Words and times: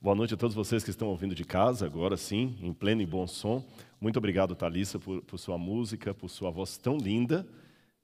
Boa 0.00 0.14
noite 0.14 0.32
a 0.32 0.36
todos 0.36 0.54
vocês 0.54 0.84
que 0.84 0.90
estão 0.90 1.08
ouvindo 1.08 1.34
de 1.34 1.44
casa, 1.44 1.84
agora 1.84 2.16
sim, 2.16 2.56
em 2.62 2.72
pleno 2.72 3.02
e 3.02 3.06
bom 3.06 3.26
som. 3.26 3.64
Muito 4.00 4.16
obrigado, 4.16 4.54
Thalissa, 4.54 4.96
por, 4.96 5.20
por 5.22 5.38
sua 5.38 5.58
música, 5.58 6.14
por 6.14 6.30
sua 6.30 6.52
voz 6.52 6.78
tão 6.78 6.96
linda. 6.96 7.44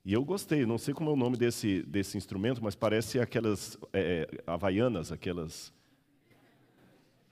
E 0.03 0.11
eu 0.11 0.21
gostei, 0.25 0.65
não 0.65 0.77
sei 0.77 0.93
como 0.93 1.09
é 1.09 1.13
o 1.13 1.15
nome 1.15 1.37
desse, 1.37 1.83
desse 1.83 2.17
instrumento, 2.17 2.61
mas 2.61 2.75
parece 2.75 3.17
aquelas 3.17 3.77
é, 3.93 4.27
havaianas, 4.45 5.09
aquelas. 5.09 5.71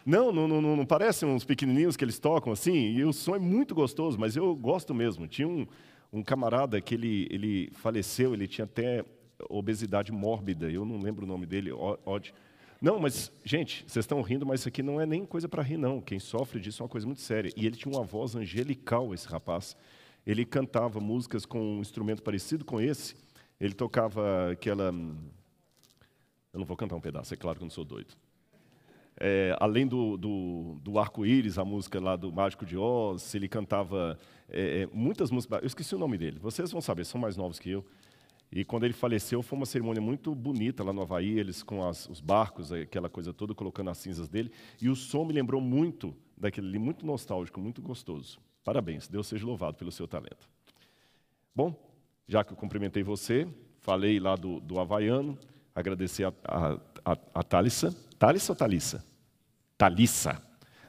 Não, 0.05 0.31
não, 0.31 0.47
não, 0.47 0.61
não 0.61 0.85
parece 0.85 1.25
uns 1.25 1.43
pequenininhos 1.43 1.97
que 1.97 2.05
eles 2.05 2.17
tocam 2.17 2.53
assim? 2.53 2.73
E 2.73 3.03
o 3.03 3.11
som 3.11 3.35
é 3.35 3.39
muito 3.39 3.75
gostoso, 3.75 4.17
mas 4.17 4.37
eu 4.37 4.55
gosto 4.55 4.93
mesmo. 4.95 5.27
Tinha 5.27 5.47
um, 5.47 5.67
um 6.11 6.23
camarada 6.23 6.79
que 6.79 6.95
ele, 6.95 7.27
ele 7.29 7.69
faleceu, 7.73 8.33
ele 8.33 8.47
tinha 8.47 8.63
até 8.63 9.03
obesidade 9.49 10.09
mórbida, 10.13 10.71
eu 10.71 10.85
não 10.85 10.99
lembro 10.99 11.25
o 11.25 11.27
nome 11.27 11.45
dele, 11.45 11.69
Odd. 12.05 12.33
Não, 12.83 12.99
mas, 12.99 13.31
gente, 13.45 13.85
vocês 13.87 14.03
estão 14.03 14.21
rindo, 14.21 14.45
mas 14.45 14.59
isso 14.59 14.67
aqui 14.67 14.83
não 14.83 14.99
é 14.99 15.05
nem 15.05 15.25
coisa 15.25 15.47
para 15.47 15.63
rir, 15.63 15.77
não. 15.77 16.01
Quem 16.01 16.19
sofre 16.19 16.59
disso 16.59 16.83
é 16.83 16.83
uma 16.83 16.89
coisa 16.89 17.07
muito 17.07 17.21
séria. 17.21 17.49
E 17.55 17.65
ele 17.65 17.77
tinha 17.77 17.89
uma 17.89 18.03
voz 18.03 18.35
angelical, 18.35 19.13
esse 19.13 19.25
rapaz. 19.25 19.73
Ele 20.27 20.43
cantava 20.43 20.99
músicas 20.99 21.45
com 21.45 21.77
um 21.77 21.79
instrumento 21.79 22.21
parecido 22.21 22.65
com 22.65 22.81
esse. 22.81 23.15
Ele 23.57 23.73
tocava 23.73 24.51
aquela. 24.51 24.93
Eu 26.51 26.59
não 26.59 26.65
vou 26.65 26.75
cantar 26.75 26.97
um 26.97 26.99
pedaço, 26.99 27.33
é 27.33 27.37
claro 27.37 27.57
que 27.57 27.63
eu 27.63 27.67
não 27.67 27.71
sou 27.71 27.85
doido. 27.85 28.13
É, 29.17 29.55
além 29.61 29.87
do, 29.87 30.17
do, 30.17 30.77
do 30.81 30.99
arco-íris, 30.99 31.57
a 31.57 31.63
música 31.63 32.01
lá 32.01 32.17
do 32.17 32.33
Mágico 32.33 32.65
de 32.65 32.75
Oz, 32.75 33.33
ele 33.33 33.47
cantava 33.47 34.19
é, 34.49 34.81
é 34.81 34.89
muitas 34.91 35.31
músicas. 35.31 35.61
Eu 35.61 35.67
esqueci 35.67 35.95
o 35.95 35.99
nome 35.99 36.17
dele, 36.17 36.37
vocês 36.37 36.69
vão 36.69 36.81
saber, 36.81 37.05
são 37.05 37.21
mais 37.21 37.37
novos 37.37 37.59
que 37.59 37.69
eu. 37.69 37.85
E 38.55 38.63
quando 38.63 38.83
ele 38.83 38.93
faleceu, 38.93 39.41
foi 39.41 39.57
uma 39.57 39.65
cerimônia 39.65 39.99
muito 39.99 40.35
bonita 40.35 40.83
lá 40.83 40.93
no 40.93 41.01
Havaí, 41.01 41.39
eles 41.39 41.63
com 41.63 41.83
as, 41.83 42.07
os 42.07 42.21
barcos, 42.21 42.71
aquela 42.71 43.09
coisa 43.09 43.33
toda, 43.33 43.55
colocando 43.55 43.89
as 43.89 43.97
cinzas 43.97 44.29
dele. 44.29 44.51
E 44.79 44.89
o 44.89 44.95
som 44.95 45.25
me 45.25 45.33
lembrou 45.33 45.59
muito 45.59 46.15
daquele 46.37 46.67
ali, 46.67 46.77
muito 46.77 47.03
nostálgico, 47.03 47.59
muito 47.59 47.81
gostoso. 47.81 48.39
Parabéns, 48.63 49.07
Deus 49.07 49.25
seja 49.25 49.43
louvado 49.43 49.75
pelo 49.75 49.91
seu 49.91 50.07
talento. 50.07 50.47
Bom, 51.55 51.75
já 52.27 52.43
que 52.43 52.53
eu 52.53 52.57
cumprimentei 52.57 53.01
você, 53.01 53.47
falei 53.79 54.19
lá 54.19 54.35
do, 54.35 54.59
do 54.59 54.79
Havaiano, 54.79 55.35
agradecer 55.73 56.25
a, 56.25 56.33
a, 56.43 56.73
a, 57.03 57.17
a 57.33 57.43
Thalissa. 57.43 57.91
Thalissa 58.19 58.51
ou 58.51 58.55
Thalissa? 58.55 59.03
Thalissa. 59.75 60.39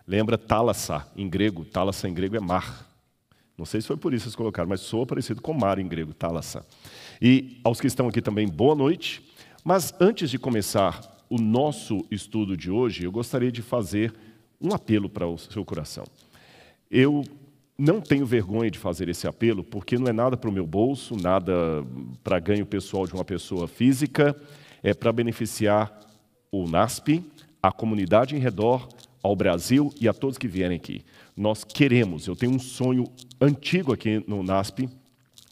Lembra 0.06 0.36
Thalassa 0.36 1.10
em 1.16 1.26
grego? 1.30 1.64
Thalassa 1.64 2.06
em 2.06 2.12
grego 2.12 2.36
é 2.36 2.40
mar. 2.40 2.93
Não 3.56 3.64
sei 3.64 3.80
se 3.80 3.86
foi 3.86 3.96
por 3.96 4.12
isso 4.12 4.24
que 4.24 4.28
eles 4.28 4.36
colocaram, 4.36 4.68
mas 4.68 4.80
soa 4.80 5.06
parecido 5.06 5.40
com 5.40 5.54
mar 5.54 5.78
em 5.78 5.86
grego, 5.86 6.12
Thalassa. 6.12 6.66
E 7.22 7.60
aos 7.62 7.80
que 7.80 7.86
estão 7.86 8.08
aqui 8.08 8.20
também, 8.20 8.48
boa 8.48 8.74
noite. 8.74 9.22
Mas 9.64 9.94
antes 10.00 10.28
de 10.28 10.38
começar 10.38 11.24
o 11.30 11.38
nosso 11.38 12.04
estudo 12.10 12.56
de 12.56 12.70
hoje, 12.70 13.04
eu 13.04 13.12
gostaria 13.12 13.52
de 13.52 13.62
fazer 13.62 14.12
um 14.60 14.74
apelo 14.74 15.08
para 15.08 15.26
o 15.26 15.38
seu 15.38 15.64
coração. 15.64 16.04
Eu 16.90 17.24
não 17.78 18.00
tenho 18.00 18.26
vergonha 18.26 18.70
de 18.70 18.78
fazer 18.78 19.08
esse 19.08 19.26
apelo, 19.26 19.62
porque 19.62 19.98
não 19.98 20.08
é 20.08 20.12
nada 20.12 20.36
para 20.36 20.50
o 20.50 20.52
meu 20.52 20.66
bolso, 20.66 21.16
nada 21.16 21.52
para 22.22 22.38
ganho 22.38 22.66
pessoal 22.66 23.06
de 23.06 23.14
uma 23.14 23.24
pessoa 23.24 23.66
física, 23.66 24.36
é 24.82 24.92
para 24.94 25.12
beneficiar 25.12 25.92
o 26.50 26.68
NASP, 26.68 27.24
a 27.62 27.72
comunidade 27.72 28.36
em 28.36 28.38
redor, 28.38 28.88
ao 29.22 29.34
Brasil 29.34 29.92
e 29.98 30.06
a 30.06 30.12
todos 30.12 30.36
que 30.36 30.46
vierem 30.46 30.76
aqui. 30.76 31.02
Nós 31.36 31.64
queremos, 31.64 32.26
eu 32.26 32.36
tenho 32.36 32.52
um 32.52 32.58
sonho 32.58 33.04
antigo 33.40 33.92
aqui 33.92 34.22
no 34.26 34.42
NASP, 34.42 34.88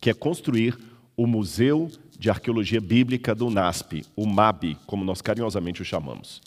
que 0.01 0.11
é 0.11 0.15
construir 0.15 0.79
o 1.17 1.27
Museu 1.27 1.91
de 2.19 2.31
Arqueologia 2.31 2.81
Bíblica 2.81 3.35
do 3.35 3.51
NASP, 3.51 4.05
o 4.15 4.27
MAB, 4.27 4.77
como 4.87 5.05
nós 5.05 5.21
carinhosamente 5.21 5.83
o 5.83 5.85
chamamos. 5.85 6.41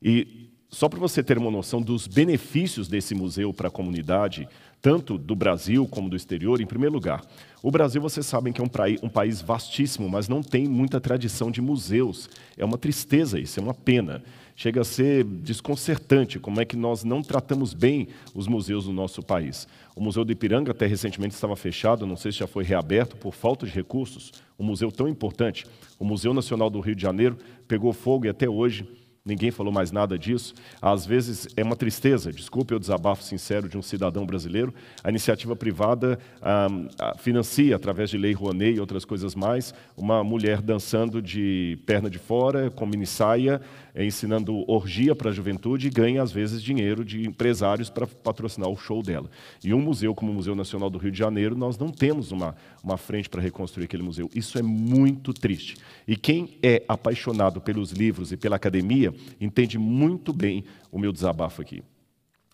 E 0.00 0.50
só 0.74 0.88
para 0.88 0.98
você 0.98 1.22
ter 1.22 1.38
uma 1.38 1.50
noção 1.50 1.80
dos 1.80 2.06
benefícios 2.06 2.88
desse 2.88 3.14
museu 3.14 3.52
para 3.52 3.68
a 3.68 3.70
comunidade, 3.70 4.48
tanto 4.82 5.16
do 5.16 5.34
Brasil 5.34 5.86
como 5.86 6.10
do 6.10 6.16
exterior, 6.16 6.60
em 6.60 6.66
primeiro 6.66 6.94
lugar, 6.94 7.24
o 7.62 7.70
Brasil, 7.70 8.02
vocês 8.02 8.26
sabem 8.26 8.52
que 8.52 8.60
é 8.60 8.64
um, 8.64 9.08
país 9.08 9.40
vastíssimo, 9.40 10.08
mas 10.08 10.28
não 10.28 10.42
tem 10.42 10.68
muita 10.68 11.00
tradição 11.00 11.50
de 11.50 11.62
museus. 11.62 12.28
É 12.58 12.64
uma 12.64 12.76
tristeza 12.76 13.40
isso, 13.40 13.58
é 13.58 13.62
uma 13.62 13.72
pena. 13.72 14.22
Chega 14.56 14.82
a 14.82 14.84
ser 14.84 15.24
desconcertante 15.24 16.38
como 16.38 16.60
é 16.60 16.64
que 16.64 16.76
nós 16.76 17.02
não 17.02 17.22
tratamos 17.22 17.74
bem 17.74 18.08
os 18.34 18.46
museus 18.46 18.84
do 18.84 18.92
nosso 18.92 19.20
país. 19.20 19.66
O 19.96 20.00
Museu 20.00 20.24
do 20.24 20.30
Ipiranga 20.30 20.70
até 20.70 20.86
recentemente 20.86 21.34
estava 21.34 21.56
fechado, 21.56 22.06
não 22.06 22.16
sei 22.16 22.30
se 22.30 22.38
já 22.38 22.46
foi 22.46 22.62
reaberto 22.62 23.16
por 23.16 23.34
falta 23.34 23.66
de 23.66 23.72
recursos. 23.72 24.32
Um 24.58 24.64
museu 24.64 24.92
tão 24.92 25.08
importante. 25.08 25.66
O 25.98 26.04
Museu 26.04 26.32
Nacional 26.32 26.70
do 26.70 26.78
Rio 26.78 26.94
de 26.94 27.02
Janeiro 27.02 27.36
pegou 27.66 27.92
fogo 27.92 28.26
e 28.26 28.28
até 28.28 28.48
hoje 28.48 28.86
ninguém 29.26 29.50
falou 29.50 29.72
mais 29.72 29.90
nada 29.90 30.18
disso. 30.18 30.52
Às 30.82 31.06
vezes 31.06 31.48
é 31.56 31.62
uma 31.62 31.76
tristeza, 31.76 32.30
desculpe 32.30 32.74
o 32.74 32.78
desabafo 32.78 33.22
sincero 33.22 33.70
de 33.70 33.78
um 33.78 33.80
cidadão 33.80 34.26
brasileiro. 34.26 34.74
A 35.02 35.08
iniciativa 35.08 35.56
privada 35.56 36.18
ah, 36.42 36.68
financia, 37.16 37.74
através 37.74 38.10
de 38.10 38.18
lei 38.18 38.34
Rouanet 38.34 38.76
e 38.76 38.80
outras 38.80 39.02
coisas 39.06 39.34
mais, 39.34 39.72
uma 39.96 40.22
mulher 40.22 40.60
dançando 40.60 41.22
de 41.22 41.78
perna 41.86 42.10
de 42.10 42.18
fora, 42.18 42.70
com 42.70 42.84
mini 42.84 43.06
saia, 43.06 43.62
ensinando 43.96 44.70
orgia 44.70 45.14
para 45.14 45.30
a 45.30 45.32
juventude 45.32 45.86
e 45.86 45.90
ganha, 45.90 46.22
às 46.22 46.30
vezes, 46.30 46.62
dinheiro 46.62 47.02
de 47.02 47.26
empresários 47.26 47.88
para 47.88 48.06
patrocinar 48.06 48.68
o 48.68 48.76
show 48.76 49.02
dela. 49.02 49.30
E 49.62 49.72
um 49.72 49.80
museu 49.80 50.14
como 50.14 50.32
o 50.32 50.34
Museu 50.34 50.54
Nacional 50.54 50.90
do 50.90 50.98
Rio 50.98 51.12
de 51.12 51.18
Janeiro, 51.18 51.56
nós 51.56 51.78
não 51.78 51.88
temos 51.88 52.30
uma, 52.30 52.54
uma 52.82 52.98
frente 52.98 53.30
para 53.30 53.40
reconstruir 53.40 53.84
aquele 53.84 54.02
museu. 54.02 54.28
Isso 54.34 54.58
é 54.58 54.62
muito 54.62 55.32
triste. 55.32 55.76
E 56.06 56.14
quem 56.14 56.58
é 56.62 56.82
apaixonado 56.86 57.60
pelos 57.60 57.92
livros 57.92 58.32
e 58.32 58.36
pela 58.36 58.56
academia 58.56 59.13
entende 59.40 59.78
muito 59.78 60.32
bem 60.32 60.64
o 60.90 60.98
meu 60.98 61.12
desabafo 61.12 61.62
aqui. 61.62 61.82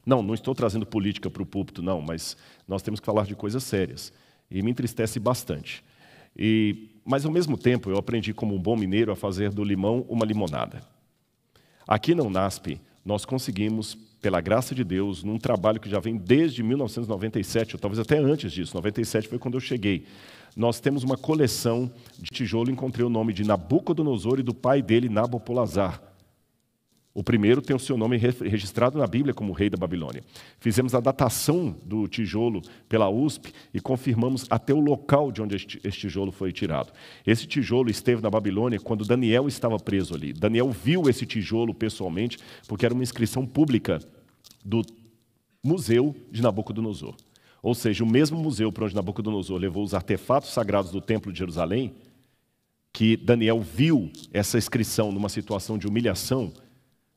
Não, 0.04 0.22
não 0.22 0.34
estou 0.34 0.54
trazendo 0.54 0.86
política 0.86 1.30
para 1.30 1.42
o 1.42 1.46
púlpito, 1.46 1.82
não, 1.82 2.00
mas 2.00 2.36
nós 2.66 2.82
temos 2.82 3.00
que 3.00 3.06
falar 3.06 3.26
de 3.26 3.34
coisas 3.34 3.62
sérias. 3.62 4.12
E 4.50 4.62
me 4.62 4.70
entristece 4.70 5.20
bastante. 5.20 5.84
E, 6.36 6.90
mas, 7.04 7.24
ao 7.24 7.32
mesmo 7.32 7.56
tempo, 7.56 7.90
eu 7.90 7.96
aprendi 7.96 8.32
como 8.32 8.54
um 8.54 8.60
bom 8.60 8.76
mineiro 8.76 9.12
a 9.12 9.16
fazer 9.16 9.50
do 9.50 9.62
limão 9.62 10.04
uma 10.08 10.24
limonada. 10.24 10.82
Aqui 11.86 12.14
na 12.14 12.22
UNASP, 12.22 12.80
nós 13.04 13.24
conseguimos, 13.24 13.96
pela 14.20 14.40
graça 14.40 14.74
de 14.74 14.84
Deus, 14.84 15.22
num 15.22 15.38
trabalho 15.38 15.80
que 15.80 15.88
já 15.88 16.00
vem 16.00 16.16
desde 16.16 16.62
1997, 16.62 17.76
ou 17.76 17.80
talvez 17.80 17.98
até 17.98 18.18
antes 18.18 18.52
disso, 18.52 18.76
97 18.76 19.28
foi 19.28 19.38
quando 19.38 19.54
eu 19.54 19.60
cheguei. 19.60 20.06
Nós 20.56 20.80
temos 20.80 21.04
uma 21.04 21.16
coleção 21.16 21.90
de 22.18 22.30
tijolo, 22.30 22.70
encontrei 22.70 23.04
o 23.04 23.10
nome 23.10 23.32
de 23.32 23.44
Nabucodonosor 23.44 24.40
e 24.40 24.42
do 24.42 24.54
pai 24.54 24.82
dele, 24.82 25.08
Nabopolazar. 25.08 26.09
O 27.12 27.24
primeiro 27.24 27.60
tem 27.60 27.74
o 27.74 27.78
seu 27.78 27.96
nome 27.96 28.16
registrado 28.16 28.96
na 28.96 29.06
Bíblia 29.06 29.34
como 29.34 29.52
rei 29.52 29.68
da 29.68 29.76
Babilônia. 29.76 30.22
Fizemos 30.60 30.94
a 30.94 31.00
datação 31.00 31.74
do 31.84 32.06
tijolo 32.06 32.62
pela 32.88 33.10
USP 33.10 33.52
e 33.74 33.80
confirmamos 33.80 34.46
até 34.48 34.72
o 34.72 34.78
local 34.78 35.32
de 35.32 35.42
onde 35.42 35.56
este, 35.56 35.80
tijolo 35.90 36.30
foi 36.30 36.52
tirado. 36.52 36.92
Esse 37.26 37.48
tijolo 37.48 37.90
esteve 37.90 38.22
na 38.22 38.30
Babilônia 38.30 38.78
quando 38.78 39.04
Daniel 39.04 39.48
estava 39.48 39.76
preso 39.76 40.14
ali. 40.14 40.32
Daniel 40.32 40.70
viu 40.70 41.08
esse 41.08 41.26
tijolo 41.26 41.74
pessoalmente, 41.74 42.38
porque 42.68 42.86
era 42.86 42.94
uma 42.94 43.02
inscrição 43.02 43.44
pública 43.44 43.98
do 44.64 44.82
Museu 45.64 46.14
de 46.30 46.40
Nabucodonosor. 46.40 47.16
Ou 47.60 47.74
seja, 47.74 48.04
o 48.04 48.06
mesmo 48.06 48.38
museu 48.38 48.70
para 48.70 48.84
onde 48.84 48.94
Nabucodonosor 48.94 49.58
levou 49.58 49.82
os 49.82 49.94
artefatos 49.94 50.50
sagrados 50.50 50.92
do 50.92 51.00
Templo 51.00 51.32
de 51.32 51.40
Jerusalém, 51.40 51.92
que 52.92 53.16
Daniel 53.16 53.60
viu 53.60 54.10
essa 54.32 54.56
inscrição 54.56 55.10
numa 55.10 55.28
situação 55.28 55.76
de 55.76 55.86
humilhação, 55.86 56.52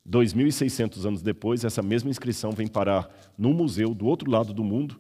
2.600 0.10 1.06
anos 1.06 1.22
depois, 1.22 1.64
essa 1.64 1.82
mesma 1.82 2.10
inscrição 2.10 2.52
vem 2.52 2.68
parar 2.68 3.10
num 3.38 3.54
museu 3.54 3.94
do 3.94 4.06
outro 4.06 4.30
lado 4.30 4.54
do 4.54 4.64
mundo 4.64 4.98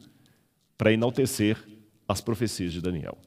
para 0.77 0.93
enaltecer 0.93 1.57
as 2.07 2.21
profecias 2.21 2.71
de 2.71 2.81
Daniel. 2.81 3.17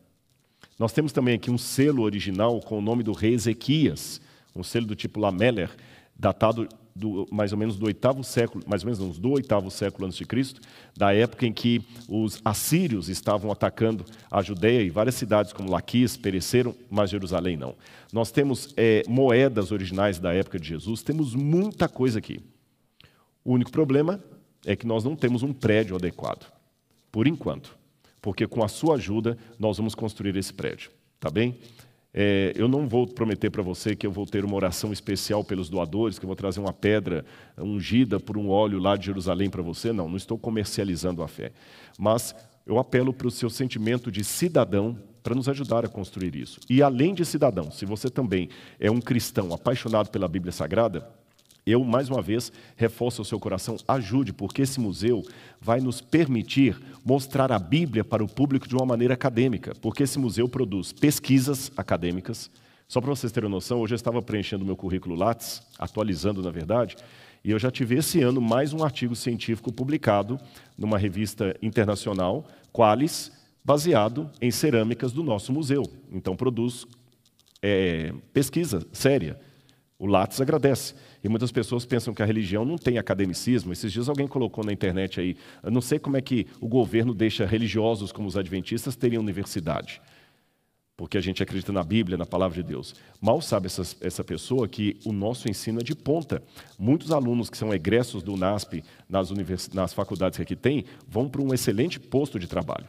Nós 0.78 0.92
temos 0.92 1.12
também 1.12 1.34
aqui 1.34 1.50
um 1.50 1.58
selo 1.58 2.02
original 2.02 2.60
com 2.60 2.78
o 2.78 2.82
nome 2.82 3.02
do 3.02 3.12
rei 3.12 3.34
Ezequias, 3.34 4.20
um 4.54 4.62
selo 4.62 4.86
do 4.86 4.94
tipo 4.94 5.20
Lameller, 5.20 5.70
datado 6.18 6.68
do, 6.96 7.26
mais 7.30 7.52
ou 7.52 7.58
menos 7.58 7.76
do 7.76 7.86
oitavo 7.86 8.24
século, 8.24 8.64
mais 8.66 8.82
ou 8.82 8.90
menos 8.90 9.18
do 9.18 9.30
oitavo 9.30 9.70
século 9.70 10.06
antes 10.06 10.16
de 10.18 10.24
Cristo, 10.24 10.60
da 10.96 11.14
época 11.14 11.46
em 11.46 11.52
que 11.52 11.82
os 12.08 12.40
assírios 12.44 13.08
estavam 13.08 13.52
atacando 13.52 14.04
a 14.30 14.42
Judéia 14.42 14.82
e 14.82 14.90
várias 14.90 15.14
cidades 15.14 15.52
como 15.52 15.70
Laquis 15.70 16.16
pereceram, 16.16 16.74
mas 16.90 17.10
Jerusalém 17.10 17.56
não. 17.56 17.74
Nós 18.12 18.30
temos 18.30 18.72
é, 18.76 19.02
moedas 19.06 19.70
originais 19.72 20.18
da 20.18 20.32
época 20.32 20.58
de 20.58 20.68
Jesus, 20.68 21.02
temos 21.02 21.34
muita 21.34 21.88
coisa 21.88 22.18
aqui. 22.18 22.40
O 23.44 23.52
único 23.52 23.70
problema 23.70 24.18
é 24.64 24.74
que 24.74 24.86
nós 24.86 25.04
não 25.04 25.14
temos 25.14 25.42
um 25.42 25.52
prédio 25.52 25.96
adequado, 25.96 26.50
por 27.12 27.26
enquanto, 27.26 27.76
porque 28.22 28.46
com 28.46 28.64
a 28.64 28.68
sua 28.68 28.96
ajuda 28.96 29.36
nós 29.58 29.76
vamos 29.76 29.94
construir 29.94 30.34
esse 30.36 30.52
prédio, 30.52 30.90
tá 31.20 31.30
bem? 31.30 31.58
É, 32.18 32.54
eu 32.56 32.66
não 32.66 32.88
vou 32.88 33.06
prometer 33.06 33.50
para 33.50 33.62
você 33.62 33.94
que 33.94 34.06
eu 34.06 34.10
vou 34.10 34.24
ter 34.24 34.42
uma 34.42 34.56
oração 34.56 34.90
especial 34.90 35.44
pelos 35.44 35.68
doadores, 35.68 36.18
que 36.18 36.24
eu 36.24 36.28
vou 36.28 36.34
trazer 36.34 36.60
uma 36.60 36.72
pedra 36.72 37.26
ungida 37.58 38.18
por 38.18 38.38
um 38.38 38.48
óleo 38.48 38.78
lá 38.78 38.96
de 38.96 39.04
Jerusalém 39.04 39.50
para 39.50 39.60
você. 39.60 39.92
Não, 39.92 40.08
não 40.08 40.16
estou 40.16 40.38
comercializando 40.38 41.22
a 41.22 41.28
fé. 41.28 41.52
Mas 41.98 42.34
eu 42.66 42.78
apelo 42.78 43.12
para 43.12 43.26
o 43.26 43.30
seu 43.30 43.50
sentimento 43.50 44.10
de 44.10 44.24
cidadão 44.24 44.98
para 45.22 45.34
nos 45.34 45.46
ajudar 45.46 45.84
a 45.84 45.88
construir 45.88 46.34
isso. 46.34 46.58
E 46.70 46.82
além 46.82 47.12
de 47.12 47.22
cidadão, 47.22 47.70
se 47.70 47.84
você 47.84 48.08
também 48.08 48.48
é 48.80 48.90
um 48.90 49.00
cristão 49.00 49.52
apaixonado 49.52 50.08
pela 50.08 50.26
Bíblia 50.26 50.52
Sagrada, 50.52 51.06
Eu, 51.66 51.82
mais 51.82 52.08
uma 52.08 52.22
vez, 52.22 52.52
reforço 52.76 53.22
o 53.22 53.24
seu 53.24 53.40
coração, 53.40 53.76
ajude, 53.88 54.32
porque 54.32 54.62
esse 54.62 54.78
museu 54.78 55.24
vai 55.60 55.80
nos 55.80 56.00
permitir 56.00 56.80
mostrar 57.04 57.50
a 57.50 57.58
Bíblia 57.58 58.04
para 58.04 58.22
o 58.22 58.28
público 58.28 58.68
de 58.68 58.76
uma 58.76 58.86
maneira 58.86 59.14
acadêmica, 59.14 59.74
porque 59.82 60.04
esse 60.04 60.16
museu 60.16 60.48
produz 60.48 60.92
pesquisas 60.92 61.72
acadêmicas. 61.76 62.48
Só 62.86 63.00
para 63.00 63.10
vocês 63.10 63.32
terem 63.32 63.50
noção, 63.50 63.80
hoje 63.80 63.94
eu 63.94 63.96
estava 63.96 64.22
preenchendo 64.22 64.64
meu 64.64 64.76
currículo 64.76 65.16
Lattes, 65.16 65.60
atualizando, 65.76 66.40
na 66.40 66.52
verdade, 66.52 66.94
e 67.44 67.50
eu 67.50 67.58
já 67.58 67.68
tive 67.68 67.96
esse 67.96 68.22
ano 68.22 68.40
mais 68.40 68.72
um 68.72 68.84
artigo 68.84 69.16
científico 69.16 69.72
publicado 69.72 70.38
numa 70.78 70.96
revista 70.96 71.56
internacional, 71.60 72.46
Qualis, 72.72 73.32
baseado 73.64 74.30
em 74.40 74.52
cerâmicas 74.52 75.10
do 75.10 75.24
nosso 75.24 75.52
museu. 75.52 75.82
Então, 76.12 76.36
produz 76.36 76.86
é, 77.60 78.14
pesquisa 78.32 78.86
séria. 78.92 79.36
O 79.98 80.06
Lattes 80.06 80.40
agradece. 80.40 80.94
E 81.24 81.28
muitas 81.28 81.50
pessoas 81.50 81.86
pensam 81.86 82.12
que 82.12 82.22
a 82.22 82.26
religião 82.26 82.64
não 82.64 82.76
tem 82.76 82.98
academicismo. 82.98 83.72
Esses 83.72 83.90
dias 83.90 84.08
alguém 84.08 84.28
colocou 84.28 84.62
na 84.62 84.72
internet 84.72 85.20
aí, 85.20 85.36
eu 85.62 85.70
não 85.70 85.80
sei 85.80 85.98
como 85.98 86.16
é 86.16 86.20
que 86.20 86.46
o 86.60 86.68
governo 86.68 87.14
deixa 87.14 87.46
religiosos 87.46 88.12
como 88.12 88.28
os 88.28 88.36
adventistas 88.36 88.94
terem 88.94 89.18
universidade. 89.18 90.00
Porque 90.96 91.18
a 91.18 91.20
gente 91.20 91.42
acredita 91.42 91.72
na 91.72 91.82
Bíblia, 91.82 92.16
na 92.16 92.24
palavra 92.24 92.62
de 92.62 92.66
Deus. 92.66 92.94
Mal 93.20 93.42
sabe 93.42 93.66
essa, 93.66 93.82
essa 94.00 94.24
pessoa 94.24 94.66
que 94.66 94.98
o 95.04 95.12
nosso 95.12 95.48
ensino 95.48 95.80
é 95.80 95.82
de 95.82 95.94
ponta. 95.94 96.42
Muitos 96.78 97.10
alunos 97.10 97.50
que 97.50 97.56
são 97.56 97.72
egressos 97.72 98.22
do 98.22 98.36
NASP, 98.36 98.82
nas, 99.08 99.30
nas 99.74 99.92
faculdades 99.92 100.36
que 100.36 100.42
aqui 100.42 100.56
tem, 100.56 100.84
vão 101.06 101.28
para 101.28 101.42
um 101.42 101.52
excelente 101.52 102.00
posto 102.00 102.38
de 102.38 102.46
trabalho. 102.46 102.86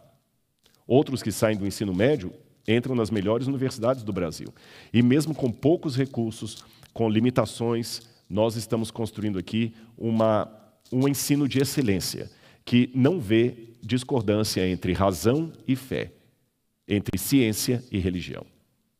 Outros 0.85 1.21
que 1.21 1.33
saem 1.33 1.57
do 1.57 1.67
ensino 1.67 1.93
médio 1.93 2.31
entram 2.65 2.95
nas 2.95 3.09
melhores 3.09 3.47
universidades 3.47 4.03
do 4.03 4.13
Brasil. 4.13 4.53
E 4.93 5.01
mesmo 5.01 5.35
com 5.35 5.51
poucos 5.51 5.97
recursos, 5.97 6.63
com 6.97 7.07
limitações, 7.07 8.01
nós 8.27 8.55
estamos 8.55 8.89
construindo 8.89 9.37
aqui 9.37 9.71
uma, 9.95 10.51
um 10.91 11.07
ensino 11.07 11.47
de 11.47 11.59
excelência, 11.59 12.27
que 12.65 12.89
não 12.95 13.19
vê 13.19 13.53
discordância 13.83 14.67
entre 14.67 14.93
razão 14.93 15.53
e 15.67 15.75
fé, 15.75 16.11
entre 16.87 17.19
ciência 17.19 17.83
e 17.91 17.99
religião. 17.99 18.43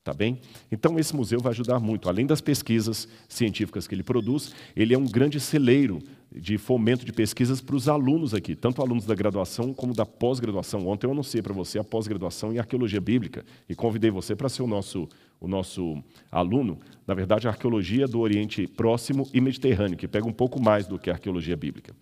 Tá 0.04 0.14
bem? 0.14 0.40
Então, 0.72 1.00
esse 1.00 1.16
museu 1.16 1.40
vai 1.40 1.52
ajudar 1.54 1.80
muito. 1.80 2.08
Além 2.08 2.28
das 2.28 2.40
pesquisas 2.40 3.08
científicas 3.28 3.88
que 3.88 3.96
ele 3.96 4.04
produz, 4.04 4.54
ele 4.76 4.94
é 4.94 4.98
um 4.98 5.08
grande 5.08 5.40
celeiro 5.40 6.00
de 6.32 6.58
fomento 6.60 7.04
de 7.04 7.12
pesquisas 7.12 7.62
para 7.62 7.76
os 7.76 7.90
alunos 7.90 8.34
aqui, 8.34 8.56
tanto 8.56 8.82
alunos 8.82 9.06
da 9.06 9.16
graduação 9.16 9.74
como 9.74 9.94
da 9.94 10.06
pós-graduação. 10.06 10.88
Ontem 10.88 11.08
eu 11.08 11.12
anunciei 11.12 11.42
para 11.42 11.54
você 11.54 11.80
a 11.80 11.84
pós-graduação 11.84 12.54
em 12.54 12.60
arqueologia 12.60 13.02
bíblica 13.02 13.44
e 13.68 13.74
convidei 13.74 14.12
você 14.12 14.36
para 14.36 14.50
ser 14.50 14.62
o 14.62 14.68
nosso, 14.68 15.10
o 15.40 15.48
nosso 15.48 16.04
aluno. 16.32 16.80
Na 17.06 17.14
verdade, 17.14 17.48
a 17.48 17.52
arqueologia 17.52 18.08
do 18.08 18.20
Oriente 18.20 18.68
Próximo 18.68 19.28
e 19.34 19.40
Mediterrâneo, 19.40 19.98
que 19.98 20.08
pega 20.08 20.28
um 20.28 20.34
pouco 20.34 20.62
mais 20.62 20.88
do 20.88 21.00
que 21.00 21.10
a 21.10 21.14
arqueologia 21.14 21.56
bíblica. 21.56 21.96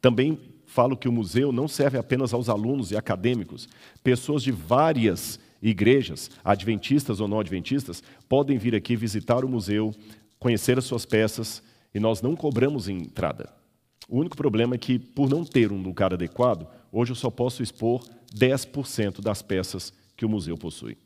Também 0.00 0.38
falo 0.66 0.96
que 0.96 1.08
o 1.08 1.12
museu 1.12 1.52
não 1.52 1.68
serve 1.68 1.96
apenas 1.96 2.34
aos 2.34 2.48
alunos 2.48 2.90
e 2.90 2.96
acadêmicos, 2.96 3.68
pessoas 4.02 4.42
de 4.42 4.50
várias 4.50 5.38
igrejas, 5.62 6.30
adventistas 6.44 7.20
ou 7.20 7.26
não 7.26 7.40
adventistas, 7.40 8.02
podem 8.28 8.58
vir 8.58 8.74
aqui 8.74 8.94
visitar 8.94 9.44
o 9.44 9.48
museu, 9.48 9.94
conhecer 10.38 10.78
as 10.78 10.84
suas 10.84 11.06
peças, 11.06 11.62
e 11.94 12.00
nós 12.00 12.20
não 12.20 12.36
cobramos 12.36 12.88
entrada. 12.88 13.50
O 14.08 14.18
único 14.18 14.36
problema 14.36 14.74
é 14.74 14.78
que, 14.78 14.98
por 14.98 15.30
não 15.30 15.44
ter 15.44 15.72
um 15.72 15.80
lugar 15.80 16.12
adequado, 16.12 16.68
hoje 16.92 17.12
eu 17.12 17.16
só 17.16 17.30
posso 17.30 17.62
expor 17.62 18.04
10% 18.34 19.20
das 19.20 19.40
peças 19.40 19.92
que 20.16 20.26
o 20.26 20.28
museu 20.28 20.56
possui. 20.56 20.96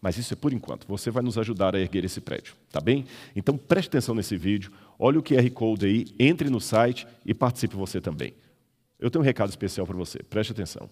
Mas 0.00 0.16
isso 0.18 0.32
é 0.34 0.36
por 0.36 0.52
enquanto. 0.52 0.86
Você 0.86 1.10
vai 1.10 1.22
nos 1.22 1.38
ajudar 1.38 1.74
a 1.74 1.80
erguer 1.80 2.04
esse 2.04 2.20
prédio, 2.20 2.54
tá 2.70 2.80
bem? 2.80 3.06
Então 3.34 3.56
preste 3.56 3.88
atenção 3.88 4.14
nesse 4.14 4.36
vídeo, 4.36 4.72
olhe 4.98 5.18
o 5.18 5.22
QR 5.22 5.48
Code 5.50 5.86
aí, 5.86 6.06
entre 6.18 6.50
no 6.50 6.60
site 6.60 7.06
e 7.24 7.32
participe 7.32 7.76
você 7.76 8.00
também. 8.00 8.34
Eu 8.98 9.10
tenho 9.10 9.22
um 9.22 9.24
recado 9.24 9.50
especial 9.50 9.86
para 9.86 9.96
você, 9.96 10.22
preste 10.22 10.52
atenção. 10.52 10.88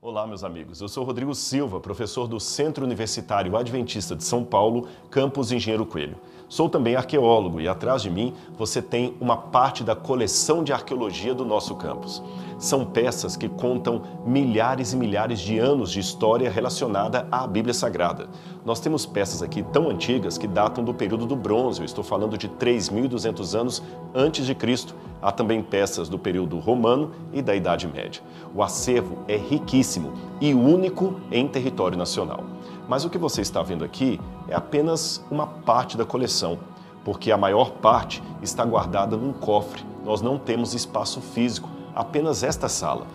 Olá, 0.00 0.24
meus 0.24 0.44
amigos. 0.44 0.80
Eu 0.80 0.88
sou 0.88 1.02
Rodrigo 1.02 1.34
Silva, 1.34 1.80
professor 1.80 2.28
do 2.28 2.38
Centro 2.38 2.84
Universitário 2.84 3.56
Adventista 3.56 4.14
de 4.14 4.22
São 4.22 4.44
Paulo, 4.44 4.88
campus 5.10 5.50
Engenheiro 5.50 5.84
Coelho. 5.84 6.16
Sou 6.48 6.68
também 6.68 6.94
arqueólogo 6.94 7.60
e 7.60 7.66
atrás 7.66 8.02
de 8.02 8.10
mim 8.10 8.32
você 8.56 8.80
tem 8.80 9.16
uma 9.20 9.36
parte 9.36 9.82
da 9.82 9.96
coleção 9.96 10.62
de 10.62 10.72
arqueologia 10.72 11.34
do 11.34 11.44
nosso 11.44 11.74
campus. 11.74 12.22
São 12.56 12.84
peças 12.84 13.36
que 13.36 13.48
contam 13.48 14.02
milhares 14.24 14.92
e 14.92 14.96
milhares 14.96 15.40
de 15.40 15.58
anos 15.58 15.90
de 15.90 15.98
história 15.98 16.48
relacionada 16.48 17.26
à 17.32 17.46
Bíblia 17.46 17.74
Sagrada. 17.74 18.28
Nós 18.64 18.78
temos 18.78 19.04
peças 19.04 19.42
aqui 19.42 19.62
tão 19.62 19.90
antigas 19.90 20.38
que 20.38 20.46
datam 20.46 20.84
do 20.84 20.94
período 20.94 21.26
do 21.26 21.36
bronze, 21.36 21.80
eu 21.80 21.84
estou 21.84 22.04
falando 22.04 22.38
de 22.38 22.48
3.200 22.48 23.58
anos 23.58 23.82
antes 24.14 24.46
de 24.46 24.54
Cristo. 24.54 24.94
Há 25.20 25.32
também 25.32 25.62
peças 25.62 26.08
do 26.08 26.18
período 26.18 26.58
romano 26.58 27.10
e 27.32 27.42
da 27.42 27.56
Idade 27.56 27.88
Média. 27.88 28.22
O 28.54 28.62
acervo 28.62 29.18
é 29.26 29.36
riquíssimo 29.36 30.12
e 30.40 30.54
único 30.54 31.20
em 31.32 31.48
território 31.48 31.98
nacional. 31.98 32.55
Mas 32.88 33.04
o 33.04 33.10
que 33.10 33.18
você 33.18 33.40
está 33.40 33.62
vendo 33.62 33.84
aqui 33.84 34.20
é 34.48 34.54
apenas 34.54 35.24
uma 35.30 35.46
parte 35.46 35.96
da 35.96 36.04
coleção, 36.04 36.58
porque 37.04 37.32
a 37.32 37.36
maior 37.36 37.70
parte 37.72 38.22
está 38.42 38.64
guardada 38.64 39.16
num 39.16 39.32
cofre. 39.32 39.84
Nós 40.04 40.22
não 40.22 40.38
temos 40.38 40.74
espaço 40.74 41.20
físico, 41.20 41.68
apenas 41.94 42.42
esta 42.42 42.68
sala. 42.68 43.06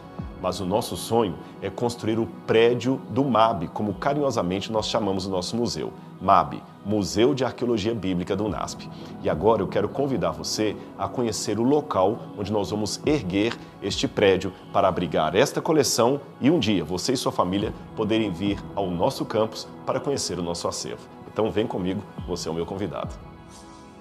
Mas 0.42 0.60
o 0.60 0.66
nosso 0.66 0.98
sonho 0.98 1.36
é 1.62 1.70
construir 1.70 2.18
o 2.18 2.26
prédio 2.48 3.00
do 3.10 3.24
MAB, 3.24 3.68
como 3.68 3.94
carinhosamente 3.94 4.72
nós 4.72 4.88
chamamos 4.88 5.26
o 5.26 5.30
nosso 5.30 5.56
museu. 5.56 5.94
MAB, 6.20 6.62
Museu 6.86 7.34
de 7.34 7.44
Arqueologia 7.46 7.94
Bíblica 7.94 8.36
do 8.36 8.46
UNASP. 8.46 8.90
E 9.24 9.30
agora 9.30 9.62
eu 9.62 9.68
quero 9.68 9.88
convidar 9.88 10.32
você 10.32 10.76
a 10.98 11.08
conhecer 11.08 11.60
o 11.60 11.64
local 11.64 12.20
onde 12.38 12.52
nós 12.52 12.72
vamos 12.72 13.00
erguer 13.06 13.58
este 13.82 14.08
prédio 14.08 14.52
para 14.74 14.88
abrigar 14.88 15.36
esta 15.36 15.62
coleção 15.62 16.20
e 16.40 16.50
um 16.50 16.60
dia 16.60 16.84
você 16.84 17.14
e 17.14 17.18
sua 17.18 17.32
família 17.32 17.74
poderem 17.96 18.32
vir 18.32 18.60
ao 18.76 18.90
nosso 18.90 19.26
campus 19.26 19.68
para 19.86 20.00
conhecer 20.00 20.40
o 20.40 20.44
nosso 20.44 20.68
acervo. 20.68 21.08
Então 21.32 21.50
vem 21.50 21.66
comigo, 21.66 22.02
você 22.28 22.50
é 22.50 22.52
o 22.52 22.56
meu 22.56 22.66
convidado. 22.66 23.31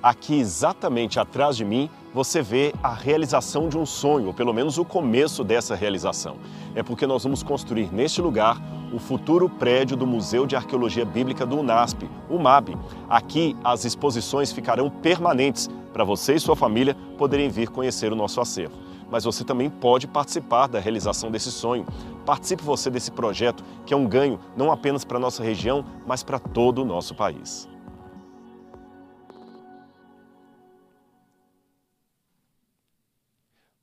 Aqui 0.02 0.40
exatamente 0.40 1.20
atrás 1.20 1.56
de 1.56 1.64
mim 1.64 1.90
você 2.14 2.40
vê 2.40 2.72
a 2.82 2.92
realização 2.94 3.68
de 3.68 3.76
um 3.76 3.84
sonho, 3.84 4.28
ou 4.28 4.34
pelo 4.34 4.52
menos 4.52 4.78
o 4.78 4.84
começo 4.84 5.44
dessa 5.44 5.74
realização. 5.74 6.36
É 6.74 6.82
porque 6.82 7.06
nós 7.06 7.22
vamos 7.22 7.42
construir 7.42 7.92
neste 7.92 8.22
lugar 8.22 8.60
o 8.92 8.98
futuro 8.98 9.48
prédio 9.48 9.96
do 9.98 10.06
Museu 10.06 10.46
de 10.46 10.56
Arqueologia 10.56 11.04
Bíblica 11.04 11.44
do 11.44 11.58
UNASP, 11.58 12.08
o 12.30 12.38
MAB. 12.38 12.76
Aqui 13.10 13.54
as 13.62 13.84
exposições 13.84 14.50
ficarão 14.50 14.88
permanentes 14.88 15.68
para 15.92 16.02
você 16.02 16.34
e 16.34 16.40
sua 16.40 16.56
família 16.56 16.96
poderem 17.18 17.50
vir 17.50 17.68
conhecer 17.68 18.10
o 18.10 18.16
nosso 18.16 18.40
acervo. 18.40 18.78
Mas 19.10 19.24
você 19.24 19.44
também 19.44 19.68
pode 19.68 20.06
participar 20.06 20.66
da 20.66 20.80
realização 20.80 21.30
desse 21.30 21.52
sonho. 21.52 21.84
Participe 22.24 22.62
você 22.62 22.88
desse 22.88 23.10
projeto, 23.10 23.62
que 23.84 23.92
é 23.92 23.96
um 23.96 24.06
ganho 24.06 24.40
não 24.56 24.72
apenas 24.72 25.04
para 25.04 25.18
a 25.18 25.20
nossa 25.20 25.42
região, 25.42 25.84
mas 26.06 26.22
para 26.22 26.38
todo 26.38 26.82
o 26.82 26.84
nosso 26.84 27.14
país. 27.14 27.69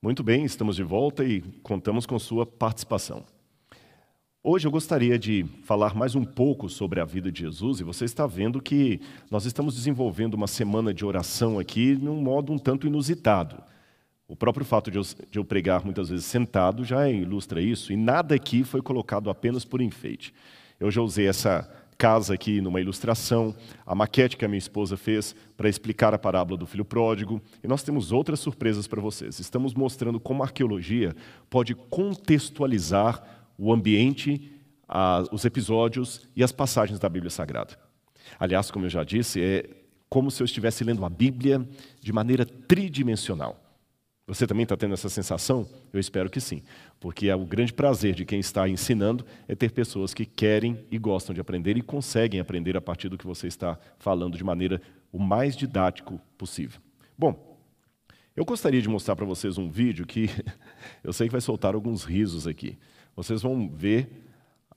Muito 0.08 0.24
bem, 0.24 0.46
estamos 0.46 0.78
de 0.78 0.84
volta 0.84 1.26
e 1.26 1.42
contamos 1.62 2.06
com 2.06 2.18
sua 2.18 2.46
participação. 2.46 3.26
Hoje 4.42 4.66
eu 4.66 4.72
gostaria 4.72 5.20
de 5.20 5.46
falar 5.66 5.94
mais 5.94 6.16
um 6.16 6.24
pouco 6.24 6.70
sobre 6.70 7.02
a 7.02 7.04
vida 7.04 7.30
de 7.30 7.42
Jesus 7.42 7.82
e 7.82 7.84
você 7.84 8.06
está 8.06 8.26
vendo 8.26 8.62
que 8.62 9.02
nós 9.30 9.44
estamos 9.44 9.76
desenvolvendo 9.76 10.36
uma 10.36 10.48
semana 10.48 10.94
de 10.94 11.06
oração 11.06 11.60
aqui 11.60 11.98
num 12.02 12.22
modo 12.22 12.54
um 12.54 12.58
tanto 12.58 12.88
inusitado. 12.88 13.62
O 14.30 14.34
próprio 14.34 14.66
fato 14.66 14.90
de 14.90 14.98
eu, 14.98 15.04
de 15.30 15.40
eu 15.40 15.44
pregar 15.44 15.84
muitas 15.84 16.08
vezes 16.08 16.24
sentado 16.24 16.86
já 16.86 17.10
ilustra 17.10 17.62
isso 17.62 17.92
e 17.92 17.98
nada 17.98 18.34
aqui 18.34 18.64
foi 18.64 18.82
colocado 18.82 19.30
apenas 19.30 19.66
por 19.66 19.82
enfeite. 19.82 20.34
Eu 20.80 20.90
já 20.90 21.02
usei 21.02 21.28
essa 21.28 21.70
casa 21.98 22.34
aqui 22.34 22.62
numa 22.62 22.80
ilustração, 22.80 23.56
a 23.86 23.96
maquete 23.96 24.38
que 24.38 24.46
a 24.46 24.48
minha 24.48 24.58
esposa 24.58 24.96
fez 24.96 25.36
para 25.56 25.68
explicar 25.68 26.13
a 26.13 26.20
parábola 26.20 26.58
do 26.58 26.68
filho 26.68 26.86
pródigo, 26.86 27.42
e 27.63 27.68
nós 27.68 27.84
temos 27.84 28.12
outras 28.12 28.39
surpresas 28.39 28.88
para 28.88 29.01
vocês. 29.01 29.39
Estamos 29.39 29.74
mostrando 29.74 30.20
como 30.20 30.44
a 30.44 30.46
arqueologia 30.46 31.16
pode 31.50 31.74
contextualizar 31.74 33.22
o 33.58 33.74
ambiente, 33.74 34.51
a, 34.88 35.24
os 35.32 35.44
episódios 35.44 36.27
e 36.36 36.44
as 36.44 36.51
passagens 36.51 37.00
da 37.00 37.10
Bíblia 37.10 37.32
Sagrada. 37.32 37.77
Aliás, 38.39 38.70
como 38.70 38.86
eu 38.86 38.89
já 38.89 39.04
disse, 39.04 39.42
é 39.42 39.66
como 40.10 40.30
se 40.30 40.42
eu 40.42 40.46
estivesse 40.46 40.84
lendo 40.84 41.04
a 41.04 41.10
Bíblia 41.10 41.68
de 42.00 42.13
maneira 42.13 42.46
tridimensional. 42.46 43.67
Você 44.27 44.46
também 44.46 44.63
está 44.63 44.75
tendo 44.75 44.93
essa 44.93 45.07
sensação? 45.07 45.65
Eu 45.93 46.01
espero 46.01 46.29
que 46.29 46.41
sim, 46.41 46.62
porque 47.00 47.29
é 47.29 47.36
o 47.36 47.46
grande 47.46 47.72
prazer 47.72 48.13
de 48.13 48.25
quem 48.25 48.41
está 48.41 48.67
ensinando 48.67 49.25
é 49.48 49.55
ter 49.55 49.72
pessoas 49.72 50.13
que 50.13 50.25
querem 50.25 50.86
e 50.91 50.98
gostam 50.98 51.34
de 51.34 51.39
aprender 51.39 51.77
e 51.77 51.81
conseguem 51.81 52.41
aprender 52.41 52.75
a 52.75 52.81
partir 52.81 53.07
do 53.07 53.17
que 53.17 53.25
você 53.25 53.48
está 53.48 53.79
falando 53.98 54.38
de 54.38 54.43
maneira 54.43 54.81
o 55.13 55.17
mais 55.17 55.55
didático 55.55 56.19
possível. 56.38 56.81
Bom, 57.17 57.57
eu 58.36 58.43
gostaria 58.43 58.81
de 58.81 58.89
mostrar 58.89 59.15
para 59.15 59.25
vocês 59.25 59.57
um 59.57 59.72
vídeo 59.72 60.05
que 60.05 60.29
eu 61.01 61.13
sei 61.13 61.27
que 61.27 61.31
vai 61.31 61.41
soltar 61.41 61.74
alguns 61.74 62.03
risos 62.03 62.46
aqui. 62.46 62.77
Vocês 63.15 63.41
vão 63.41 63.69
ver 63.69 64.10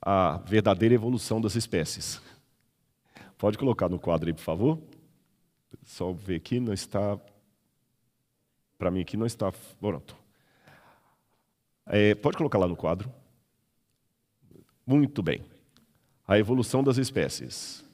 a 0.01 0.39
verdadeira 0.47 0.95
evolução 0.95 1.41
das 1.41 1.57
espécies. 1.57 2.23
Pode 3.37 3.59
colocar 3.59 3.89
no 3.89 3.99
quadro 3.99 4.29
aí, 4.29 4.33
por 4.33 4.43
favor? 4.43 4.79
Só 5.83 6.13
ver 6.13 6.37
aqui, 6.37 6.61
não 6.61 6.73
está. 6.73 7.19
Para 8.81 8.91
mim 8.91 9.03
aqui 9.03 9.15
não 9.15 9.27
está. 9.27 9.53
Pronto. 9.79 10.17
É, 11.85 12.15
pode 12.15 12.39
colocar 12.39 12.57
lá 12.57 12.67
no 12.67 12.75
quadro. 12.75 13.13
Muito 14.87 15.23
bem. 15.23 15.45
A 16.27 16.39
evolução 16.39 16.83
das 16.83 16.97
espécies. 16.97 17.85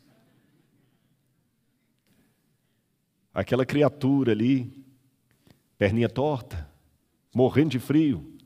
Aquela 3.34 3.66
criatura 3.66 4.30
ali, 4.30 4.72
perninha 5.76 6.08
torta, 6.08 6.70
morrendo 7.34 7.70
de 7.70 7.80
frio. 7.80 8.38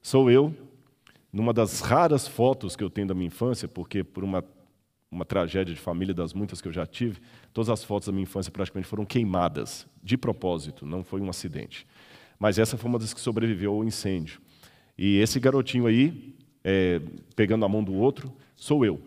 Sou 0.00 0.30
eu, 0.30 0.54
numa 1.32 1.52
das 1.52 1.80
raras 1.80 2.28
fotos 2.28 2.76
que 2.76 2.84
eu 2.84 2.90
tenho 2.90 3.08
da 3.08 3.14
minha 3.14 3.26
infância, 3.26 3.66
porque 3.66 4.04
por 4.04 4.22
uma, 4.22 4.44
uma 5.10 5.24
tragédia 5.24 5.74
de 5.74 5.80
família 5.80 6.14
das 6.14 6.32
muitas 6.32 6.60
que 6.60 6.68
eu 6.68 6.72
já 6.72 6.86
tive, 6.86 7.20
todas 7.52 7.68
as 7.68 7.82
fotos 7.82 8.06
da 8.06 8.12
minha 8.12 8.22
infância 8.22 8.52
praticamente 8.52 8.88
foram 8.88 9.04
queimadas, 9.04 9.86
de 10.02 10.16
propósito, 10.16 10.86
não 10.86 11.02
foi 11.02 11.20
um 11.20 11.28
acidente. 11.28 11.86
Mas 12.38 12.58
essa 12.58 12.76
foi 12.76 12.88
uma 12.88 12.98
das 12.98 13.12
que 13.12 13.20
sobreviveu 13.20 13.74
ao 13.74 13.84
incêndio. 13.84 14.40
E 14.96 15.18
esse 15.18 15.40
garotinho 15.40 15.86
aí, 15.86 16.34
é, 16.62 17.00
pegando 17.34 17.64
a 17.64 17.68
mão 17.68 17.82
do 17.82 17.92
outro, 17.94 18.32
sou 18.54 18.84
eu. 18.84 19.00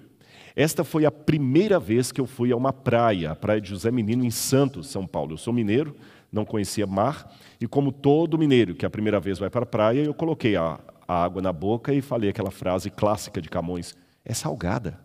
Esta 0.55 0.83
foi 0.83 1.05
a 1.05 1.11
primeira 1.11 1.79
vez 1.79 2.11
que 2.11 2.21
eu 2.21 2.27
fui 2.27 2.51
a 2.51 2.55
uma 2.55 2.71
praia, 2.71 3.31
a 3.31 3.35
praia 3.35 3.59
de 3.59 3.69
José 3.69 3.89
Menino, 3.89 4.23
em 4.23 4.29
Santos, 4.29 4.87
São 4.87 5.07
Paulo. 5.07 5.33
Eu 5.33 5.37
sou 5.37 5.53
mineiro, 5.53 5.95
não 6.31 6.45
conhecia 6.45 6.85
mar, 6.85 7.33
e 7.59 7.67
como 7.67 7.91
todo 7.91 8.37
mineiro 8.37 8.75
que 8.75 8.85
a 8.85 8.89
primeira 8.89 9.19
vez 9.19 9.39
vai 9.39 9.49
para 9.49 9.63
a 9.63 9.67
praia, 9.67 10.01
eu 10.01 10.13
coloquei 10.13 10.55
a, 10.55 10.79
a 11.07 11.23
água 11.23 11.41
na 11.41 11.53
boca 11.53 11.93
e 11.93 12.01
falei 12.01 12.29
aquela 12.29 12.51
frase 12.51 12.91
clássica 12.91 13.41
de 13.41 13.49
Camões: 13.49 13.95
é 14.23 14.33
salgada. 14.33 14.99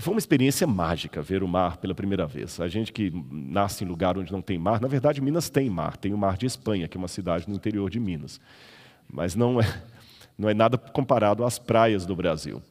Foi 0.00 0.14
uma 0.14 0.18
experiência 0.18 0.66
mágica 0.66 1.20
ver 1.20 1.42
o 1.42 1.48
mar 1.48 1.76
pela 1.76 1.94
primeira 1.94 2.26
vez. 2.26 2.58
A 2.58 2.68
gente 2.68 2.90
que 2.90 3.12
nasce 3.30 3.84
em 3.84 3.86
lugar 3.86 4.16
onde 4.16 4.32
não 4.32 4.40
tem 4.40 4.58
mar, 4.58 4.80
na 4.80 4.88
verdade, 4.88 5.20
Minas 5.20 5.50
tem 5.50 5.68
mar, 5.68 5.96
tem 5.98 6.14
o 6.14 6.18
Mar 6.18 6.38
de 6.38 6.46
Espanha, 6.46 6.88
que 6.88 6.96
é 6.96 6.98
uma 6.98 7.06
cidade 7.06 7.46
no 7.46 7.54
interior 7.54 7.90
de 7.90 8.00
Minas. 8.00 8.40
Mas 9.06 9.34
não 9.34 9.60
é, 9.60 9.82
não 10.38 10.48
é 10.48 10.54
nada 10.54 10.78
comparado 10.78 11.44
às 11.44 11.58
praias 11.58 12.06
do 12.06 12.16
Brasil. 12.16 12.62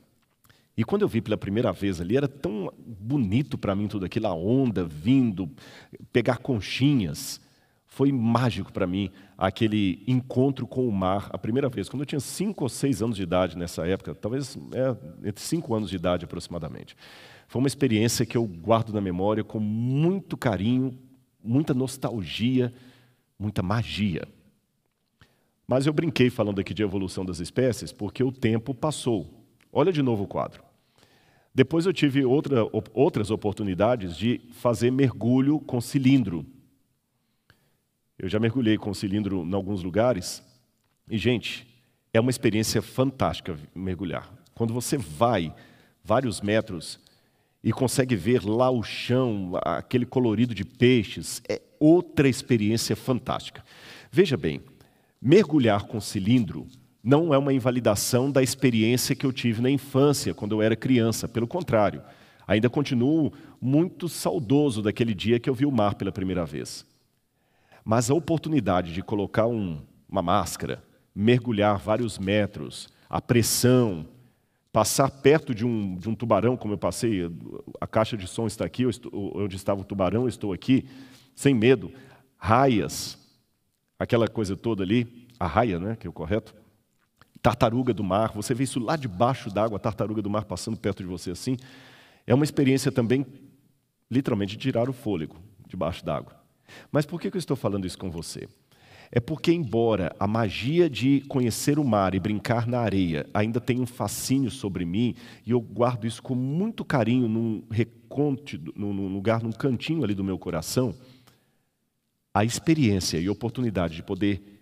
E 0.76 0.84
quando 0.84 1.04
eu 1.04 1.08
vi 1.08 1.22
pela 1.22 1.38
primeira 1.38 1.72
vez 1.72 2.02
ali, 2.02 2.18
era 2.18 2.28
tão 2.28 2.74
bonito 2.78 3.60
para 3.60 3.76
mim 3.76 3.88
tudo 3.88 4.06
aquilo, 4.06 4.26
a 4.26 4.34
onda 4.34 4.84
vindo, 4.84 5.48
pegar 6.12 6.38
conchinhas. 6.38 7.40
Foi 7.86 8.12
mágico 8.12 8.74
para 8.74 8.88
mim 8.88 9.12
aquele 9.40 10.04
encontro 10.06 10.68
com 10.68 10.86
o 10.86 10.92
mar, 10.92 11.30
a 11.32 11.38
primeira 11.38 11.70
vez, 11.70 11.88
quando 11.88 12.02
eu 12.02 12.06
tinha 12.06 12.20
cinco 12.20 12.66
ou 12.66 12.70
seis 12.70 13.02
anos 13.02 13.16
de 13.16 13.24
idade 13.24 13.58
nessa 13.58 13.88
época, 13.88 14.14
talvez 14.14 14.58
é, 14.74 15.28
entre 15.30 15.42
cinco 15.42 15.74
anos 15.74 15.90
de 15.90 15.96
idade 15.96 16.26
aproximadamente. 16.26 16.94
Foi 17.48 17.62
uma 17.62 17.68
experiência 17.68 18.26
que 18.26 18.36
eu 18.36 18.46
guardo 18.46 18.92
na 18.92 19.00
memória 19.00 19.42
com 19.42 19.58
muito 19.58 20.36
carinho, 20.36 20.92
muita 21.42 21.74
nostalgia, 21.74 22.74
muita 23.40 23.64
magia. 23.64 24.28
Mas 25.66 25.86
eu 25.86 25.94
brinquei 25.94 26.30
falando 26.30 26.60
aqui 26.60 26.74
de 26.74 26.84
evolução 26.84 27.24
das 27.24 27.40
espécies 27.40 27.94
porque 27.94 28.22
o 28.22 28.34
tempo 28.34 28.74
passou. 28.74 29.46
Olha 29.72 29.94
de 29.94 30.02
novo 30.02 30.24
o 30.24 30.28
quadro. 30.28 30.62
Depois 31.56 31.86
eu 31.86 31.94
tive 31.94 32.26
outra, 32.26 32.68
outras 32.94 33.32
oportunidades 33.32 34.18
de 34.18 34.42
fazer 34.52 34.92
mergulho 34.92 35.60
com 35.60 35.80
cilindro. 35.80 36.46
Eu 38.20 38.28
já 38.28 38.38
mergulhei 38.38 38.78
com 38.78 38.94
cilindro 38.94 39.44
em 39.44 39.54
alguns 39.54 39.82
lugares. 39.82 40.44
E, 41.10 41.18
gente, 41.18 41.66
é 42.14 42.20
uma 42.20 42.30
experiência 42.30 42.82
fantástica 42.82 43.58
mergulhar. 43.74 44.30
Quando 44.54 44.74
você 44.74 44.98
vai 44.98 45.56
vários 46.04 46.42
metros 46.42 47.00
e 47.64 47.72
consegue 47.72 48.18
ver 48.18 48.44
lá 48.44 48.70
o 48.70 48.84
chão, 48.84 49.54
aquele 49.64 50.06
colorido 50.06 50.54
de 50.54 50.66
peixes, 50.66 51.42
é 51.48 51.62
outra 51.80 52.28
experiência 52.28 52.94
fantástica. 52.94 53.64
Veja 54.12 54.36
bem, 54.36 54.62
mergulhar 55.22 55.86
com 55.86 56.02
cilindro 56.02 56.68
não 57.02 57.34
é 57.34 57.38
uma 57.38 57.54
invalidação 57.54 58.30
da 58.30 58.44
experiência 58.44 59.16
que 59.16 59.26
eu 59.26 59.32
tive 59.32 59.62
na 59.62 59.70
infância, 59.70 60.34
quando 60.34 60.52
eu 60.52 60.62
era 60.62 60.76
criança. 60.76 61.26
Pelo 61.26 61.48
contrário, 61.48 62.02
ainda 62.46 62.70
continuo 62.70 63.32
muito 63.62 64.10
saudoso 64.10 64.82
daquele 64.82 65.14
dia 65.14 65.40
que 65.40 65.50
eu 65.50 65.54
vi 65.54 65.66
o 65.66 65.72
mar 65.72 65.96
pela 65.96 66.12
primeira 66.12 66.46
vez. 66.46 66.89
Mas 67.90 68.12
a 68.12 68.14
oportunidade 68.14 68.94
de 68.94 69.02
colocar 69.02 69.48
um, 69.48 69.82
uma 70.08 70.22
máscara, 70.22 70.84
mergulhar 71.16 71.80
vários 71.80 72.20
metros, 72.20 72.88
a 73.10 73.20
pressão, 73.20 74.06
passar 74.72 75.10
perto 75.10 75.56
de 75.56 75.66
um, 75.66 75.96
de 75.96 76.08
um 76.08 76.14
tubarão, 76.14 76.56
como 76.56 76.76
eu 76.76 76.78
passei, 76.78 77.22
a 77.82 77.88
caixa 77.88 78.16
de 78.16 78.28
som 78.28 78.46
está 78.46 78.64
aqui, 78.64 78.84
estou, 78.84 79.36
onde 79.36 79.56
estava 79.56 79.82
o 79.82 79.84
tubarão, 79.84 80.22
eu 80.22 80.28
estou 80.28 80.54
aqui, 80.54 80.88
sem 81.34 81.56
medo, 81.56 81.92
raias, 82.38 83.18
aquela 83.98 84.28
coisa 84.28 84.56
toda 84.56 84.84
ali, 84.84 85.28
a 85.40 85.48
raia, 85.48 85.80
né, 85.80 85.96
que 85.96 86.06
é 86.06 86.10
o 86.12 86.14
correto, 86.14 86.54
tartaruga 87.42 87.92
do 87.92 88.04
mar, 88.04 88.34
você 88.36 88.54
vê 88.54 88.66
isso 88.66 88.80
lá 88.80 88.96
debaixo 88.96 89.50
d'água, 89.50 89.78
a 89.78 89.80
tartaruga 89.80 90.22
do 90.22 90.30
mar 90.30 90.46
passando 90.46 90.78
perto 90.78 91.02
de 91.02 91.10
você 91.10 91.32
assim. 91.32 91.58
É 92.28 92.36
uma 92.36 92.44
experiência 92.44 92.92
também, 92.92 93.26
literalmente, 94.12 94.56
de 94.56 94.62
tirar 94.62 94.88
o 94.88 94.94
fôlego 94.94 95.38
debaixo 95.68 96.06
d'água. 96.06 96.39
Mas 96.92 97.06
por 97.06 97.20
que 97.20 97.28
eu 97.28 97.38
estou 97.38 97.56
falando 97.56 97.86
isso 97.86 97.98
com 97.98 98.10
você? 98.10 98.48
É 99.12 99.20
porque, 99.20 99.52
embora 99.52 100.16
a 100.20 100.28
magia 100.28 100.90
de 100.90 101.22
conhecer 101.22 101.80
o 101.80 101.84
mar 101.84 102.14
e 102.14 102.20
brincar 102.20 102.68
na 102.68 102.80
areia 102.80 103.26
ainda 103.34 103.60
tenha 103.60 103.82
um 103.82 103.88
fascínio 103.88 104.52
sobre 104.52 104.86
mim, 104.86 105.16
e 105.46 105.52
eu 105.52 105.60
guardo 105.60 106.06
isso 106.06 106.22
com 106.22 106.36
muito 106.36 106.86
carinho 106.86 107.28
num 107.28 107.64
reconte, 107.72 108.62
num 108.76 109.08
lugar, 109.08 109.42
num 109.42 109.52
cantinho 109.52 110.04
ali 110.04 110.14
do 110.14 110.24
meu 110.24 110.38
coração, 110.38 110.94
a 112.32 112.46
experiência 112.46 113.18
e 113.18 113.28
a 113.28 113.32
oportunidade 113.32 113.96
de 113.96 114.04
poder 114.04 114.62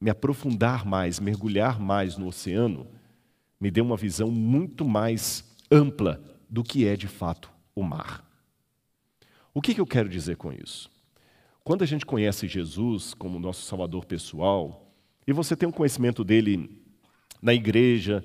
me 0.00 0.10
aprofundar 0.10 0.84
mais, 0.84 1.20
mergulhar 1.20 1.80
mais 1.80 2.16
no 2.16 2.26
oceano, 2.26 2.86
me 3.60 3.70
deu 3.70 3.84
uma 3.84 3.96
visão 3.96 4.30
muito 4.30 4.84
mais 4.84 5.44
ampla 5.70 6.22
do 6.48 6.62
que 6.62 6.86
é 6.86 6.96
de 6.96 7.08
fato 7.08 7.50
o 7.74 7.82
mar. 7.82 8.24
O 9.54 9.60
que, 9.60 9.80
eu 9.80 9.86
quero 9.86 10.08
dizer 10.08 10.36
com 10.36 10.52
isso? 10.52 10.90
Quando 11.68 11.82
a 11.82 11.86
gente 11.86 12.06
conhece 12.06 12.48
Jesus 12.48 13.12
como 13.12 13.38
nosso 13.38 13.60
Salvador 13.60 14.06
pessoal, 14.06 14.90
e 15.26 15.34
você 15.34 15.54
tem 15.54 15.68
um 15.68 15.70
conhecimento 15.70 16.24
dele 16.24 16.82
na 17.42 17.52
igreja, 17.52 18.24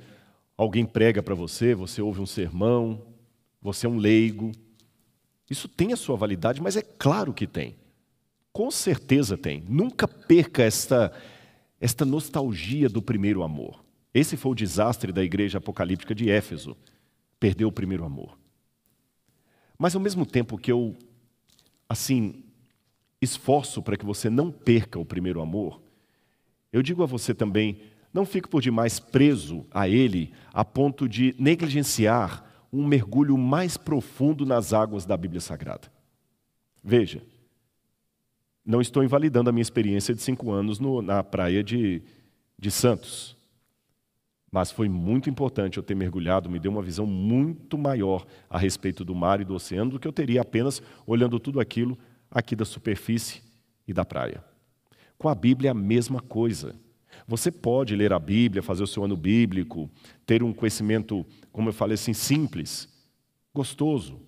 alguém 0.55 0.85
prega 0.85 1.21
para 1.21 1.35
você, 1.35 1.75
você 1.75 2.01
ouve 2.01 2.21
um 2.21 2.25
sermão, 2.25 3.05
você 3.61 3.85
é 3.85 3.89
um 3.89 3.97
leigo, 3.97 4.53
isso 5.49 5.67
tem 5.67 5.91
a 5.91 5.97
sua 5.97 6.15
validade, 6.15 6.61
mas 6.61 6.77
é 6.77 6.81
claro 6.81 7.33
que 7.33 7.45
tem. 7.45 7.75
Com 8.53 8.71
certeza 8.71 9.37
tem. 9.37 9.61
Nunca 9.67 10.07
perca 10.07 10.63
esta, 10.63 11.11
esta 11.81 12.05
nostalgia 12.05 12.87
do 12.87 13.01
primeiro 13.01 13.43
amor. 13.43 13.83
Esse 14.13 14.37
foi 14.37 14.53
o 14.53 14.55
desastre 14.55 15.11
da 15.11 15.21
igreja 15.21 15.57
apocalíptica 15.57 16.15
de 16.15 16.29
Éfeso. 16.29 16.77
Perdeu 17.41 17.67
o 17.67 17.73
primeiro 17.73 18.05
amor. 18.05 18.39
Mas 19.77 19.95
ao 19.95 20.01
mesmo 20.01 20.25
tempo 20.25 20.57
que 20.57 20.71
eu, 20.71 20.95
assim, 21.89 22.42
esforço 23.23 23.81
para 23.81 23.97
que 23.97 24.05
você 24.05 24.29
não 24.29 24.51
perca 24.51 24.99
o 24.99 25.05
primeiro 25.05 25.41
amor, 25.41 25.81
eu 26.71 26.81
digo 26.81 27.03
a 27.03 27.05
você 27.05 27.33
também, 27.33 27.79
não 28.13 28.25
fique 28.25 28.47
por 28.47 28.61
demais 28.61 28.99
preso 28.99 29.65
a 29.71 29.87
ele 29.87 30.31
a 30.53 30.63
ponto 30.65 31.07
de 31.07 31.35
negligenciar 31.39 32.43
um 32.71 32.85
mergulho 32.85 33.37
mais 33.37 33.77
profundo 33.77 34.45
nas 34.45 34.73
águas 34.73 35.05
da 35.05 35.15
Bíblia 35.15 35.41
Sagrada. 35.41 35.91
Veja, 36.83 37.23
não 38.65 38.81
estou 38.81 39.03
invalidando 39.03 39.49
a 39.49 39.53
minha 39.53 39.61
experiência 39.61 40.15
de 40.15 40.21
cinco 40.21 40.51
anos 40.51 40.79
no, 40.79 41.01
na 41.01 41.23
praia 41.23 41.63
de, 41.63 42.01
de 42.57 42.71
Santos. 42.71 43.37
Mas 44.51 44.71
foi 44.71 44.87
muito 44.87 45.29
importante 45.29 45.77
eu 45.77 45.83
ter 45.83 45.95
mergulhado, 45.95 46.49
me 46.49 46.59
deu 46.59 46.71
uma 46.71 46.81
visão 46.81 47.05
muito 47.05 47.77
maior 47.77 48.25
a 48.49 48.57
respeito 48.57 49.03
do 49.03 49.15
mar 49.15 49.41
e 49.41 49.45
do 49.45 49.55
oceano 49.55 49.91
do 49.91 49.99
que 49.99 50.07
eu 50.07 50.13
teria 50.13 50.41
apenas 50.41 50.81
olhando 51.05 51.39
tudo 51.39 51.59
aquilo 51.59 51.97
aqui 52.33 52.55
da 52.55 52.65
superfície 52.65 53.41
e 53.87 53.93
da 53.93 54.03
praia. 54.03 54.43
Com 55.17 55.29
a 55.29 55.35
Bíblia 55.35 55.69
é 55.69 55.71
a 55.71 55.75
mesma 55.75 56.19
coisa. 56.19 56.75
Você 57.27 57.51
pode 57.51 57.95
ler 57.95 58.11
a 58.11 58.19
Bíblia, 58.19 58.63
fazer 58.63 58.83
o 58.83 58.87
seu 58.87 59.03
ano 59.03 59.15
bíblico, 59.15 59.89
ter 60.25 60.41
um 60.41 60.51
conhecimento, 60.51 61.25
como 61.51 61.69
eu 61.69 61.73
falei 61.73 61.93
assim, 61.93 62.13
simples, 62.13 62.89
gostoso, 63.53 64.19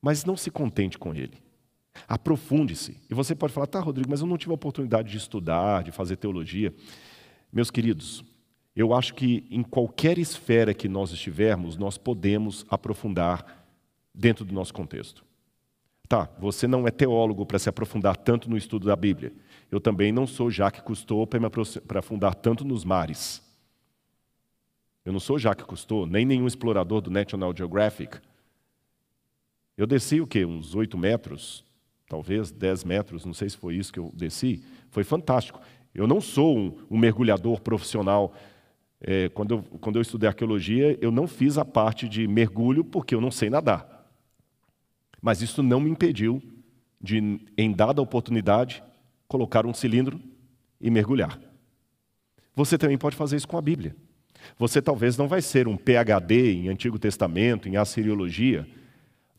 mas 0.00 0.24
não 0.24 0.36
se 0.36 0.50
contente 0.50 0.98
com 0.98 1.14
ele. 1.14 1.38
Aprofunde-se. 2.06 2.96
E 3.10 3.14
você 3.14 3.34
pode 3.34 3.52
falar, 3.52 3.66
tá, 3.66 3.80
Rodrigo, 3.80 4.10
mas 4.10 4.20
eu 4.20 4.26
não 4.26 4.38
tive 4.38 4.52
a 4.52 4.54
oportunidade 4.54 5.10
de 5.10 5.16
estudar, 5.16 5.82
de 5.82 5.90
fazer 5.90 6.16
teologia. 6.16 6.72
Meus 7.52 7.70
queridos, 7.70 8.24
eu 8.76 8.94
acho 8.94 9.14
que 9.14 9.46
em 9.50 9.62
qualquer 9.62 10.18
esfera 10.18 10.72
que 10.72 10.88
nós 10.88 11.10
estivermos, 11.10 11.76
nós 11.76 11.98
podemos 11.98 12.64
aprofundar 12.68 13.66
dentro 14.14 14.44
do 14.44 14.54
nosso 14.54 14.72
contexto. 14.72 15.24
Tá, 16.10 16.28
você 16.40 16.66
não 16.66 16.88
é 16.88 16.90
teólogo 16.90 17.46
para 17.46 17.56
se 17.56 17.68
aprofundar 17.68 18.16
tanto 18.16 18.50
no 18.50 18.56
estudo 18.56 18.88
da 18.88 18.96
Bíblia. 18.96 19.32
Eu 19.70 19.80
também 19.80 20.10
não 20.10 20.26
sou 20.26 20.50
Jacques 20.50 20.82
Cousteau 20.82 21.24
para 21.24 21.38
me 21.38 21.46
aprofundar 21.46 22.34
tanto 22.34 22.64
nos 22.64 22.84
mares. 22.84 23.40
Eu 25.04 25.12
não 25.12 25.20
sou 25.20 25.38
Jacques 25.38 25.64
Cousteau, 25.64 26.06
nem 26.06 26.26
nenhum 26.26 26.48
explorador 26.48 27.00
do 27.00 27.12
National 27.12 27.54
Geographic. 27.56 28.18
Eu 29.76 29.86
desci 29.86 30.20
o 30.20 30.26
quê? 30.26 30.44
Uns 30.44 30.74
oito 30.74 30.98
metros, 30.98 31.64
talvez 32.08 32.50
dez 32.50 32.82
metros, 32.82 33.24
não 33.24 33.32
sei 33.32 33.48
se 33.48 33.56
foi 33.56 33.76
isso 33.76 33.92
que 33.92 34.00
eu 34.00 34.10
desci. 34.12 34.64
Foi 34.88 35.04
fantástico. 35.04 35.60
Eu 35.94 36.08
não 36.08 36.20
sou 36.20 36.58
um, 36.58 36.76
um 36.90 36.98
mergulhador 36.98 37.60
profissional. 37.60 38.34
É, 39.00 39.28
quando, 39.28 39.52
eu, 39.52 39.62
quando 39.78 39.94
eu 39.94 40.02
estudei 40.02 40.26
arqueologia, 40.26 40.98
eu 41.00 41.12
não 41.12 41.28
fiz 41.28 41.56
a 41.56 41.64
parte 41.64 42.08
de 42.08 42.26
mergulho 42.26 42.82
porque 42.82 43.14
eu 43.14 43.20
não 43.20 43.30
sei 43.30 43.48
nadar. 43.48 43.99
Mas 45.20 45.42
isso 45.42 45.62
não 45.62 45.80
me 45.80 45.90
impediu 45.90 46.42
de, 47.00 47.40
em 47.56 47.72
dada 47.72 48.02
oportunidade, 48.02 48.82
colocar 49.28 49.66
um 49.66 49.74
cilindro 49.74 50.20
e 50.80 50.90
mergulhar. 50.90 51.38
Você 52.54 52.76
também 52.76 52.98
pode 52.98 53.16
fazer 53.16 53.36
isso 53.36 53.48
com 53.48 53.56
a 53.56 53.62
Bíblia. 53.62 53.94
Você 54.58 54.80
talvez 54.80 55.16
não 55.16 55.28
vai 55.28 55.42
ser 55.42 55.68
um 55.68 55.76
PhD 55.76 56.52
em 56.52 56.68
Antigo 56.68 56.98
Testamento, 56.98 57.68
em 57.68 57.76
Assiriologia, 57.76 58.66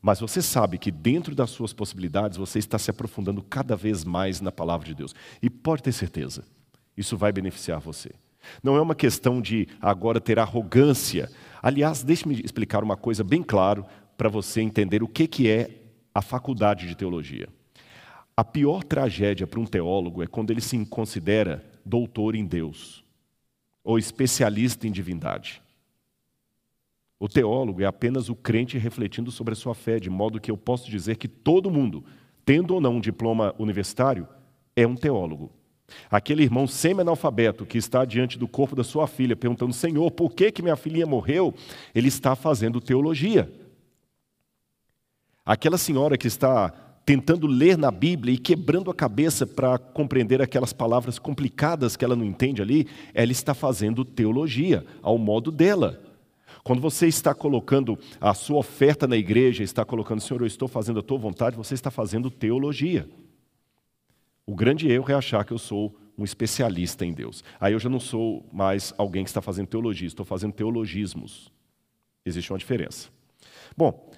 mas 0.01 0.19
você 0.19 0.41
sabe 0.41 0.77
que 0.77 0.91
dentro 0.91 1.35
das 1.35 1.51
suas 1.51 1.73
possibilidades 1.73 2.37
você 2.37 2.57
está 2.59 2.79
se 2.79 2.89
aprofundando 2.89 3.41
cada 3.43 3.75
vez 3.75 4.03
mais 4.03 4.41
na 4.41 4.51
palavra 4.51 4.87
de 4.87 4.95
Deus. 4.95 5.13
E 5.41 5.49
pode 5.49 5.83
ter 5.83 5.91
certeza, 5.91 6.43
isso 6.97 7.15
vai 7.17 7.31
beneficiar 7.31 7.79
você. 7.79 8.11
Não 8.63 8.75
é 8.75 8.81
uma 8.81 8.95
questão 8.95 9.39
de 9.39 9.67
agora 9.79 10.19
ter 10.19 10.39
arrogância. 10.39 11.29
Aliás, 11.61 12.03
deixe-me 12.03 12.41
explicar 12.43 12.83
uma 12.83 12.97
coisa 12.97 13.23
bem 13.23 13.43
claro 13.43 13.85
para 14.21 14.29
você 14.29 14.61
entender 14.61 15.01
o 15.01 15.07
que, 15.07 15.27
que 15.27 15.49
é 15.49 15.81
a 16.13 16.21
faculdade 16.21 16.87
de 16.87 16.93
teologia. 16.93 17.49
A 18.37 18.43
pior 18.43 18.83
tragédia 18.83 19.47
para 19.47 19.59
um 19.59 19.65
teólogo 19.65 20.21
é 20.21 20.27
quando 20.27 20.51
ele 20.51 20.61
se 20.61 20.77
considera 20.85 21.65
doutor 21.83 22.35
em 22.35 22.45
Deus 22.45 23.03
ou 23.83 23.97
especialista 23.97 24.87
em 24.87 24.91
divindade. 24.91 25.59
O 27.19 27.27
teólogo 27.27 27.81
é 27.81 27.85
apenas 27.87 28.29
o 28.29 28.35
crente 28.35 28.77
refletindo 28.77 29.31
sobre 29.31 29.53
a 29.53 29.55
sua 29.55 29.73
fé, 29.73 29.99
de 29.99 30.11
modo 30.11 30.39
que 30.39 30.51
eu 30.51 30.57
posso 30.57 30.87
dizer 30.87 31.15
que 31.15 31.27
todo 31.27 31.71
mundo, 31.71 32.05
tendo 32.45 32.75
ou 32.75 32.79
não 32.79 32.97
um 32.97 33.01
diploma 33.01 33.55
universitário, 33.57 34.27
é 34.75 34.85
um 34.85 34.93
teólogo. 34.93 35.51
Aquele 36.11 36.43
irmão 36.43 36.67
semi-analfabeto 36.67 37.65
que 37.65 37.79
está 37.79 38.05
diante 38.05 38.37
do 38.37 38.47
corpo 38.47 38.75
da 38.75 38.83
sua 38.83 39.07
filha, 39.07 39.35
perguntando: 39.35 39.73
Senhor, 39.73 40.11
por 40.11 40.31
que, 40.31 40.51
que 40.51 40.61
minha 40.61 40.75
filhinha 40.75 41.07
morreu? 41.07 41.55
Ele 41.95 42.07
está 42.07 42.35
fazendo 42.35 42.79
teologia. 42.79 43.51
Aquela 45.45 45.77
senhora 45.77 46.17
que 46.17 46.27
está 46.27 46.69
tentando 47.05 47.47
ler 47.47 47.77
na 47.77 47.89
Bíblia 47.89 48.35
e 48.35 48.37
quebrando 48.37 48.91
a 48.91 48.93
cabeça 48.93 49.45
para 49.47 49.77
compreender 49.77 50.41
aquelas 50.41 50.71
palavras 50.71 51.17
complicadas 51.17 51.95
que 51.95 52.05
ela 52.05 52.15
não 52.15 52.23
entende 52.25 52.61
ali, 52.61 52.87
ela 53.13 53.31
está 53.31 53.53
fazendo 53.53 54.05
teologia, 54.05 54.85
ao 55.01 55.17
modo 55.17 55.51
dela. 55.51 56.01
Quando 56.63 56.81
você 56.81 57.07
está 57.07 57.33
colocando 57.33 57.97
a 58.19 58.33
sua 58.33 58.59
oferta 58.59 59.07
na 59.07 59.17
igreja, 59.17 59.63
está 59.63 59.83
colocando, 59.83 60.21
Senhor, 60.21 60.41
eu 60.41 60.47
estou 60.47 60.67
fazendo 60.67 60.99
a 60.99 61.03
tua 61.03 61.17
vontade, 61.17 61.57
você 61.57 61.73
está 61.73 61.89
fazendo 61.89 62.29
teologia. 62.29 63.09
O 64.45 64.55
grande 64.55 64.89
erro 64.91 65.11
é 65.11 65.15
achar 65.15 65.43
que 65.43 65.53
eu 65.53 65.57
sou 65.57 65.95
um 66.17 66.23
especialista 66.23 67.05
em 67.05 67.13
Deus. 67.13 67.43
Aí 67.59 67.73
eu 67.73 67.79
já 67.79 67.89
não 67.89 67.99
sou 67.99 68.45
mais 68.53 68.93
alguém 68.97 69.23
que 69.23 69.29
está 69.29 69.41
fazendo 69.41 69.67
teologia, 69.67 70.07
estou 70.07 70.25
fazendo 70.25 70.53
teologismos. 70.53 71.51
Existe 72.23 72.51
uma 72.51 72.59
diferença. 72.59 73.09
Bom, 73.75 74.11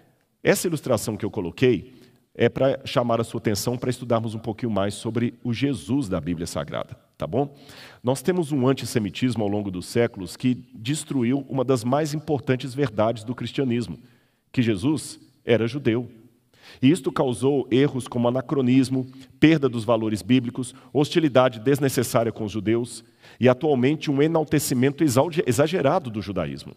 essa 0.43 0.67
ilustração 0.67 1.15
que 1.15 1.25
eu 1.25 1.31
coloquei 1.31 1.93
é 2.35 2.49
para 2.49 2.81
chamar 2.85 3.21
a 3.21 3.23
sua 3.23 3.39
atenção 3.39 3.77
para 3.77 3.89
estudarmos 3.89 4.35
um 4.35 4.39
pouquinho 4.39 4.71
mais 4.71 4.95
sobre 4.95 5.33
o 5.43 5.53
Jesus 5.53 6.09
da 6.09 6.19
Bíblia 6.19 6.47
Sagrada 6.47 6.97
tá 7.23 7.27
bom? 7.27 7.55
Nós 8.03 8.21
temos 8.21 8.51
um 8.51 8.67
antissemitismo 8.67 9.43
ao 9.43 9.49
longo 9.49 9.71
dos 9.71 9.85
séculos 9.85 10.35
que 10.35 10.55
destruiu 10.73 11.45
uma 11.47 11.63
das 11.63 11.83
mais 11.83 12.13
importantes 12.13 12.73
verdades 12.73 13.23
do 13.23 13.33
cristianismo, 13.33 13.97
que 14.51 14.61
Jesus 14.61 15.17
era 15.45 15.65
judeu. 15.65 16.09
E 16.81 16.91
isto 16.91 17.13
causou 17.13 17.65
erros 17.71 18.09
como 18.09 18.27
anacronismo, 18.27 19.07
perda 19.39 19.69
dos 19.69 19.85
valores 19.85 20.21
bíblicos, 20.21 20.75
hostilidade 20.91 21.61
desnecessária 21.61 22.31
com 22.31 22.43
os 22.43 22.51
judeus 22.51 23.05
e 23.39 23.47
atualmente 23.47 24.11
um 24.11 24.21
enaltecimento 24.21 25.01
exagerado 25.45 26.09
do 26.09 26.21
judaísmo. 26.21 26.75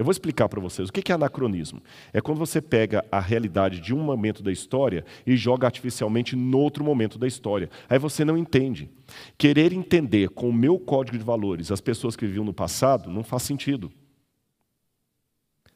Eu 0.00 0.04
vou 0.04 0.12
explicar 0.12 0.48
para 0.48 0.62
vocês 0.62 0.88
o 0.88 0.92
que 0.94 1.12
é 1.12 1.14
anacronismo. 1.14 1.82
É 2.10 2.22
quando 2.22 2.38
você 2.38 2.58
pega 2.62 3.04
a 3.12 3.20
realidade 3.20 3.80
de 3.80 3.94
um 3.94 3.98
momento 3.98 4.42
da 4.42 4.50
história 4.50 5.04
e 5.26 5.36
joga 5.36 5.66
artificialmente 5.66 6.34
no 6.34 6.58
outro 6.58 6.82
momento 6.82 7.18
da 7.18 7.26
história. 7.26 7.68
Aí 7.86 7.98
você 7.98 8.24
não 8.24 8.38
entende. 8.38 8.88
Querer 9.36 9.74
entender 9.74 10.30
com 10.30 10.48
o 10.48 10.54
meu 10.54 10.78
código 10.78 11.18
de 11.18 11.22
valores 11.22 11.70
as 11.70 11.82
pessoas 11.82 12.16
que 12.16 12.24
viviam 12.24 12.46
no 12.46 12.54
passado 12.54 13.10
não 13.10 13.22
faz 13.22 13.42
sentido. 13.42 13.92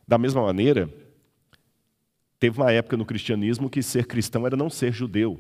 Da 0.09 0.17
mesma 0.17 0.41
maneira, 0.41 0.89
teve 2.41 2.59
uma 2.59 2.73
época 2.73 2.97
no 2.97 3.05
cristianismo 3.05 3.69
que 3.69 3.83
ser 3.83 4.07
cristão 4.07 4.47
era 4.47 4.57
não 4.57 4.71
ser 4.71 4.91
judeu. 4.91 5.39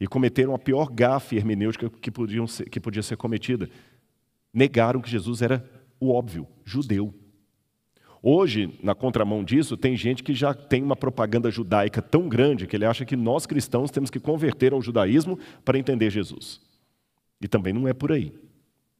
E 0.00 0.08
cometeram 0.08 0.52
a 0.52 0.58
pior 0.58 0.90
gafe 0.90 1.36
hermenêutica 1.36 1.88
que, 1.88 2.10
podiam 2.10 2.48
ser, 2.48 2.68
que 2.68 2.80
podia 2.80 3.04
ser 3.04 3.16
cometida. 3.16 3.70
Negaram 4.52 5.00
que 5.00 5.08
Jesus 5.08 5.42
era 5.42 5.64
o 6.00 6.10
óbvio, 6.10 6.44
judeu. 6.64 7.14
Hoje, 8.28 8.76
na 8.82 8.92
contramão 8.92 9.44
disso, 9.44 9.76
tem 9.76 9.96
gente 9.96 10.24
que 10.24 10.34
já 10.34 10.52
tem 10.52 10.82
uma 10.82 10.96
propaganda 10.96 11.48
judaica 11.48 12.02
tão 12.02 12.28
grande 12.28 12.66
que 12.66 12.74
ele 12.74 12.84
acha 12.84 13.04
que 13.04 13.14
nós 13.14 13.46
cristãos 13.46 13.88
temos 13.88 14.10
que 14.10 14.18
converter 14.18 14.72
ao 14.72 14.82
judaísmo 14.82 15.38
para 15.64 15.78
entender 15.78 16.10
Jesus. 16.10 16.60
E 17.40 17.46
também 17.46 17.72
não 17.72 17.86
é 17.86 17.94
por 17.94 18.10
aí. 18.10 18.32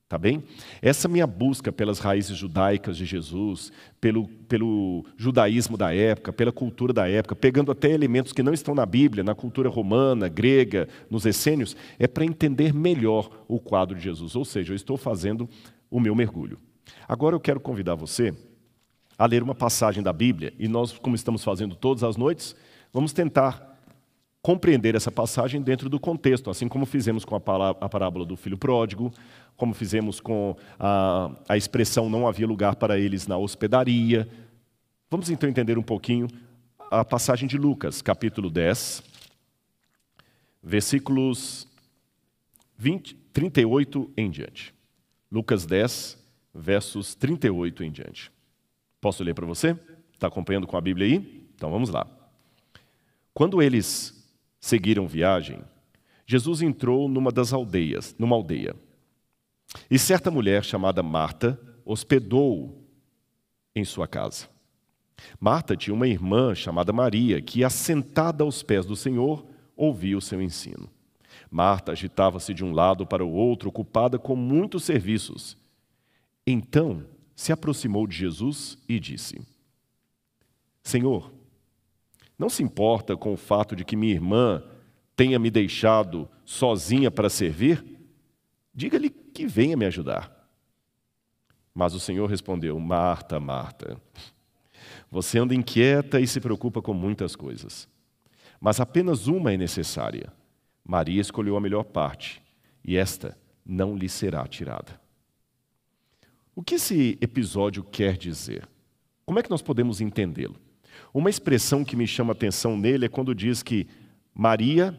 Tá 0.08 0.16
bem? 0.16 0.44
Essa 0.80 1.08
minha 1.08 1.26
busca 1.26 1.72
pelas 1.72 1.98
raízes 1.98 2.36
judaicas 2.36 2.96
de 2.96 3.04
Jesus, 3.04 3.72
pelo, 4.00 4.28
pelo 4.46 5.04
judaísmo 5.16 5.76
da 5.76 5.92
época, 5.92 6.32
pela 6.32 6.52
cultura 6.52 6.92
da 6.92 7.08
época, 7.08 7.34
pegando 7.34 7.72
até 7.72 7.90
elementos 7.90 8.32
que 8.32 8.44
não 8.44 8.54
estão 8.54 8.76
na 8.76 8.86
Bíblia, 8.86 9.24
na 9.24 9.34
cultura 9.34 9.68
romana, 9.68 10.28
grega, 10.28 10.86
nos 11.10 11.26
essênios, 11.26 11.76
é 11.98 12.06
para 12.06 12.24
entender 12.24 12.72
melhor 12.72 13.28
o 13.48 13.58
quadro 13.58 13.96
de 13.96 14.04
Jesus. 14.04 14.36
Ou 14.36 14.44
seja, 14.44 14.72
eu 14.72 14.76
estou 14.76 14.96
fazendo 14.96 15.48
o 15.90 15.98
meu 15.98 16.14
mergulho. 16.14 16.60
Agora 17.08 17.34
eu 17.34 17.40
quero 17.40 17.58
convidar 17.58 17.96
você 17.96 18.32
a 19.18 19.26
ler 19.26 19.42
uma 19.42 19.54
passagem 19.54 20.02
da 20.02 20.12
Bíblia, 20.12 20.52
e 20.58 20.68
nós, 20.68 20.92
como 20.92 21.16
estamos 21.16 21.42
fazendo 21.42 21.74
todas 21.74 22.02
as 22.02 22.16
noites, 22.16 22.54
vamos 22.92 23.12
tentar 23.12 23.76
compreender 24.42 24.94
essa 24.94 25.10
passagem 25.10 25.60
dentro 25.60 25.88
do 25.88 25.98
contexto, 25.98 26.50
assim 26.50 26.68
como 26.68 26.86
fizemos 26.86 27.24
com 27.24 27.34
a 27.34 27.40
parábola 27.40 28.24
do 28.24 28.36
filho 28.36 28.56
pródigo, 28.56 29.12
como 29.56 29.74
fizemos 29.74 30.20
com 30.20 30.54
a, 30.78 31.32
a 31.48 31.56
expressão 31.56 32.08
não 32.08 32.28
havia 32.28 32.46
lugar 32.46 32.76
para 32.76 32.98
eles 32.98 33.26
na 33.26 33.36
hospedaria. 33.36 34.28
Vamos 35.10 35.30
então 35.30 35.48
entender 35.48 35.76
um 35.78 35.82
pouquinho 35.82 36.28
a 36.90 37.04
passagem 37.04 37.48
de 37.48 37.58
Lucas, 37.58 38.00
capítulo 38.00 38.48
10, 38.48 39.02
versículos 40.62 41.66
20, 42.78 43.14
38 43.32 44.12
em 44.16 44.30
diante. 44.30 44.72
Lucas 45.32 45.66
10, 45.66 46.18
versos 46.54 47.14
38 47.16 47.82
em 47.82 47.90
diante. 47.90 48.35
Posso 49.06 49.22
ler 49.22 49.34
para 49.34 49.46
você? 49.46 49.78
Está 50.12 50.26
acompanhando 50.26 50.66
com 50.66 50.76
a 50.76 50.80
Bíblia 50.80 51.06
aí? 51.06 51.48
Então 51.54 51.70
vamos 51.70 51.90
lá. 51.90 52.08
Quando 53.32 53.62
eles 53.62 54.28
seguiram 54.58 55.06
viagem, 55.06 55.60
Jesus 56.26 56.60
entrou 56.60 57.08
numa 57.08 57.30
das 57.30 57.52
aldeias, 57.52 58.16
numa 58.18 58.34
aldeia. 58.34 58.74
E 59.88 59.96
certa 59.96 60.28
mulher 60.28 60.64
chamada 60.64 61.04
Marta 61.04 61.56
hospedou-o 61.84 62.84
em 63.76 63.84
sua 63.84 64.08
casa. 64.08 64.48
Marta 65.38 65.76
tinha 65.76 65.94
uma 65.94 66.08
irmã 66.08 66.52
chamada 66.52 66.92
Maria, 66.92 67.40
que, 67.40 67.62
assentada 67.62 68.42
aos 68.42 68.64
pés 68.64 68.84
do 68.84 68.96
Senhor, 68.96 69.46
ouvia 69.76 70.18
o 70.18 70.20
seu 70.20 70.42
ensino. 70.42 70.90
Marta 71.48 71.92
agitava-se 71.92 72.52
de 72.52 72.64
um 72.64 72.72
lado 72.72 73.06
para 73.06 73.24
o 73.24 73.30
outro, 73.30 73.68
ocupada 73.68 74.18
com 74.18 74.34
muitos 74.34 74.82
serviços. 74.82 75.56
Então 76.44 77.04
se 77.36 77.52
aproximou 77.52 78.06
de 78.06 78.16
Jesus 78.16 78.78
e 78.88 78.98
disse: 78.98 79.38
Senhor, 80.82 81.30
não 82.38 82.48
se 82.48 82.62
importa 82.62 83.16
com 83.16 83.34
o 83.34 83.36
fato 83.36 83.76
de 83.76 83.84
que 83.84 83.94
minha 83.94 84.14
irmã 84.14 84.64
tenha 85.14 85.38
me 85.38 85.50
deixado 85.50 86.28
sozinha 86.44 87.10
para 87.10 87.28
servir? 87.28 87.84
Diga-lhe 88.74 89.10
que 89.10 89.46
venha 89.46 89.76
me 89.76 89.84
ajudar. 89.84 90.32
Mas 91.74 91.94
o 91.94 92.00
Senhor 92.00 92.28
respondeu: 92.28 92.80
Marta, 92.80 93.38
Marta, 93.38 94.00
você 95.10 95.38
anda 95.38 95.54
inquieta 95.54 96.18
e 96.18 96.26
se 96.26 96.40
preocupa 96.40 96.80
com 96.80 96.94
muitas 96.94 97.36
coisas, 97.36 97.86
mas 98.58 98.80
apenas 98.80 99.26
uma 99.26 99.52
é 99.52 99.56
necessária. 99.56 100.32
Maria 100.82 101.20
escolheu 101.20 101.56
a 101.56 101.60
melhor 101.60 101.84
parte, 101.84 102.42
e 102.82 102.96
esta 102.96 103.36
não 103.64 103.96
lhe 103.96 104.08
será 104.08 104.46
tirada. 104.46 105.05
O 106.56 106.62
que 106.62 106.76
esse 106.76 107.18
episódio 107.20 107.84
quer 107.84 108.16
dizer? 108.16 108.66
Como 109.26 109.38
é 109.38 109.42
que 109.42 109.50
nós 109.50 109.60
podemos 109.60 110.00
entendê-lo? 110.00 110.56
Uma 111.12 111.28
expressão 111.28 111.84
que 111.84 111.94
me 111.94 112.06
chama 112.06 112.32
atenção 112.32 112.78
nele 112.78 113.04
é 113.04 113.08
quando 113.10 113.34
diz 113.34 113.62
que 113.62 113.86
Maria 114.34 114.98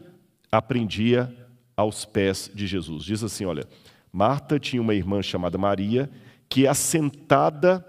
aprendia 0.52 1.34
aos 1.76 2.04
pés 2.04 2.48
de 2.54 2.64
Jesus. 2.64 3.02
Diz 3.02 3.24
assim: 3.24 3.44
olha, 3.44 3.66
Marta 4.12 4.56
tinha 4.56 4.80
uma 4.80 4.94
irmã 4.94 5.20
chamada 5.20 5.58
Maria 5.58 6.08
que, 6.48 6.64
assentada 6.64 7.84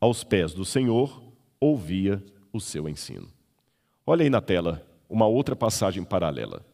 aos 0.00 0.24
pés 0.24 0.52
do 0.52 0.64
Senhor, 0.64 1.22
ouvia 1.60 2.20
o 2.52 2.60
seu 2.60 2.88
ensino. 2.88 3.28
Olha 4.04 4.24
aí 4.24 4.30
na 4.30 4.40
tela 4.40 4.84
uma 5.08 5.28
outra 5.28 5.54
passagem 5.54 6.02
paralela. 6.02 6.66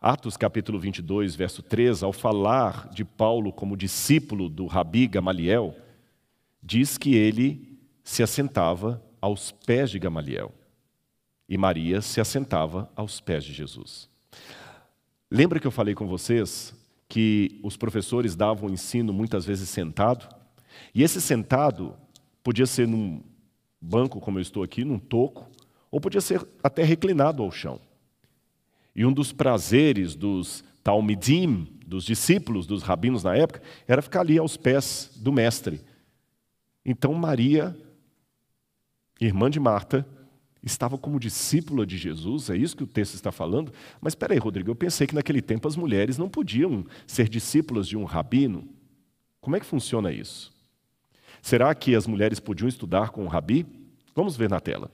Atos 0.00 0.36
capítulo 0.36 0.78
22, 0.78 1.34
verso 1.34 1.60
3, 1.60 2.04
ao 2.04 2.12
falar 2.12 2.88
de 2.90 3.04
Paulo 3.04 3.52
como 3.52 3.76
discípulo 3.76 4.48
do 4.48 4.66
Rabi 4.66 5.08
Gamaliel, 5.08 5.74
diz 6.62 6.96
que 6.96 7.16
ele 7.16 7.76
se 8.04 8.22
assentava 8.22 9.02
aos 9.20 9.50
pés 9.50 9.90
de 9.90 9.98
Gamaliel 9.98 10.54
e 11.48 11.58
Maria 11.58 12.00
se 12.00 12.20
assentava 12.20 12.88
aos 12.94 13.20
pés 13.20 13.42
de 13.42 13.52
Jesus. 13.52 14.08
Lembra 15.28 15.58
que 15.58 15.66
eu 15.66 15.72
falei 15.72 15.96
com 15.96 16.06
vocês 16.06 16.72
que 17.08 17.58
os 17.60 17.76
professores 17.76 18.36
davam 18.36 18.68
o 18.68 18.72
ensino 18.72 19.12
muitas 19.12 19.44
vezes 19.44 19.68
sentado? 19.68 20.28
E 20.94 21.02
esse 21.02 21.20
sentado 21.20 21.96
podia 22.44 22.66
ser 22.66 22.86
num 22.86 23.20
banco, 23.80 24.20
como 24.20 24.38
eu 24.38 24.42
estou 24.42 24.62
aqui, 24.62 24.84
num 24.84 24.98
toco, 24.98 25.50
ou 25.90 26.00
podia 26.00 26.20
ser 26.20 26.46
até 26.62 26.84
reclinado 26.84 27.42
ao 27.42 27.50
chão. 27.50 27.80
E 28.98 29.06
um 29.06 29.12
dos 29.12 29.32
prazeres 29.32 30.16
dos 30.16 30.64
talmidim, 30.82 31.68
dos 31.86 32.02
discípulos, 32.02 32.66
dos 32.66 32.82
rabinos 32.82 33.22
na 33.22 33.36
época, 33.36 33.62
era 33.86 34.02
ficar 34.02 34.22
ali 34.22 34.36
aos 34.36 34.56
pés 34.56 35.12
do 35.14 35.32
mestre. 35.32 35.80
Então 36.84 37.14
Maria, 37.14 37.78
irmã 39.20 39.48
de 39.48 39.60
Marta, 39.60 40.04
estava 40.64 40.98
como 40.98 41.20
discípula 41.20 41.86
de 41.86 41.96
Jesus, 41.96 42.50
é 42.50 42.56
isso 42.56 42.76
que 42.76 42.82
o 42.82 42.88
texto 42.88 43.14
está 43.14 43.30
falando? 43.30 43.72
Mas 44.00 44.14
espera 44.14 44.34
aí, 44.34 44.38
Rodrigo, 44.40 44.68
eu 44.68 44.74
pensei 44.74 45.06
que 45.06 45.14
naquele 45.14 45.40
tempo 45.40 45.68
as 45.68 45.76
mulheres 45.76 46.18
não 46.18 46.28
podiam 46.28 46.84
ser 47.06 47.28
discípulas 47.28 47.86
de 47.86 47.96
um 47.96 48.02
rabino. 48.02 48.68
Como 49.40 49.54
é 49.54 49.60
que 49.60 49.66
funciona 49.66 50.10
isso? 50.10 50.52
Será 51.40 51.72
que 51.72 51.94
as 51.94 52.08
mulheres 52.08 52.40
podiam 52.40 52.66
estudar 52.66 53.10
com 53.10 53.24
o 53.24 53.28
rabi? 53.28 53.64
Vamos 54.12 54.36
ver 54.36 54.50
na 54.50 54.58
tela. 54.58 54.90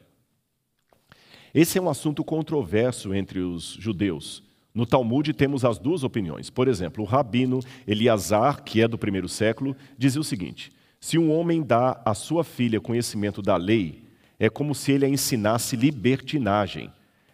Esse 1.55 1.79
é 1.79 1.81
um 1.81 1.88
assunto 1.88 2.25
controverso 2.25 3.14
entre 3.14 3.38
os 3.38 3.77
judeus. 3.79 4.43
No 4.75 4.85
Talmud 4.85 5.33
temos 5.33 5.64
as 5.64 5.79
duas 5.79 6.03
opiniões. 6.03 6.51
Por 6.51 6.67
exemplo, 6.67 7.05
o 7.05 7.07
rabino 7.07 7.61
Eliasar, 7.87 8.64
que 8.64 8.81
é 8.81 8.88
do 8.88 8.99
primeiro 8.99 9.29
século, 9.29 9.77
dizia 9.97 10.21
o 10.21 10.25
seguinte: 10.25 10.73
se 10.99 11.17
um 11.17 11.31
homem 11.31 11.62
dá 11.62 12.03
à 12.05 12.12
sua 12.12 12.43
filha 12.43 12.81
conhecimento 12.81 13.40
da 13.40 13.57
lei, 13.57 14.03
é 14.37 14.51
como 14.51 14.75
se 14.75 14.90
ele 14.90 15.05
a 15.05 15.09
ensinasse 15.09 15.77
libertinagem. 15.77 16.90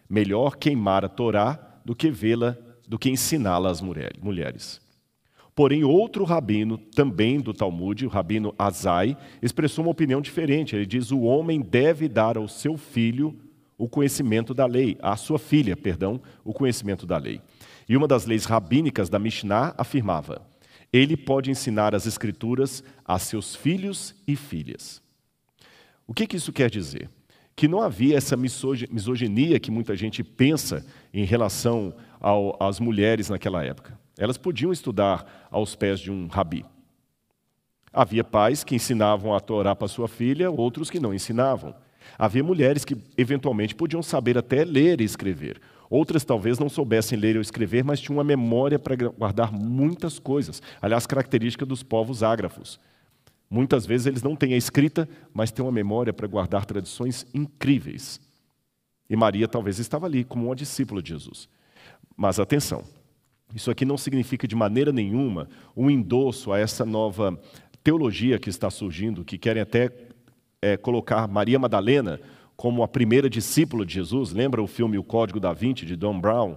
Melhor 0.07 0.57
queimar 0.57 1.03
a 1.03 1.09
Torá 1.09 1.79
do 1.83 1.95
que 1.95 2.11
vê-la, 2.11 2.55
do 2.87 2.99
que 2.99 3.09
ensiná-la 3.09 3.71
às 3.71 3.81
mulheres. 3.81 4.79
Porém, 5.55 5.83
outro 5.83 6.25
rabino, 6.25 6.77
também 6.77 7.39
do 7.39 7.55
Talmud, 7.55 8.05
o 8.05 8.09
rabino 8.09 8.53
Azai, 8.55 9.17
expressou 9.41 9.83
uma 9.83 9.91
opinião 9.91 10.21
diferente. 10.21 10.75
Ele 10.75 10.85
diz: 10.85 11.09
o 11.09 11.21
homem 11.21 11.59
deve 11.59 12.07
dar 12.07 12.37
ao 12.37 12.47
seu 12.47 12.77
filho 12.77 13.35
o 13.81 13.89
conhecimento 13.89 14.53
da 14.53 14.67
lei, 14.67 14.95
à 15.01 15.17
sua 15.17 15.39
filha, 15.39 15.75
perdão, 15.75 16.21
o 16.43 16.53
conhecimento 16.53 17.07
da 17.07 17.17
lei. 17.17 17.41
E 17.89 17.97
uma 17.97 18.07
das 18.07 18.27
leis 18.27 18.45
rabínicas 18.45 19.09
da 19.09 19.17
Mishnah 19.17 19.73
afirmava: 19.75 20.47
ele 20.93 21.17
pode 21.17 21.49
ensinar 21.49 21.95
as 21.95 22.05
escrituras 22.05 22.83
a 23.03 23.17
seus 23.17 23.55
filhos 23.55 24.13
e 24.27 24.35
filhas. 24.35 25.01
O 26.05 26.13
que, 26.13 26.27
que 26.27 26.37
isso 26.37 26.53
quer 26.53 26.69
dizer? 26.69 27.09
Que 27.55 27.67
não 27.67 27.81
havia 27.81 28.15
essa 28.15 28.37
misoginia 28.37 29.59
que 29.59 29.71
muita 29.71 29.95
gente 29.95 30.23
pensa 30.23 30.85
em 31.11 31.25
relação 31.25 31.91
ao, 32.19 32.61
às 32.61 32.79
mulheres 32.79 33.29
naquela 33.29 33.65
época. 33.65 33.99
Elas 34.15 34.37
podiam 34.37 34.71
estudar 34.71 35.47
aos 35.49 35.75
pés 35.75 35.99
de 35.99 36.11
um 36.11 36.27
rabi. 36.27 36.63
Havia 37.91 38.23
pais 38.23 38.63
que 38.63 38.75
ensinavam 38.75 39.33
a 39.33 39.39
Torá 39.39 39.75
para 39.75 39.87
sua 39.87 40.07
filha, 40.07 40.51
outros 40.51 40.91
que 40.91 40.99
não 40.99 41.15
ensinavam. 41.15 41.73
Havia 42.17 42.43
mulheres 42.43 42.85
que 42.85 42.97
eventualmente 43.17 43.75
podiam 43.75 44.01
saber 44.01 44.37
até 44.37 44.63
ler 44.63 45.01
e 45.01 45.03
escrever. 45.03 45.59
Outras 45.89 46.23
talvez 46.23 46.57
não 46.57 46.69
soubessem 46.69 47.19
ler 47.19 47.35
ou 47.35 47.41
escrever, 47.41 47.83
mas 47.83 47.99
tinham 47.99 48.17
uma 48.17 48.23
memória 48.23 48.79
para 48.79 48.95
guardar 48.95 49.51
muitas 49.51 50.19
coisas. 50.19 50.61
Aliás, 50.81 51.05
característica 51.05 51.65
dos 51.65 51.83
povos 51.83 52.23
ágrafos. 52.23 52.79
Muitas 53.49 53.85
vezes 53.85 54.07
eles 54.07 54.23
não 54.23 54.33
têm 54.33 54.53
a 54.53 54.57
escrita, 54.57 55.09
mas 55.33 55.51
têm 55.51 55.65
uma 55.65 55.71
memória 55.71 56.13
para 56.13 56.27
guardar 56.27 56.65
tradições 56.65 57.27
incríveis. 57.33 58.21
E 59.09 59.15
Maria 59.17 59.45
talvez 59.49 59.79
estava 59.79 60.05
ali 60.05 60.23
como 60.23 60.45
uma 60.45 60.55
discípula 60.55 61.01
de 61.01 61.09
Jesus. 61.09 61.49
Mas 62.15 62.39
atenção, 62.39 62.85
isso 63.53 63.69
aqui 63.69 63.83
não 63.83 63.97
significa 63.97 64.47
de 64.47 64.55
maneira 64.55 64.93
nenhuma 64.93 65.49
um 65.75 65.89
endosso 65.89 66.53
a 66.53 66.59
essa 66.59 66.85
nova 66.85 67.37
teologia 67.83 68.39
que 68.39 68.49
está 68.49 68.69
surgindo, 68.69 69.25
que 69.25 69.37
querem 69.37 69.61
até 69.61 69.91
é, 70.61 70.77
colocar 70.77 71.27
Maria 71.27 71.57
Madalena 71.57 72.19
como 72.55 72.83
a 72.83 72.87
primeira 72.87 73.29
discípula 73.29 73.85
de 73.85 73.95
Jesus. 73.95 74.31
Lembra 74.31 74.61
o 74.61 74.67
filme 74.67 74.97
O 74.97 75.03
Código 75.03 75.39
da 75.39 75.51
Vinci, 75.51 75.85
de 75.85 75.95
Don 75.95 76.19
Brown? 76.19 76.55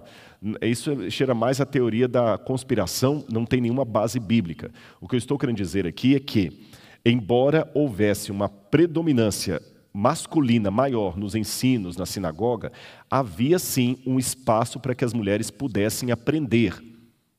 Isso 0.61 1.09
cheira 1.09 1.33
mais 1.33 1.59
a 1.59 1.65
teoria 1.65 2.07
da 2.07 2.37
conspiração, 2.37 3.25
não 3.27 3.45
tem 3.45 3.59
nenhuma 3.59 3.83
base 3.83 4.19
bíblica. 4.19 4.71
O 5.01 5.07
que 5.07 5.15
eu 5.15 5.17
estou 5.17 5.37
querendo 5.37 5.57
dizer 5.57 5.87
aqui 5.87 6.15
é 6.15 6.19
que 6.19 6.67
embora 7.03 7.69
houvesse 7.73 8.31
uma 8.31 8.47
predominância 8.47 9.61
masculina 9.91 10.69
maior 10.69 11.17
nos 11.17 11.35
ensinos 11.35 11.95
na 11.95 12.05
sinagoga, 12.05 12.71
havia 13.09 13.57
sim 13.57 13.97
um 14.05 14.19
espaço 14.19 14.79
para 14.79 14.93
que 14.93 15.05
as 15.05 15.13
mulheres 15.13 15.49
pudessem 15.49 16.11
aprender. 16.11 16.83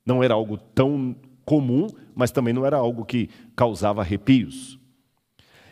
Não 0.04 0.24
era 0.24 0.34
algo 0.34 0.56
tão 0.56 1.14
comum, 1.44 1.86
mas 2.14 2.30
também 2.30 2.54
não 2.54 2.64
era 2.64 2.76
algo 2.78 3.04
que 3.04 3.28
causava 3.54 4.00
arrepios. 4.00 4.75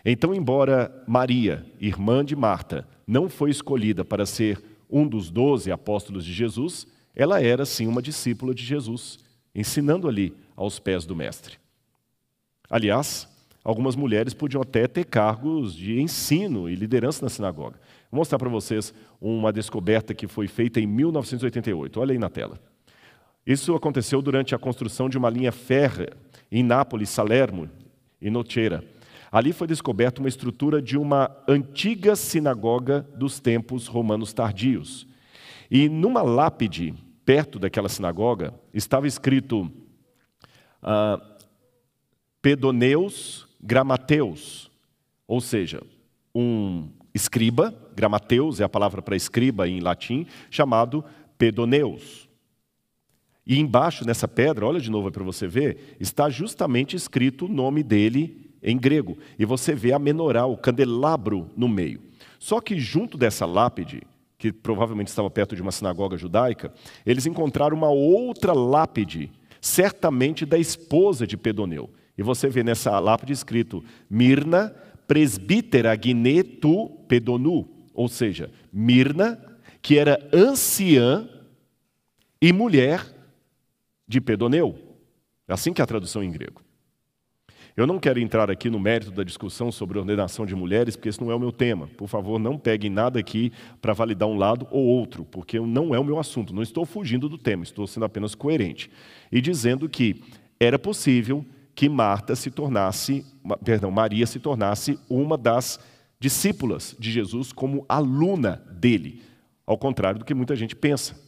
Então, 0.04 0.34
embora 0.34 1.02
Maria, 1.06 1.64
irmã 1.80 2.24
de 2.24 2.36
Marta, 2.36 2.86
não 3.06 3.28
foi 3.28 3.50
escolhida 3.50 4.04
para 4.04 4.26
ser 4.26 4.62
um 4.90 5.06
dos 5.06 5.30
doze 5.30 5.72
apóstolos 5.72 6.24
de 6.24 6.32
Jesus, 6.32 6.86
ela 7.14 7.42
era 7.42 7.64
sim 7.64 7.86
uma 7.86 8.02
discípula 8.02 8.54
de 8.54 8.62
Jesus, 8.62 9.18
ensinando 9.54 10.06
ali 10.06 10.34
aos 10.54 10.78
pés 10.78 11.06
do 11.06 11.16
Mestre. 11.16 11.56
Aliás, 12.68 13.28
algumas 13.62 13.96
mulheres 13.96 14.34
podiam 14.34 14.60
até 14.60 14.86
ter 14.86 15.04
cargos 15.04 15.74
de 15.74 16.00
ensino 16.00 16.68
e 16.68 16.74
liderança 16.74 17.24
na 17.24 17.30
sinagoga. 17.30 17.80
Vou 18.10 18.18
mostrar 18.18 18.38
para 18.38 18.48
vocês 18.48 18.92
uma 19.20 19.52
descoberta 19.52 20.12
que 20.14 20.26
foi 20.26 20.46
feita 20.46 20.80
em 20.80 20.86
1988. 20.86 21.98
Olha 21.98 22.12
aí 22.12 22.18
na 22.18 22.28
tela. 22.28 22.58
Isso 23.46 23.74
aconteceu 23.74 24.22
durante 24.22 24.54
a 24.54 24.58
construção 24.58 25.08
de 25.08 25.18
uma 25.18 25.30
linha 25.30 25.52
férrea 25.52 26.12
em 26.50 26.62
Nápoles, 26.62 27.10
Salerno 27.10 27.70
e 28.20 28.30
Nocera. 28.30 28.84
Ali 29.34 29.52
foi 29.52 29.66
descoberta 29.66 30.20
uma 30.20 30.28
estrutura 30.28 30.80
de 30.80 30.96
uma 30.96 31.28
antiga 31.48 32.14
sinagoga 32.14 33.00
dos 33.16 33.40
tempos 33.40 33.88
romanos 33.88 34.32
tardios. 34.32 35.08
E 35.68 35.88
numa 35.88 36.22
lápide 36.22 36.94
perto 37.24 37.58
daquela 37.58 37.88
sinagoga 37.88 38.54
estava 38.72 39.08
escrito 39.08 39.62
uh, 40.84 41.20
Pedoneus 42.40 43.48
gramateus, 43.60 44.70
ou 45.26 45.40
seja, 45.40 45.82
um 46.32 46.88
escriba, 47.12 47.74
gramateus 47.96 48.60
é 48.60 48.64
a 48.64 48.68
palavra 48.68 49.02
para 49.02 49.16
escriba 49.16 49.68
em 49.68 49.80
latim, 49.80 50.28
chamado 50.48 51.04
pedoneus. 51.36 52.28
E 53.44 53.58
embaixo 53.58 54.06
nessa 54.06 54.28
pedra, 54.28 54.64
olha 54.64 54.80
de 54.80 54.92
novo 54.92 55.10
para 55.10 55.24
você 55.24 55.48
ver, 55.48 55.96
está 55.98 56.30
justamente 56.30 56.94
escrito 56.94 57.46
o 57.46 57.52
nome 57.52 57.82
dele 57.82 58.53
em 58.64 58.76
grego. 58.76 59.18
E 59.38 59.44
você 59.44 59.74
vê 59.74 59.92
a 59.92 59.98
menorá, 59.98 60.46
o 60.46 60.56
candelabro 60.56 61.50
no 61.56 61.68
meio. 61.68 62.00
Só 62.38 62.60
que 62.60 62.80
junto 62.80 63.18
dessa 63.18 63.46
lápide, 63.46 64.02
que 64.38 64.52
provavelmente 64.52 65.08
estava 65.08 65.30
perto 65.30 65.54
de 65.54 65.62
uma 65.62 65.70
sinagoga 65.70 66.16
judaica, 66.16 66.72
eles 67.04 67.26
encontraram 67.26 67.76
uma 67.76 67.90
outra 67.90 68.52
lápide, 68.52 69.30
certamente 69.60 70.44
da 70.44 70.58
esposa 70.58 71.26
de 71.26 71.36
Pedoneu. 71.36 71.90
E 72.16 72.22
você 72.22 72.48
vê 72.48 72.62
nessa 72.62 72.98
lápide 72.98 73.32
escrito 73.32 73.84
Mirna 74.08 74.74
presbítera 75.06 75.98
tu 76.60 76.88
pedonu, 77.06 77.68
ou 77.92 78.08
seja, 78.08 78.50
Mirna, 78.72 79.38
que 79.82 79.98
era 79.98 80.18
anciã 80.32 81.28
e 82.40 82.52
mulher 82.52 83.04
de 84.08 84.20
Pedoneu. 84.20 84.78
É 85.46 85.52
assim 85.52 85.72
que 85.72 85.80
é 85.80 85.84
a 85.84 85.86
tradução 85.86 86.22
em 86.22 86.30
grego. 86.30 86.63
Eu 87.76 87.88
não 87.88 87.98
quero 87.98 88.20
entrar 88.20 88.52
aqui 88.52 88.70
no 88.70 88.78
mérito 88.78 89.10
da 89.10 89.24
discussão 89.24 89.72
sobre 89.72 89.98
ordenação 89.98 90.46
de 90.46 90.54
mulheres, 90.54 90.94
porque 90.94 91.08
esse 91.08 91.20
não 91.20 91.32
é 91.32 91.34
o 91.34 91.40
meu 91.40 91.50
tema. 91.50 91.88
Por 91.88 92.06
favor, 92.06 92.38
não 92.38 92.56
peguem 92.56 92.88
nada 92.88 93.18
aqui 93.18 93.50
para 93.82 93.92
validar 93.92 94.28
um 94.28 94.36
lado 94.36 94.68
ou 94.70 94.84
outro, 94.84 95.24
porque 95.24 95.58
não 95.58 95.92
é 95.92 95.98
o 95.98 96.04
meu 96.04 96.20
assunto. 96.20 96.54
Não 96.54 96.62
estou 96.62 96.84
fugindo 96.84 97.28
do 97.28 97.36
tema, 97.36 97.64
estou 97.64 97.84
sendo 97.88 98.06
apenas 98.06 98.36
coerente. 98.36 98.88
E 99.30 99.40
dizendo 99.40 99.88
que 99.88 100.22
era 100.60 100.78
possível 100.78 101.44
que 101.74 101.88
Marta 101.88 102.36
se 102.36 102.48
tornasse, 102.48 103.26
perdão, 103.64 103.90
Maria 103.90 104.24
se 104.24 104.38
tornasse 104.38 104.96
uma 105.10 105.36
das 105.36 105.80
discípulas 106.20 106.94
de 106.96 107.10
Jesus 107.10 107.52
como 107.52 107.84
aluna 107.88 108.64
dele, 108.70 109.20
ao 109.66 109.76
contrário 109.76 110.20
do 110.20 110.24
que 110.24 110.32
muita 110.32 110.54
gente 110.54 110.76
pensa. 110.76 111.20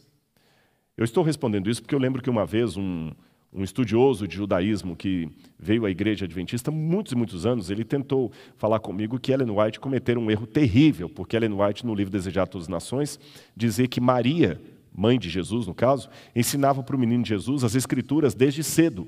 Eu 0.95 1.03
estou 1.03 1.25
respondendo 1.25 1.69
isso 1.69 1.81
porque 1.81 1.93
eu 1.93 1.99
lembro 1.99 2.21
que 2.21 2.29
uma 2.29 2.45
vez 2.45 2.77
um, 2.77 3.11
um 3.53 3.63
estudioso 3.63 4.27
de 4.27 4.35
judaísmo 4.35 4.95
que 4.95 5.29
veio 5.57 5.85
à 5.85 5.89
igreja 5.89 6.25
adventista 6.25 6.69
muitos 6.69 7.13
e 7.13 7.15
muitos 7.15 7.45
anos, 7.45 7.69
ele 7.69 7.83
tentou 7.83 8.31
falar 8.57 8.79
comigo 8.79 9.19
que 9.19 9.31
Ellen 9.31 9.51
White 9.51 9.79
cometeu 9.79 10.19
um 10.19 10.29
erro 10.29 10.45
terrível, 10.45 11.09
porque 11.09 11.35
Ellen 11.35 11.53
White, 11.53 11.85
no 11.85 11.95
livro 11.95 12.11
Desejar 12.11 12.47
Todas 12.47 12.65
as 12.65 12.69
Nações, 12.69 13.19
dizia 13.55 13.87
que 13.87 14.01
Maria, 14.01 14.61
mãe 14.93 15.17
de 15.17 15.29
Jesus, 15.29 15.65
no 15.65 15.73
caso, 15.73 16.09
ensinava 16.35 16.83
para 16.83 16.95
o 16.95 16.99
menino 16.99 17.25
Jesus 17.25 17.63
as 17.63 17.75
escrituras 17.75 18.33
desde 18.33 18.63
cedo. 18.63 19.07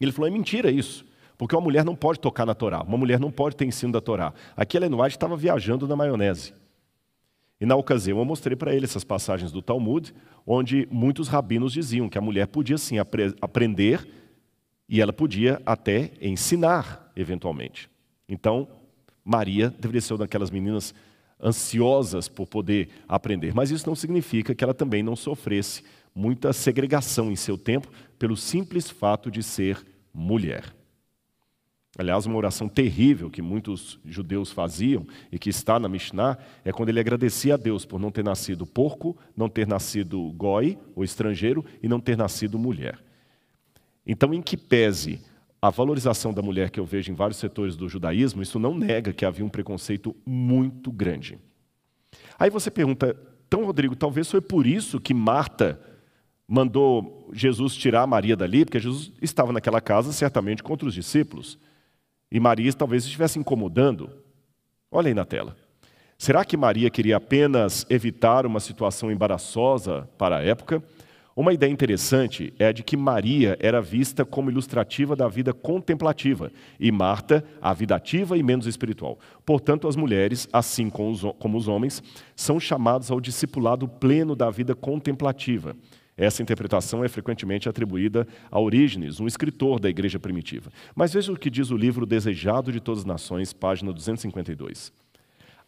Ele 0.00 0.12
falou: 0.12 0.28
é 0.28 0.30
mentira 0.30 0.70
isso, 0.70 1.04
porque 1.38 1.54
uma 1.54 1.62
mulher 1.62 1.84
não 1.84 1.96
pode 1.96 2.20
tocar 2.20 2.44
na 2.44 2.54
Torá, 2.54 2.82
uma 2.82 2.98
mulher 2.98 3.18
não 3.18 3.30
pode 3.30 3.56
ter 3.56 3.64
ensino 3.64 3.92
da 3.92 4.00
Torá. 4.00 4.34
Aqui 4.56 4.76
Ellen 4.76 4.94
White 4.94 5.16
estava 5.16 5.36
viajando 5.36 5.88
na 5.88 5.96
maionese. 5.96 6.52
E 7.62 7.64
na 7.64 7.76
ocasião 7.76 8.18
eu 8.18 8.24
mostrei 8.24 8.56
para 8.56 8.74
ele 8.74 8.86
essas 8.86 9.04
passagens 9.04 9.52
do 9.52 9.62
Talmud, 9.62 10.12
onde 10.44 10.88
muitos 10.90 11.28
rabinos 11.28 11.72
diziam 11.72 12.08
que 12.08 12.18
a 12.18 12.20
mulher 12.20 12.48
podia 12.48 12.76
sim 12.76 12.98
apre 12.98 13.36
aprender 13.40 14.04
e 14.88 15.00
ela 15.00 15.12
podia 15.12 15.62
até 15.64 16.10
ensinar, 16.20 17.12
eventualmente. 17.14 17.88
Então, 18.28 18.66
Maria 19.24 19.70
deveria 19.78 20.00
ser 20.00 20.14
uma 20.14 20.18
daquelas 20.18 20.50
meninas 20.50 20.92
ansiosas 21.40 22.26
por 22.26 22.48
poder 22.48 22.88
aprender, 23.06 23.54
mas 23.54 23.70
isso 23.70 23.88
não 23.88 23.94
significa 23.94 24.56
que 24.56 24.64
ela 24.64 24.74
também 24.74 25.04
não 25.04 25.14
sofresse 25.14 25.84
muita 26.12 26.52
segregação 26.52 27.30
em 27.30 27.36
seu 27.36 27.56
tempo 27.56 27.88
pelo 28.18 28.36
simples 28.36 28.90
fato 28.90 29.30
de 29.30 29.40
ser 29.40 29.86
mulher. 30.12 30.64
Aliás, 31.98 32.24
uma 32.24 32.36
oração 32.36 32.68
terrível 32.68 33.28
que 33.28 33.42
muitos 33.42 33.98
judeus 34.04 34.50
faziam 34.50 35.06
e 35.30 35.38
que 35.38 35.50
está 35.50 35.78
na 35.78 35.88
Mishnah 35.88 36.38
é 36.64 36.72
quando 36.72 36.88
ele 36.88 37.00
agradecia 37.00 37.54
a 37.54 37.56
Deus 37.58 37.84
por 37.84 38.00
não 38.00 38.10
ter 38.10 38.24
nascido 38.24 38.64
porco, 38.64 39.16
não 39.36 39.48
ter 39.48 39.66
nascido 39.66 40.32
goi, 40.32 40.78
ou 40.96 41.04
estrangeiro, 41.04 41.64
e 41.82 41.88
não 41.88 42.00
ter 42.00 42.16
nascido 42.16 42.58
mulher. 42.58 42.98
Então, 44.06 44.32
em 44.32 44.40
que 44.40 44.56
pese 44.56 45.20
a 45.60 45.68
valorização 45.68 46.32
da 46.32 46.40
mulher 46.40 46.70
que 46.70 46.80
eu 46.80 46.86
vejo 46.86 47.12
em 47.12 47.14
vários 47.14 47.38
setores 47.38 47.76
do 47.76 47.88
judaísmo, 47.88 48.42
isso 48.42 48.58
não 48.58 48.74
nega 48.74 49.12
que 49.12 49.24
havia 49.24 49.44
um 49.44 49.50
preconceito 49.50 50.16
muito 50.26 50.90
grande. 50.90 51.38
Aí 52.38 52.48
você 52.48 52.70
pergunta, 52.70 53.14
então, 53.46 53.66
Rodrigo, 53.66 53.94
talvez 53.94 54.30
foi 54.30 54.40
por 54.40 54.66
isso 54.66 54.98
que 54.98 55.12
Marta 55.12 55.78
mandou 56.48 57.30
Jesus 57.32 57.74
tirar 57.76 58.06
Maria 58.06 58.34
dali, 58.34 58.64
porque 58.64 58.80
Jesus 58.80 59.12
estava 59.20 59.52
naquela 59.52 59.80
casa 59.80 60.10
certamente 60.10 60.62
contra 60.62 60.88
os 60.88 60.94
discípulos. 60.94 61.58
E 62.32 62.40
Maria 62.40 62.72
talvez 62.72 63.04
estivesse 63.04 63.38
incomodando. 63.38 64.10
Olha 64.90 65.08
aí 65.08 65.14
na 65.14 65.26
tela. 65.26 65.54
Será 66.16 66.46
que 66.46 66.56
Maria 66.56 66.88
queria 66.88 67.18
apenas 67.18 67.84
evitar 67.90 68.46
uma 68.46 68.58
situação 68.58 69.12
embaraçosa 69.12 70.08
para 70.16 70.38
a 70.38 70.42
época? 70.42 70.82
Uma 71.36 71.52
ideia 71.52 71.70
interessante 71.70 72.54
é 72.58 72.68
a 72.68 72.72
de 72.72 72.82
que 72.82 72.96
Maria 72.96 73.58
era 73.60 73.82
vista 73.82 74.24
como 74.24 74.50
ilustrativa 74.50 75.14
da 75.14 75.28
vida 75.28 75.52
contemplativa 75.52 76.50
e 76.80 76.90
Marta, 76.90 77.44
a 77.60 77.74
vida 77.74 77.96
ativa 77.96 78.38
e 78.38 78.42
menos 78.42 78.66
espiritual. 78.66 79.18
Portanto, 79.44 79.86
as 79.86 79.96
mulheres, 79.96 80.48
assim 80.52 80.88
como 80.88 81.58
os 81.58 81.68
homens, 81.68 82.02
são 82.34 82.58
chamados 82.58 83.10
ao 83.10 83.20
discipulado 83.20 83.86
pleno 83.86 84.34
da 84.34 84.48
vida 84.48 84.74
contemplativa. 84.74 85.76
Essa 86.16 86.42
interpretação 86.42 87.04
é 87.04 87.08
frequentemente 87.08 87.68
atribuída 87.68 88.26
a 88.50 88.60
Orígenes, 88.60 89.18
um 89.18 89.26
escritor 89.26 89.80
da 89.80 89.88
igreja 89.88 90.18
primitiva. 90.18 90.70
Mas 90.94 91.12
veja 91.12 91.32
o 91.32 91.38
que 91.38 91.48
diz 91.48 91.70
o 91.70 91.76
livro 91.76 92.04
Desejado 92.04 92.70
de 92.70 92.80
Todas 92.80 93.00
as 93.00 93.06
Nações, 93.06 93.52
página 93.52 93.92
252. 93.92 94.92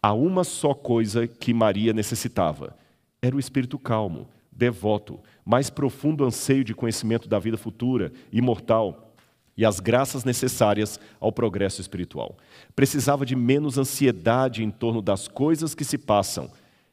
Há 0.02 0.12
uma 0.12 0.44
só 0.44 0.74
coisa 0.74 1.26
que 1.26 1.54
Maria 1.54 1.94
necessitava: 1.94 2.76
era 3.22 3.35
o 3.35 3.40
espírito 3.40 3.78
calmo, 3.78 4.28
devoto, 4.52 5.18
mais 5.44 5.70
profundo 5.70 6.24
anseio 6.24 6.62
de 6.62 6.74
conhecimento 6.74 7.26
da 7.26 7.38
vida 7.38 7.57
futura, 7.57 8.12
imortal, 8.30 9.14
e 9.57 9.64
as 9.64 9.80
graças 9.80 10.24
necessárias 10.24 11.00
ao 11.18 11.33
progresso 11.33 11.80
espiritual. 11.80 12.37
Precisava 12.76 13.24
de 13.24 13.35
menos 13.35 13.78
ansiedade 13.78 14.62
em 14.62 14.70
torno 14.70 15.00
das 15.00 15.26
coisas 15.26 15.74
que 15.74 15.85
se 15.85 15.96
passam 15.96 16.50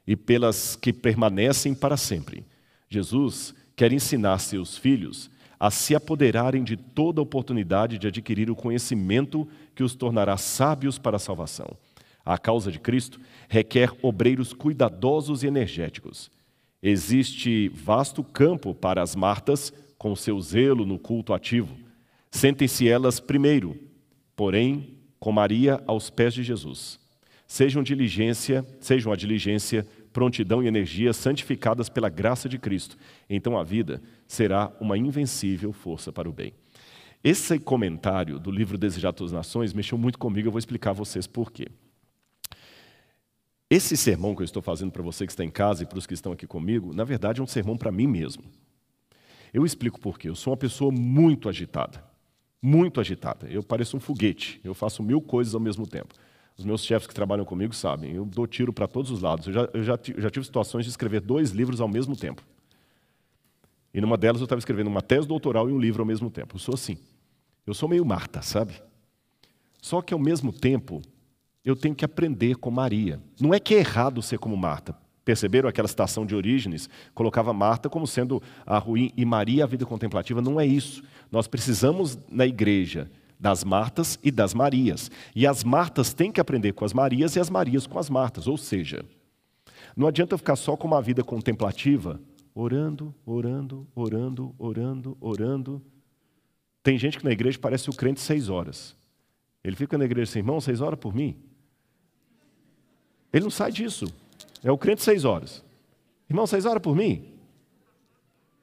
e 0.08 0.16
pelas 0.16 0.76
que 0.76 0.94
permanecem 0.94 1.74
para 1.74 1.98
sempre. 1.98 2.46
Jesus 2.92 3.56
quer 3.74 3.94
ensinar 3.94 4.38
seus 4.40 4.78
filhos 4.78 5.32
a 5.58 5.72
se 5.72 5.96
apoderarem 5.96 6.62
de 6.62 6.76
toda 6.76 7.22
oportunidade 7.22 7.98
de 7.98 8.08
adquirir 8.08 8.52
o 8.52 8.56
conhecimento 8.56 9.48
que 9.74 9.82
os 9.82 9.96
tornará 9.96 10.36
sábios 10.36 11.00
para 11.00 11.16
a 11.16 11.20
salvação. 11.20 11.78
A 12.26 12.38
causa 12.38 12.70
de 12.70 12.80
Cristo 12.80 13.22
requer 13.48 13.94
obreiros 14.02 14.52
cuidadosos 14.52 15.42
e 15.42 15.48
energéticos. 15.48 16.30
Existe 16.84 17.70
vasto 17.70 18.24
campo 18.24 18.76
para 18.76 19.02
as 19.02 19.16
Martas 19.16 19.72
com 19.98 20.14
seu 20.14 20.42
zelo 20.42 20.86
no 20.86 21.00
culto 21.00 21.34
ativo. 21.34 21.74
Sentem-se 22.30 22.90
elas 22.90 23.22
primeiro, 23.22 23.80
porém, 24.36 24.98
com 25.18 25.32
Maria 25.32 25.82
aos 25.88 26.10
pés 26.10 26.34
de 26.34 26.44
Jesus. 26.44 27.00
Sejam 27.48 27.84
diligência, 27.84 28.66
sejam 28.80 29.14
a 29.14 29.16
diligência 29.16 29.86
prontidão 30.12 30.62
e 30.64 30.68
energia 30.68 31.14
santificadas 31.14 31.90
pela 31.90 32.10
graça 32.10 32.48
de 32.48 32.58
Cristo. 32.58 32.98
Então 33.30 33.58
a 33.58 33.64
vida 33.64 34.02
será 34.28 34.72
uma 34.80 34.98
invencível 34.98 35.72
força 35.72 36.12
para 36.12 36.30
o 36.30 36.34
bem. 36.34 36.54
Esse 37.24 37.60
comentário 37.60 38.40
do 38.40 38.50
livro 38.50 38.78
Desejar 38.78 39.14
Todas 39.14 39.32
as 39.32 39.38
Nações 39.38 39.74
mexeu 39.74 39.98
muito 39.98 40.18
comigo, 40.18 40.48
eu 40.48 40.52
vou 40.52 40.60
explicar 40.60 40.92
a 40.92 40.94
vocês 40.94 41.28
por 41.28 41.52
quê. 41.52 41.68
Esse 43.70 43.96
sermão 43.96 44.36
que 44.36 44.42
eu 44.42 44.46
estou 44.46 44.62
fazendo 44.62 44.92
para 44.92 45.02
você 45.02 45.26
que 45.26 45.32
está 45.32 45.46
em 45.46 45.50
casa 45.50 45.84
e 45.84 45.86
para 45.86 45.98
os 45.98 46.06
que 46.06 46.14
estão 46.14 46.34
aqui 46.34 46.46
comigo, 46.46 46.94
na 46.94 47.04
verdade 47.04 47.40
é 47.40 47.44
um 47.44 47.48
sermão 47.48 47.78
para 47.78 47.92
mim 47.92 48.08
mesmo. 48.08 48.44
Eu 49.54 49.66
explico 49.66 50.00
por 50.00 50.18
quê. 50.18 50.30
Eu 50.30 50.36
sou 50.36 50.52
uma 50.52 50.58
pessoa 50.58 50.92
muito 50.92 51.48
agitada. 51.48 52.04
Muito 52.62 53.00
agitada. 53.00 53.48
Eu 53.48 53.64
pareço 53.64 53.98
um 53.98 54.00
foguete. 54.00 54.60
Eu 54.64 54.74
faço 54.74 55.02
mil 55.04 55.22
coisas 55.22 55.54
ao 55.54 55.62
mesmo 55.62 55.88
tempo. 55.88 56.14
Os 56.58 56.66
meus 56.66 56.84
chefes 56.84 57.08
que 57.08 57.14
trabalham 57.14 57.46
comigo 57.46 57.74
sabem, 57.74 58.14
eu 58.14 58.26
dou 58.26 58.46
tiro 58.46 58.72
para 58.72 58.88
todos 58.88 59.10
os 59.10 59.22
lados. 59.22 59.48
Eu 59.48 59.54
já, 59.54 59.70
eu 59.74 59.84
já, 59.84 60.00
já 60.18 60.30
tive 60.30 60.46
situações 60.46 60.86
de 60.86 60.92
escrever 60.92 61.22
dois 61.22 61.52
livros 61.52 61.82
ao 61.82 61.88
mesmo 61.88 62.16
tempo. 62.16 62.44
E 63.94 64.00
numa 64.00 64.18
delas 64.18 64.42
eu 64.42 64.46
estava 64.46 64.60
escrevendo 64.60 64.88
uma 64.88 65.02
tese 65.02 65.28
doutoral 65.28 65.70
e 65.70 65.74
um 65.74 65.80
livro 65.80 66.02
ao 66.02 66.06
mesmo 66.06 66.30
tempo. 66.30 66.56
Eu 66.56 66.60
sou 66.60 66.74
assim. 66.74 66.98
Eu 67.66 67.74
sou 67.74 67.90
meio 67.90 68.06
Marta, 68.06 68.42
sabe? 68.42 68.74
Só 69.82 70.02
que 70.02 70.14
ao 70.14 70.20
mesmo 70.20 70.54
tempo 70.54 71.02
eu 71.64 71.76
tenho 71.76 71.96
que 71.96 72.06
aprender 72.06 72.56
com 72.56 72.72
Maria. 72.72 73.20
Não 73.40 73.54
é 73.54 73.60
que 73.60 73.76
é 73.76 73.80
errado 73.80 74.22
ser 74.22 74.40
como 74.40 74.56
Marta. 74.56 74.96
Perceberam 75.24 75.70
aquela 75.70 75.88
citação 75.88 76.26
de 76.26 76.36
Orígenes? 76.36 76.90
Colocava 77.14 77.54
Marta 77.54 77.90
como 77.90 78.08
sendo 78.08 78.42
a 78.66 78.78
ruim 78.78 79.12
e 79.16 79.24
Maria 79.24 79.64
a 79.64 79.68
vida 79.68 79.86
contemplativa. 79.86 80.42
Não 80.42 80.60
é 80.60 80.66
isso. 80.66 81.04
Nós 81.32 81.48
precisamos, 81.48 82.18
na 82.30 82.46
igreja, 82.46 83.10
das 83.42 83.64
Martas 83.64 84.20
e 84.24 84.30
das 84.30 84.54
Marias. 84.54 85.10
E 85.36 85.48
as 85.48 85.64
Martas 85.64 86.14
têm 86.14 86.32
que 86.32 86.40
aprender 86.40 86.74
com 86.74 86.86
as 86.86 86.94
Marias 86.94 87.36
e 87.36 87.40
as 87.40 87.50
Marias 87.50 87.88
com 87.88 87.98
as 87.98 88.08
Martas. 88.08 88.46
Ou 88.48 88.56
seja, 88.56 89.04
não 89.98 90.08
adianta 90.08 90.38
ficar 90.38 90.56
só 90.56 90.78
com 90.78 90.86
uma 90.88 91.02
vida 91.02 91.24
contemplativa, 91.24 92.22
orando, 92.54 93.16
orando, 93.26 93.88
orando, 93.96 94.54
orando, 94.60 95.18
orando. 95.20 95.82
Tem 96.84 97.00
gente 97.00 97.18
que 97.18 97.26
na 97.26 97.32
igreja 97.32 97.58
parece 97.60 97.90
o 97.90 97.94
crente 97.94 98.22
seis 98.22 98.48
horas. 98.48 98.96
Ele 99.64 99.76
fica 99.76 99.98
na 99.98 100.06
igreja 100.06 100.30
assim, 100.30 100.40
irmão, 100.40 100.62
seis 100.62 100.80
horas 100.80 101.00
por 101.00 101.16
mim? 101.16 101.36
Ele 103.34 103.44
não 103.44 103.52
sai 103.52 103.72
disso. 103.72 104.06
É 104.64 104.72
o 104.72 104.78
crente 104.78 105.02
seis 105.02 105.26
horas. 105.26 105.64
Irmão, 106.30 106.46
seis 106.46 106.66
horas 106.66 106.82
por 106.82 106.96
mim? 106.96 107.26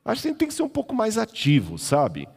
Acho 0.05 0.23
que 0.23 0.35
tem 0.35 0.47
que 0.47 0.55
ser 0.55 0.63
um 0.63 0.69
pouco 0.69 0.95
mais 0.95 1.19
ativo, 1.19 1.79
sabe? 1.79 2.29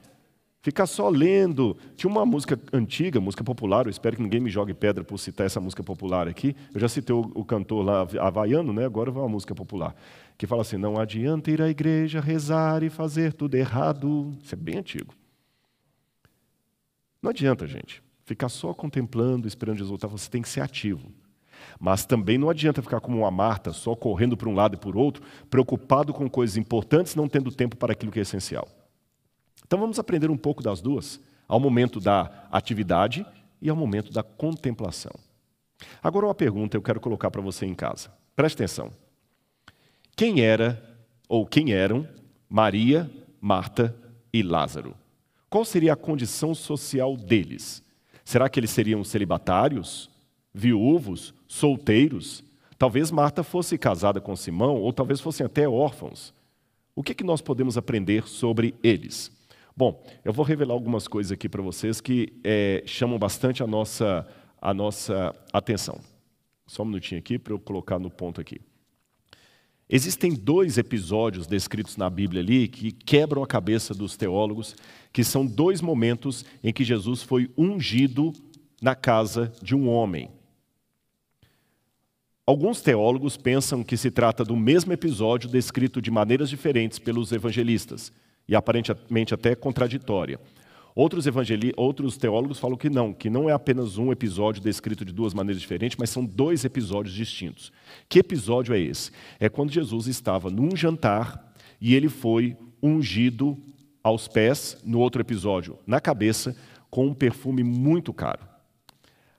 Ficar 0.61 0.85
só 0.85 1.09
lendo. 1.09 1.75
Tinha 1.95 2.09
uma 2.09 2.23
música 2.25 2.59
antiga, 2.71 3.19
música 3.19 3.43
popular, 3.43 3.87
eu 3.87 3.89
espero 3.89 4.15
que 4.15 4.21
ninguém 4.21 4.39
me 4.39 4.49
jogue 4.49 4.73
pedra 4.73 5.03
por 5.03 5.17
citar 5.17 5.47
essa 5.47 5.59
música 5.59 5.83
popular 5.83 6.27
aqui. 6.27 6.55
Eu 6.73 6.79
já 6.79 6.87
citei 6.87 7.15
o, 7.15 7.43
cantor 7.43 7.83
lá, 7.83 8.07
havaiano, 8.19 8.71
né? 8.71 8.85
agora 8.85 9.09
vai 9.09 9.23
uma 9.23 9.29
música 9.29 9.55
popular, 9.55 9.95
que 10.37 10.45
fala 10.45 10.61
assim: 10.61 10.77
Não 10.77 10.99
adianta 10.99 11.49
ir 11.49 11.61
à 11.61 11.69
igreja, 11.69 12.21
rezar 12.21 12.83
e 12.83 12.91
fazer 12.91 13.33
tudo 13.33 13.55
errado. 13.55 14.37
Isso 14.43 14.53
é 14.53 14.57
bem 14.57 14.77
antigo. 14.77 15.15
Não 17.19 17.31
adianta, 17.31 17.65
gente, 17.65 18.03
ficar 18.23 18.49
só 18.49 18.71
contemplando, 18.71 19.47
esperando 19.47 19.77
Jesus 19.77 19.89
voltar, 19.89 20.07
você 20.07 20.29
tem 20.29 20.43
que 20.43 20.49
ser 20.49 20.61
ativo. 20.61 21.11
Mas 21.79 22.05
também 22.05 22.37
não 22.37 22.49
adianta 22.49 22.81
ficar 22.83 22.99
como 22.99 23.19
uma 23.19 23.31
Marta, 23.31 23.73
só 23.73 23.95
correndo 23.95 24.37
para 24.37 24.49
um 24.49 24.53
lado 24.53 24.75
e 24.75 24.77
para 24.77 24.89
o 24.89 24.99
outro, 24.99 25.23
preocupado 25.49 26.13
com 26.13 26.29
coisas 26.29 26.57
importantes, 26.57 27.15
não 27.15 27.27
tendo 27.27 27.51
tempo 27.51 27.75
para 27.75 27.93
aquilo 27.93 28.11
que 28.11 28.19
é 28.19 28.21
essencial. 28.21 28.67
Então 29.71 29.79
vamos 29.79 29.97
aprender 29.97 30.29
um 30.29 30.35
pouco 30.35 30.61
das 30.61 30.81
duas, 30.81 31.17
ao 31.47 31.57
momento 31.57 32.01
da 32.01 32.45
atividade 32.51 33.25
e 33.61 33.69
ao 33.69 33.75
momento 33.77 34.11
da 34.11 34.21
contemplação. 34.21 35.13
Agora 36.03 36.25
uma 36.25 36.35
pergunta 36.35 36.75
eu 36.75 36.81
quero 36.81 36.99
colocar 36.99 37.31
para 37.31 37.41
você 37.41 37.65
em 37.65 37.73
casa. 37.73 38.11
Preste 38.35 38.55
atenção. 38.55 38.91
Quem 40.13 40.41
era 40.41 40.99
ou 41.25 41.45
quem 41.45 41.71
eram 41.71 42.05
Maria, 42.49 43.09
Marta 43.39 43.95
e 44.33 44.43
Lázaro? 44.43 44.93
Qual 45.49 45.63
seria 45.63 45.93
a 45.93 45.95
condição 45.95 46.53
social 46.53 47.15
deles? 47.15 47.81
Será 48.25 48.49
que 48.49 48.59
eles 48.59 48.71
seriam 48.71 49.05
celibatários, 49.05 50.09
viúvos, 50.53 51.33
solteiros? 51.47 52.43
Talvez 52.77 53.09
Marta 53.09 53.41
fosse 53.41 53.77
casada 53.77 54.19
com 54.19 54.35
Simão, 54.35 54.75
ou 54.75 54.91
talvez 54.91 55.21
fossem 55.21 55.45
até 55.45 55.65
órfãos. 55.65 56.33
O 56.93 57.01
que, 57.01 57.13
é 57.13 57.15
que 57.15 57.23
nós 57.23 57.39
podemos 57.39 57.77
aprender 57.77 58.27
sobre 58.27 58.75
eles? 58.83 59.31
Bom, 59.75 60.03
eu 60.23 60.33
vou 60.33 60.45
revelar 60.45 60.73
algumas 60.73 61.07
coisas 61.07 61.31
aqui 61.31 61.47
para 61.47 61.61
vocês 61.61 62.01
que 62.01 62.33
é, 62.43 62.83
chamam 62.85 63.17
bastante 63.17 63.63
a 63.63 63.67
nossa, 63.67 64.27
a 64.61 64.73
nossa 64.73 65.35
atenção. 65.53 65.99
Só 66.67 66.83
um 66.83 66.85
minutinho 66.85 67.19
aqui 67.19 67.39
para 67.39 67.53
eu 67.53 67.59
colocar 67.59 67.99
no 67.99 68.09
ponto 68.09 68.39
aqui. 68.41 68.61
Existem 69.89 70.33
dois 70.33 70.77
episódios 70.77 71.47
descritos 71.47 71.97
na 71.97 72.09
Bíblia 72.09 72.41
ali 72.41 72.67
que 72.69 72.93
quebram 72.93 73.43
a 73.43 73.47
cabeça 73.47 73.93
dos 73.93 74.15
teólogos, 74.15 74.73
que 75.11 75.21
são 75.21 75.45
dois 75.45 75.81
momentos 75.81 76.45
em 76.63 76.71
que 76.71 76.85
Jesus 76.85 77.21
foi 77.21 77.51
ungido 77.57 78.31
na 78.81 78.95
casa 78.95 79.51
de 79.61 79.75
um 79.75 79.89
homem. 79.89 80.29
Alguns 82.45 82.81
teólogos 82.81 83.35
pensam 83.35 83.83
que 83.83 83.97
se 83.97 84.09
trata 84.09 84.43
do 84.43 84.55
mesmo 84.55 84.93
episódio 84.93 85.49
descrito 85.49 86.01
de 86.01 86.09
maneiras 86.09 86.49
diferentes 86.49 86.97
pelos 86.97 87.31
evangelistas, 87.31 88.13
e 88.47 88.55
aparentemente 88.55 89.33
até 89.33 89.55
contraditória. 89.55 90.39
Outros, 90.93 91.25
outros 91.77 92.17
teólogos 92.17 92.59
falam 92.59 92.77
que 92.77 92.89
não, 92.89 93.13
que 93.13 93.29
não 93.29 93.49
é 93.49 93.53
apenas 93.53 93.97
um 93.97 94.11
episódio 94.11 94.61
descrito 94.61 95.05
de 95.05 95.13
duas 95.13 95.33
maneiras 95.33 95.61
diferentes, 95.61 95.97
mas 95.97 96.09
são 96.09 96.25
dois 96.25 96.65
episódios 96.65 97.15
distintos. 97.15 97.71
Que 98.09 98.19
episódio 98.19 98.75
é 98.75 98.79
esse? 98.79 99.11
É 99.39 99.47
quando 99.47 99.71
Jesus 99.71 100.07
estava 100.07 100.49
num 100.49 100.75
jantar 100.75 101.53
e 101.79 101.95
ele 101.95 102.09
foi 102.09 102.57
ungido 102.83 103.57
aos 104.03 104.27
pés, 104.27 104.77
no 104.83 104.99
outro 104.99 105.21
episódio, 105.21 105.77
na 105.87 106.01
cabeça, 106.01 106.55
com 106.89 107.07
um 107.07 107.13
perfume 107.13 107.63
muito 107.63 108.13
caro. 108.13 108.45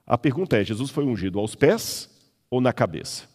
A 0.07 0.17
pergunta 0.17 0.57
é: 0.57 0.65
Jesus 0.65 0.91
foi 0.91 1.05
ungido 1.05 1.39
aos 1.39 1.55
pés 1.55 2.09
ou 2.51 2.61
na 2.61 2.73
cabeça? 2.73 3.29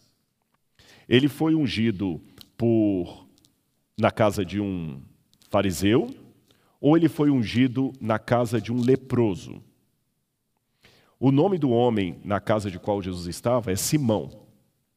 Ele 1.08 1.28
foi 1.28 1.54
ungido 1.54 2.20
por 2.56 3.26
na 3.98 4.10
casa 4.10 4.44
de 4.44 4.60
um 4.60 5.00
fariseu 5.48 6.08
ou 6.80 6.96
ele 6.96 7.08
foi 7.08 7.30
ungido 7.30 7.92
na 8.00 8.18
casa 8.18 8.60
de 8.60 8.72
um 8.72 8.80
leproso. 8.80 9.62
O 11.18 11.32
nome 11.32 11.58
do 11.58 11.70
homem 11.70 12.20
na 12.24 12.38
casa 12.38 12.70
de 12.70 12.78
qual 12.78 13.02
Jesus 13.02 13.26
estava 13.26 13.72
é 13.72 13.76
Simão. 13.76 14.30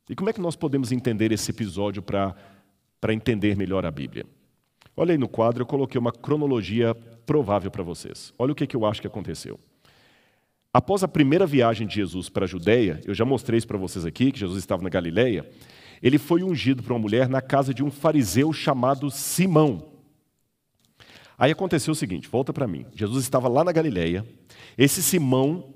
E 0.08 0.16
como 0.16 0.30
é 0.30 0.34
que 0.34 0.42
nós 0.42 0.56
podemos 0.56 0.92
entender 0.92 1.32
esse 1.32 1.50
episódio 1.50 2.04
para 2.04 2.36
entender 3.14 3.56
melhor 3.56 3.86
a 3.86 3.92
Bíblia? 3.92 4.26
Olha 4.96 5.14
aí 5.14 5.18
no 5.18 5.28
quadro, 5.28 5.64
eu 5.64 5.66
coloquei 5.66 5.98
uma 5.98 6.12
cronologia 6.12 6.94
provável 7.26 7.72
para 7.72 7.82
vocês. 7.82 8.34
Olha 8.38 8.52
o 8.52 8.56
que, 8.56 8.68
que 8.68 8.76
eu 8.76 8.86
acho 8.86 9.02
que 9.02 9.08
aconteceu. 9.08 9.60
Após 10.74 11.04
a 11.04 11.08
primeira 11.08 11.46
viagem 11.46 11.88
de 11.88 11.96
Jesus 11.96 12.30
para 12.30 12.46
a 12.46 12.48
Judéia, 12.48 13.02
eu 13.06 13.14
já 13.14 13.26
mostrei 13.26 13.58
isso 13.58 13.68
para 13.68 13.78
vocês 13.78 14.06
aqui, 14.06 14.32
que 14.32 14.40
Jesus 14.40 14.60
estava 14.60 14.84
na 14.84 14.90
Galileia, 14.90 15.50
ele 16.02 16.18
foi 16.18 16.44
ungido 16.44 16.84
por 16.84 16.94
uma 16.94 17.00
mulher 17.00 17.28
na 17.28 17.42
casa 17.42 17.74
de 17.74 17.84
um 17.84 17.92
fariseu 17.92 18.54
chamado 18.54 19.10
Simão. 19.10 19.91
Aí 21.42 21.50
aconteceu 21.50 21.94
o 21.94 21.96
seguinte, 21.96 22.28
volta 22.28 22.54
para 22.54 22.68
mim. 22.68 22.86
Jesus 22.94 23.24
estava 23.24 23.48
lá 23.48 23.64
na 23.64 23.72
Galileia. 23.72 24.24
Esse 24.78 25.02
Simão 25.02 25.74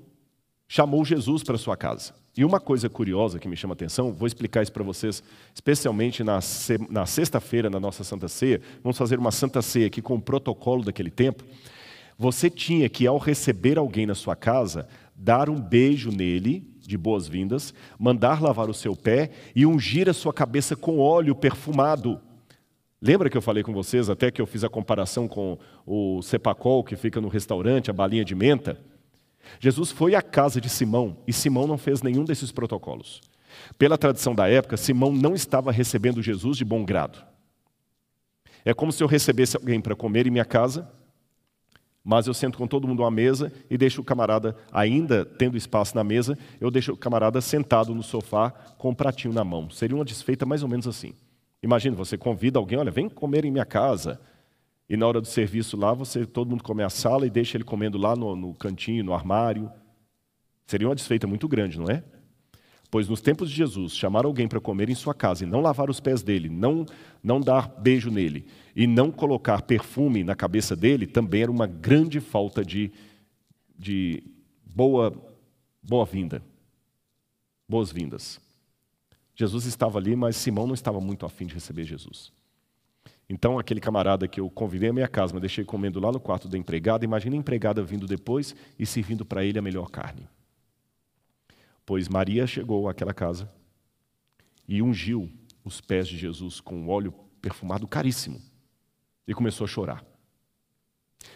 chamou 0.68 1.04
Jesus 1.04 1.42
para 1.42 1.58
sua 1.58 1.76
casa. 1.76 2.14
E 2.36 2.44
uma 2.44 2.60
coisa 2.60 2.88
curiosa 2.88 3.40
que 3.40 3.48
me 3.48 3.56
chama 3.56 3.72
a 3.72 3.74
atenção, 3.74 4.12
vou 4.12 4.28
explicar 4.28 4.62
isso 4.62 4.70
para 4.70 4.84
vocês, 4.84 5.24
especialmente 5.52 6.22
na, 6.22 6.38
na 6.88 7.04
sexta-feira, 7.04 7.68
na 7.68 7.80
nossa 7.80 8.04
Santa 8.04 8.28
Ceia. 8.28 8.60
Vamos 8.80 8.96
fazer 8.96 9.18
uma 9.18 9.32
Santa 9.32 9.60
Ceia 9.60 9.88
aqui 9.88 10.00
com 10.00 10.14
o 10.14 10.22
protocolo 10.22 10.84
daquele 10.84 11.10
tempo. 11.10 11.42
Você 12.16 12.48
tinha 12.48 12.88
que, 12.88 13.04
ao 13.04 13.18
receber 13.18 13.76
alguém 13.76 14.06
na 14.06 14.14
sua 14.14 14.36
casa, 14.36 14.86
dar 15.16 15.50
um 15.50 15.60
beijo 15.60 16.12
nele, 16.12 16.76
de 16.78 16.96
boas-vindas, 16.96 17.74
mandar 17.98 18.40
lavar 18.40 18.70
o 18.70 18.74
seu 18.74 18.94
pé 18.94 19.32
e 19.52 19.66
ungir 19.66 20.08
a 20.08 20.14
sua 20.14 20.32
cabeça 20.32 20.76
com 20.76 21.00
óleo 21.00 21.34
perfumado. 21.34 22.20
Lembra 23.00 23.28
que 23.28 23.36
eu 23.36 23.42
falei 23.42 23.62
com 23.62 23.72
vocês, 23.72 24.08
até 24.08 24.30
que 24.30 24.40
eu 24.40 24.46
fiz 24.46 24.64
a 24.64 24.68
comparação 24.68 25.28
com 25.28 25.58
o 25.86 26.22
cepacol 26.22 26.82
que 26.82 26.96
fica 26.96 27.20
no 27.20 27.28
restaurante, 27.28 27.90
a 27.90 27.94
balinha 27.94 28.24
de 28.24 28.34
menta? 28.34 28.80
Jesus 29.60 29.90
foi 29.90 30.14
à 30.14 30.22
casa 30.22 30.60
de 30.60 30.68
Simão 30.68 31.18
e 31.26 31.32
Simão 31.32 31.66
não 31.66 31.78
fez 31.78 32.02
nenhum 32.02 32.24
desses 32.24 32.50
protocolos. 32.50 33.20
Pela 33.78 33.98
tradição 33.98 34.34
da 34.34 34.48
época, 34.48 34.76
Simão 34.76 35.12
não 35.12 35.34
estava 35.34 35.70
recebendo 35.70 36.22
Jesus 36.22 36.56
de 36.56 36.64
bom 36.64 36.84
grado. 36.84 37.22
É 38.64 38.74
como 38.74 38.90
se 38.90 39.02
eu 39.02 39.06
recebesse 39.06 39.56
alguém 39.56 39.80
para 39.80 39.94
comer 39.94 40.26
em 40.26 40.30
minha 40.30 40.44
casa, 40.44 40.90
mas 42.02 42.26
eu 42.26 42.34
sento 42.34 42.56
com 42.56 42.66
todo 42.66 42.86
mundo 42.86 43.04
à 43.04 43.10
mesa 43.10 43.52
e 43.68 43.76
deixo 43.76 44.00
o 44.00 44.04
camarada, 44.04 44.56
ainda 44.72 45.24
tendo 45.24 45.56
espaço 45.56 45.94
na 45.94 46.02
mesa, 46.02 46.36
eu 46.60 46.70
deixo 46.70 46.92
o 46.92 46.96
camarada 46.96 47.40
sentado 47.40 47.94
no 47.94 48.02
sofá 48.02 48.50
com 48.78 48.90
um 48.90 48.94
pratinho 48.94 49.34
na 49.34 49.44
mão. 49.44 49.68
Seria 49.70 49.96
uma 49.96 50.04
desfeita 50.04 50.46
mais 50.46 50.62
ou 50.62 50.68
menos 50.68 50.86
assim. 50.86 51.14
Imagina, 51.66 51.96
você 51.96 52.16
convida 52.16 52.60
alguém, 52.60 52.78
olha, 52.78 52.92
vem 52.92 53.08
comer 53.08 53.44
em 53.44 53.50
minha 53.50 53.64
casa. 53.64 54.20
E 54.88 54.96
na 54.96 55.04
hora 55.04 55.20
do 55.20 55.26
serviço 55.26 55.76
lá, 55.76 55.92
você 55.92 56.24
todo 56.24 56.48
mundo 56.48 56.62
come 56.62 56.84
a 56.84 56.88
sala 56.88 57.26
e 57.26 57.30
deixa 57.30 57.56
ele 57.56 57.64
comendo 57.64 57.98
lá 57.98 58.14
no, 58.14 58.36
no 58.36 58.54
cantinho, 58.54 59.02
no 59.02 59.12
armário. 59.12 59.68
Seria 60.64 60.86
uma 60.86 60.94
desfeita 60.94 61.26
muito 61.26 61.48
grande, 61.48 61.76
não 61.76 61.90
é? 61.90 62.04
Pois 62.88 63.08
nos 63.08 63.20
tempos 63.20 63.50
de 63.50 63.56
Jesus, 63.56 63.96
chamar 63.96 64.24
alguém 64.24 64.46
para 64.46 64.60
comer 64.60 64.88
em 64.88 64.94
sua 64.94 65.12
casa 65.12 65.42
e 65.42 65.46
não 65.46 65.60
lavar 65.60 65.90
os 65.90 65.98
pés 65.98 66.22
dele, 66.22 66.48
não, 66.48 66.86
não 67.20 67.40
dar 67.40 67.68
beijo 67.68 68.12
nele 68.12 68.46
e 68.76 68.86
não 68.86 69.10
colocar 69.10 69.62
perfume 69.62 70.22
na 70.22 70.36
cabeça 70.36 70.76
dele, 70.76 71.04
também 71.04 71.42
era 71.42 71.50
uma 71.50 71.66
grande 71.66 72.20
falta 72.20 72.64
de, 72.64 72.92
de 73.76 74.22
boa, 74.64 75.12
boa 75.82 76.04
vinda, 76.04 76.40
boas-vindas. 77.68 78.45
Jesus 79.36 79.66
estava 79.66 79.98
ali, 79.98 80.16
mas 80.16 80.34
Simão 80.34 80.66
não 80.66 80.74
estava 80.74 80.98
muito 80.98 81.26
afim 81.26 81.46
de 81.46 81.54
receber 81.54 81.84
Jesus. 81.84 82.32
Então, 83.28 83.58
aquele 83.58 83.80
camarada 83.80 84.26
que 84.26 84.40
eu 84.40 84.48
convidei 84.48 84.88
à 84.88 84.92
minha 84.92 85.06
casa, 85.06 85.34
mas 85.34 85.42
deixei 85.42 85.64
comendo 85.64 86.00
lá 86.00 86.10
no 86.10 86.18
quarto 86.18 86.48
da 86.48 86.56
empregada, 86.56 87.04
imagina 87.04 87.36
a 87.36 87.38
empregada 87.38 87.82
vindo 87.82 88.06
depois 88.06 88.56
e 88.78 88.86
servindo 88.86 89.26
para 89.26 89.44
ele 89.44 89.58
a 89.58 89.62
melhor 89.62 89.90
carne. 89.90 90.26
Pois 91.84 92.08
Maria 92.08 92.46
chegou 92.46 92.88
àquela 92.88 93.12
casa 93.12 93.50
e 94.66 94.80
ungiu 94.80 95.30
os 95.62 95.80
pés 95.80 96.08
de 96.08 96.16
Jesus 96.16 96.60
com 96.60 96.74
um 96.74 96.88
óleo 96.88 97.12
perfumado 97.42 97.86
caríssimo 97.86 98.40
e 99.28 99.34
começou 99.34 99.66
a 99.66 99.68
chorar. 99.68 100.04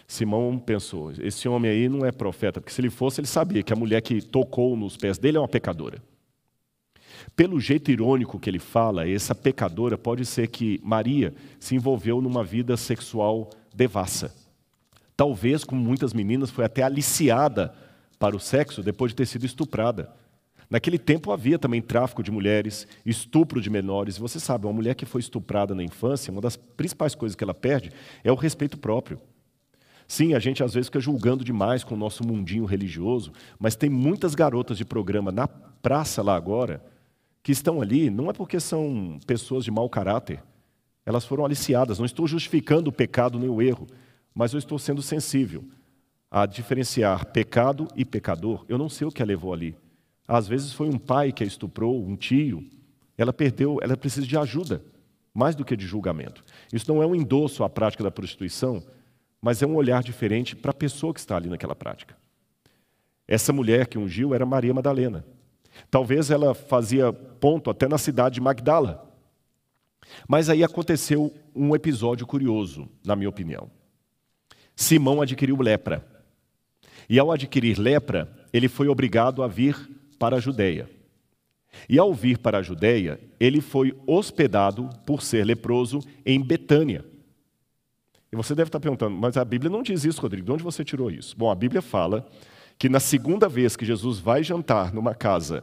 Simão 0.06 0.58
pensou: 0.58 1.12
esse 1.12 1.48
homem 1.48 1.70
aí 1.70 1.88
não 1.88 2.06
é 2.06 2.10
profeta, 2.10 2.60
porque 2.60 2.72
se 2.72 2.80
ele 2.80 2.90
fosse, 2.90 3.20
ele 3.20 3.28
sabia 3.28 3.62
que 3.62 3.72
a 3.72 3.76
mulher 3.76 4.00
que 4.00 4.22
tocou 4.22 4.76
nos 4.76 4.96
pés 4.96 5.18
dele 5.18 5.36
é 5.36 5.40
uma 5.40 5.48
pecadora. 5.48 6.02
Pelo 7.36 7.60
jeito 7.60 7.90
irônico 7.90 8.38
que 8.38 8.50
ele 8.50 8.58
fala, 8.58 9.08
essa 9.08 9.34
pecadora 9.34 9.96
pode 9.96 10.26
ser 10.26 10.48
que 10.48 10.80
Maria 10.82 11.34
se 11.58 11.74
envolveu 11.74 12.20
numa 12.20 12.44
vida 12.44 12.76
sexual 12.76 13.50
devassa. 13.74 14.34
Talvez, 15.16 15.64
como 15.64 15.80
muitas 15.80 16.12
meninas, 16.12 16.50
foi 16.50 16.64
até 16.64 16.82
aliciada 16.82 17.74
para 18.18 18.36
o 18.36 18.40
sexo 18.40 18.82
depois 18.82 19.12
de 19.12 19.16
ter 19.16 19.26
sido 19.26 19.46
estuprada. 19.46 20.10
Naquele 20.68 20.98
tempo 20.98 21.32
havia 21.32 21.58
também 21.58 21.82
tráfico 21.82 22.22
de 22.22 22.30
mulheres, 22.30 22.86
estupro 23.04 23.60
de 23.60 23.68
menores. 23.68 24.16
Você 24.16 24.38
sabe, 24.38 24.66
uma 24.66 24.72
mulher 24.72 24.94
que 24.94 25.04
foi 25.04 25.20
estuprada 25.20 25.74
na 25.74 25.82
infância, 25.82 26.30
uma 26.30 26.40
das 26.40 26.56
principais 26.56 27.14
coisas 27.14 27.34
que 27.34 27.42
ela 27.42 27.54
perde 27.54 27.90
é 28.22 28.30
o 28.30 28.36
respeito 28.36 28.78
próprio. 28.78 29.20
Sim, 30.06 30.34
a 30.34 30.38
gente 30.38 30.62
às 30.62 30.74
vezes 30.74 30.88
fica 30.88 31.00
julgando 31.00 31.44
demais 31.44 31.82
com 31.82 31.94
o 31.94 31.98
nosso 31.98 32.26
mundinho 32.26 32.64
religioso, 32.64 33.32
mas 33.58 33.76
tem 33.76 33.90
muitas 33.90 34.34
garotas 34.34 34.76
de 34.76 34.84
programa 34.84 35.32
na 35.32 35.48
praça 35.48 36.22
lá 36.22 36.36
agora 36.36 36.82
que 37.42 37.52
estão 37.52 37.80
ali 37.80 38.10
não 38.10 38.30
é 38.30 38.32
porque 38.32 38.60
são 38.60 39.18
pessoas 39.26 39.64
de 39.64 39.70
mau 39.70 39.88
caráter, 39.88 40.42
elas 41.04 41.24
foram 41.24 41.44
aliciadas. 41.44 41.98
Não 41.98 42.06
estou 42.06 42.26
justificando 42.26 42.90
o 42.90 42.92
pecado 42.92 43.38
nem 43.38 43.48
o 43.48 43.62
erro, 43.62 43.86
mas 44.34 44.52
eu 44.52 44.58
estou 44.58 44.78
sendo 44.78 45.02
sensível 45.02 45.64
a 46.30 46.46
diferenciar 46.46 47.26
pecado 47.26 47.88
e 47.96 48.04
pecador. 48.04 48.64
Eu 48.68 48.78
não 48.78 48.88
sei 48.88 49.06
o 49.06 49.10
que 49.10 49.22
a 49.22 49.26
levou 49.26 49.52
ali. 49.52 49.76
Às 50.28 50.46
vezes 50.46 50.72
foi 50.72 50.88
um 50.88 50.98
pai 50.98 51.32
que 51.32 51.42
a 51.42 51.46
estuprou, 51.46 52.06
um 52.06 52.14
tio. 52.14 52.64
Ela 53.18 53.32
perdeu, 53.32 53.78
ela 53.82 53.96
precisa 53.96 54.26
de 54.26 54.36
ajuda, 54.38 54.84
mais 55.34 55.56
do 55.56 55.64
que 55.64 55.76
de 55.76 55.86
julgamento. 55.86 56.44
Isso 56.72 56.92
não 56.92 57.02
é 57.02 57.06
um 57.06 57.14
endosso 57.14 57.64
à 57.64 57.68
prática 57.68 58.04
da 58.04 58.10
prostituição, 58.10 58.82
mas 59.42 59.60
é 59.60 59.66
um 59.66 59.74
olhar 59.74 60.02
diferente 60.02 60.54
para 60.54 60.70
a 60.70 60.74
pessoa 60.74 61.12
que 61.12 61.18
está 61.18 61.36
ali 61.36 61.48
naquela 61.48 61.74
prática. 61.74 62.16
Essa 63.26 63.52
mulher 63.52 63.88
que 63.88 63.98
ungiu 63.98 64.34
era 64.34 64.46
Maria 64.46 64.72
Madalena. 64.72 65.24
Talvez 65.90 66.30
ela 66.30 66.54
fazia 66.54 67.12
ponto 67.12 67.70
até 67.70 67.88
na 67.88 67.98
cidade 67.98 68.34
de 68.34 68.40
Magdala. 68.40 69.08
Mas 70.28 70.48
aí 70.48 70.64
aconteceu 70.64 71.32
um 71.54 71.74
episódio 71.74 72.26
curioso, 72.26 72.88
na 73.04 73.14
minha 73.14 73.28
opinião. 73.28 73.70
Simão 74.74 75.20
adquiriu 75.20 75.60
lepra. 75.60 76.06
E 77.08 77.18
ao 77.18 77.30
adquirir 77.30 77.78
lepra, 77.78 78.30
ele 78.52 78.68
foi 78.68 78.88
obrigado 78.88 79.42
a 79.42 79.48
vir 79.48 79.76
para 80.18 80.36
a 80.36 80.40
Judéia. 80.40 80.88
E 81.88 81.98
ao 81.98 82.12
vir 82.12 82.38
para 82.38 82.58
a 82.58 82.62
Judéia, 82.62 83.20
ele 83.38 83.60
foi 83.60 83.96
hospedado, 84.06 84.88
por 85.06 85.22
ser 85.22 85.44
leproso, 85.44 86.00
em 86.24 86.40
Betânia. 86.40 87.04
E 88.32 88.36
você 88.36 88.54
deve 88.54 88.68
estar 88.68 88.78
perguntando, 88.78 89.16
mas 89.16 89.36
a 89.36 89.44
Bíblia 89.44 89.70
não 89.70 89.82
diz 89.82 90.04
isso, 90.04 90.20
Rodrigo, 90.20 90.46
de 90.46 90.52
onde 90.52 90.62
você 90.62 90.84
tirou 90.84 91.10
isso? 91.10 91.36
Bom, 91.36 91.50
a 91.50 91.54
Bíblia 91.54 91.82
fala 91.82 92.26
que 92.80 92.88
na 92.88 92.98
segunda 92.98 93.46
vez 93.46 93.76
que 93.76 93.84
Jesus 93.84 94.18
vai 94.18 94.42
jantar 94.42 94.90
numa 94.94 95.14
casa 95.14 95.62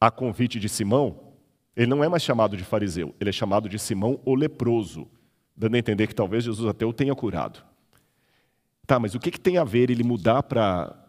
a 0.00 0.10
convite 0.10 0.58
de 0.58 0.68
Simão, 0.68 1.32
ele 1.76 1.86
não 1.86 2.02
é 2.02 2.08
mais 2.08 2.24
chamado 2.24 2.56
de 2.56 2.64
fariseu, 2.64 3.14
ele 3.20 3.30
é 3.30 3.32
chamado 3.32 3.68
de 3.68 3.78
Simão 3.78 4.20
o 4.24 4.34
leproso, 4.34 5.06
dando 5.56 5.76
a 5.76 5.78
entender 5.78 6.08
que 6.08 6.14
talvez 6.14 6.42
Jesus 6.42 6.68
até 6.68 6.84
o 6.84 6.92
tenha 6.92 7.14
curado. 7.14 7.64
Tá, 8.84 8.98
mas 8.98 9.14
o 9.14 9.20
que, 9.20 9.30
que 9.30 9.38
tem 9.38 9.58
a 9.58 9.62
ver 9.62 9.90
ele 9.90 10.02
mudar 10.02 10.42
para 10.42 11.06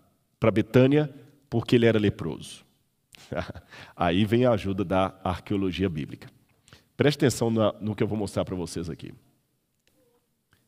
Betânia 0.53 1.11
porque 1.49 1.75
ele 1.75 1.87
era 1.87 1.97
leproso? 1.97 2.63
Aí 3.97 4.25
vem 4.25 4.45
a 4.45 4.51
ajuda 4.51 4.85
da 4.85 5.19
arqueologia 5.23 5.89
bíblica. 5.89 6.29
Preste 6.95 7.17
atenção 7.17 7.49
no 7.81 7.95
que 7.95 8.03
eu 8.03 8.07
vou 8.07 8.17
mostrar 8.17 8.45
para 8.45 8.55
vocês 8.55 8.91
aqui. 8.91 9.11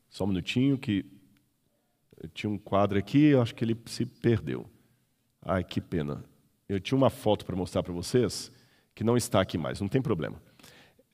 Só 0.08 0.24
um 0.24 0.28
minutinho 0.28 0.76
que 0.76 1.06
tinha 2.34 2.50
um 2.50 2.58
quadro 2.58 2.98
aqui, 2.98 3.26
eu 3.26 3.40
acho 3.40 3.54
que 3.54 3.64
ele 3.64 3.78
se 3.86 4.04
perdeu. 4.04 4.68
Ai, 5.42 5.64
que 5.64 5.80
pena. 5.80 6.24
Eu 6.68 6.78
tinha 6.78 6.96
uma 6.96 7.10
foto 7.10 7.44
para 7.44 7.56
mostrar 7.56 7.82
para 7.82 7.92
vocês 7.92 8.52
que 8.94 9.02
não 9.02 9.16
está 9.16 9.40
aqui 9.40 9.56
mais, 9.58 9.80
não 9.80 9.88
tem 9.88 10.02
problema. 10.02 10.40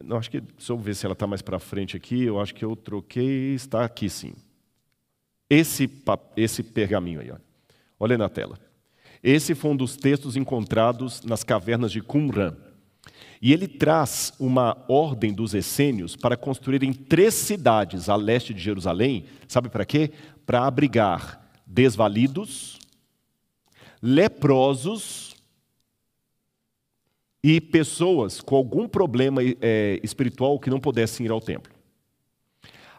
Não, 0.03 0.19
acho 0.19 0.31
que, 0.31 0.43
se 0.59 0.71
eu 0.71 0.77
ver 0.77 0.95
se 0.95 1.07
ela 1.07 1.15
está 1.15 1.27
mais 1.27 1.41
para 1.41 1.59
frente 1.59 1.97
aqui, 1.97 2.23
eu 2.23 2.41
acho 2.41 2.55
que 2.55 2.65
eu 2.65 2.77
troquei, 2.77 3.55
está 3.55 3.85
aqui 3.85 4.11
sim. 4.11 4.35
Esse, 5.49 5.91
esse 6.37 6.63
pergaminho 6.63 7.21
aí, 7.21 7.31
olha. 7.31 7.43
olha 7.99 8.19
na 8.19 8.29
tela. 8.29 8.59
Esse 9.23 9.55
foi 9.55 9.71
um 9.71 9.77
dos 9.77 9.97
textos 9.97 10.37
encontrados 10.37 11.23
nas 11.23 11.43
cavernas 11.43 11.91
de 11.91 12.03
Qumran. 12.03 12.55
E 13.41 13.53
ele 13.53 13.69
traz 13.69 14.33
uma 14.39 14.85
ordem 14.89 15.33
dos 15.33 15.55
essênios 15.55 16.17
para 16.17 16.37
construírem 16.37 16.93
três 16.93 17.35
cidades 17.35 18.09
a 18.09 18.17
leste 18.17 18.53
de 18.53 18.61
Jerusalém. 18.61 19.25
Sabe 19.47 19.69
para 19.69 19.85
quê? 19.85 20.11
Para 20.45 20.67
abrigar 20.67 21.45
desvalidos, 21.67 22.76
leprosos 24.03 25.35
e 27.43 27.61
pessoas 27.61 28.41
com 28.41 28.57
algum 28.57 28.89
problema 28.89 29.41
é, 29.61 30.01
espiritual 30.03 30.59
que 30.59 30.71
não 30.71 30.81
pudessem 30.81 31.27
ir 31.27 31.31
ao 31.31 31.41
templo. 31.41 31.73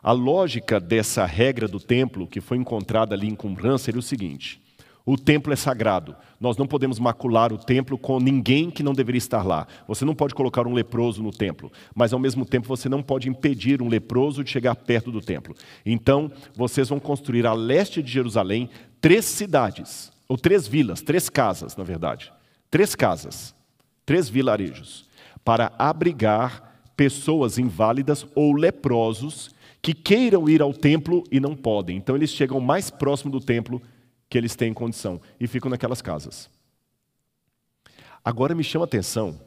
A 0.01 0.11
lógica 0.11 0.79
dessa 0.79 1.25
regra 1.25 1.67
do 1.67 1.79
templo, 1.79 2.27
que 2.27 2.39
foi 2.39 2.57
encontrada 2.57 3.13
ali 3.13 3.27
em 3.27 3.35
Qumran, 3.35 3.77
seria 3.77 3.99
o 3.99 4.03
seguinte: 4.03 4.61
o 5.05 5.17
templo 5.17 5.53
é 5.53 5.55
sagrado. 5.55 6.15
Nós 6.39 6.57
não 6.57 6.67
podemos 6.67 6.99
macular 6.99 7.53
o 7.53 7.57
templo 7.57 7.97
com 7.97 8.19
ninguém 8.19 8.69
que 8.69 8.83
não 8.83 8.93
deveria 8.93 9.17
estar 9.17 9.41
lá. 9.41 9.65
Você 9.87 10.03
não 10.03 10.13
pode 10.13 10.35
colocar 10.35 10.67
um 10.67 10.73
leproso 10.73 11.23
no 11.23 11.31
templo, 11.31 11.71
mas 11.95 12.11
ao 12.11 12.19
mesmo 12.19 12.45
tempo 12.45 12.67
você 12.67 12.87
não 12.87 13.01
pode 13.01 13.29
impedir 13.29 13.81
um 13.81 13.87
leproso 13.87 14.43
de 14.43 14.49
chegar 14.49 14.75
perto 14.75 15.11
do 15.11 15.21
templo. 15.21 15.55
Então, 15.85 16.31
vocês 16.53 16.89
vão 16.89 16.99
construir 16.99 17.47
a 17.47 17.53
leste 17.53 18.03
de 18.03 18.11
Jerusalém 18.11 18.69
três 18.99 19.23
cidades, 19.23 20.11
ou 20.27 20.37
três 20.37 20.67
vilas, 20.67 21.01
três 21.01 21.29
casas, 21.29 21.75
na 21.75 21.83
verdade. 21.83 22.31
Três 22.69 22.95
casas, 22.95 23.55
três 24.05 24.27
vilarejos, 24.27 25.05
para 25.43 25.71
abrigar 25.77 26.81
pessoas 26.95 27.57
inválidas 27.57 28.25
ou 28.35 28.53
leprosos 28.53 29.55
que 29.81 29.93
queiram 29.93 30.49
ir 30.49 30.61
ao 30.61 30.73
templo 30.73 31.23
e 31.31 31.39
não 31.39 31.55
podem. 31.55 31.97
Então 31.97 32.15
eles 32.15 32.31
chegam 32.31 32.59
mais 32.59 32.89
próximo 32.89 33.31
do 33.31 33.39
templo 33.39 33.81
que 34.29 34.37
eles 34.37 34.55
têm 34.55 34.73
condição 34.73 35.21
e 35.39 35.47
ficam 35.47 35.69
naquelas 35.69 36.01
casas. 36.01 36.49
Agora 38.23 38.53
me 38.53 38.63
chama 38.63 38.83
a 38.83 38.87
atenção 38.87 39.39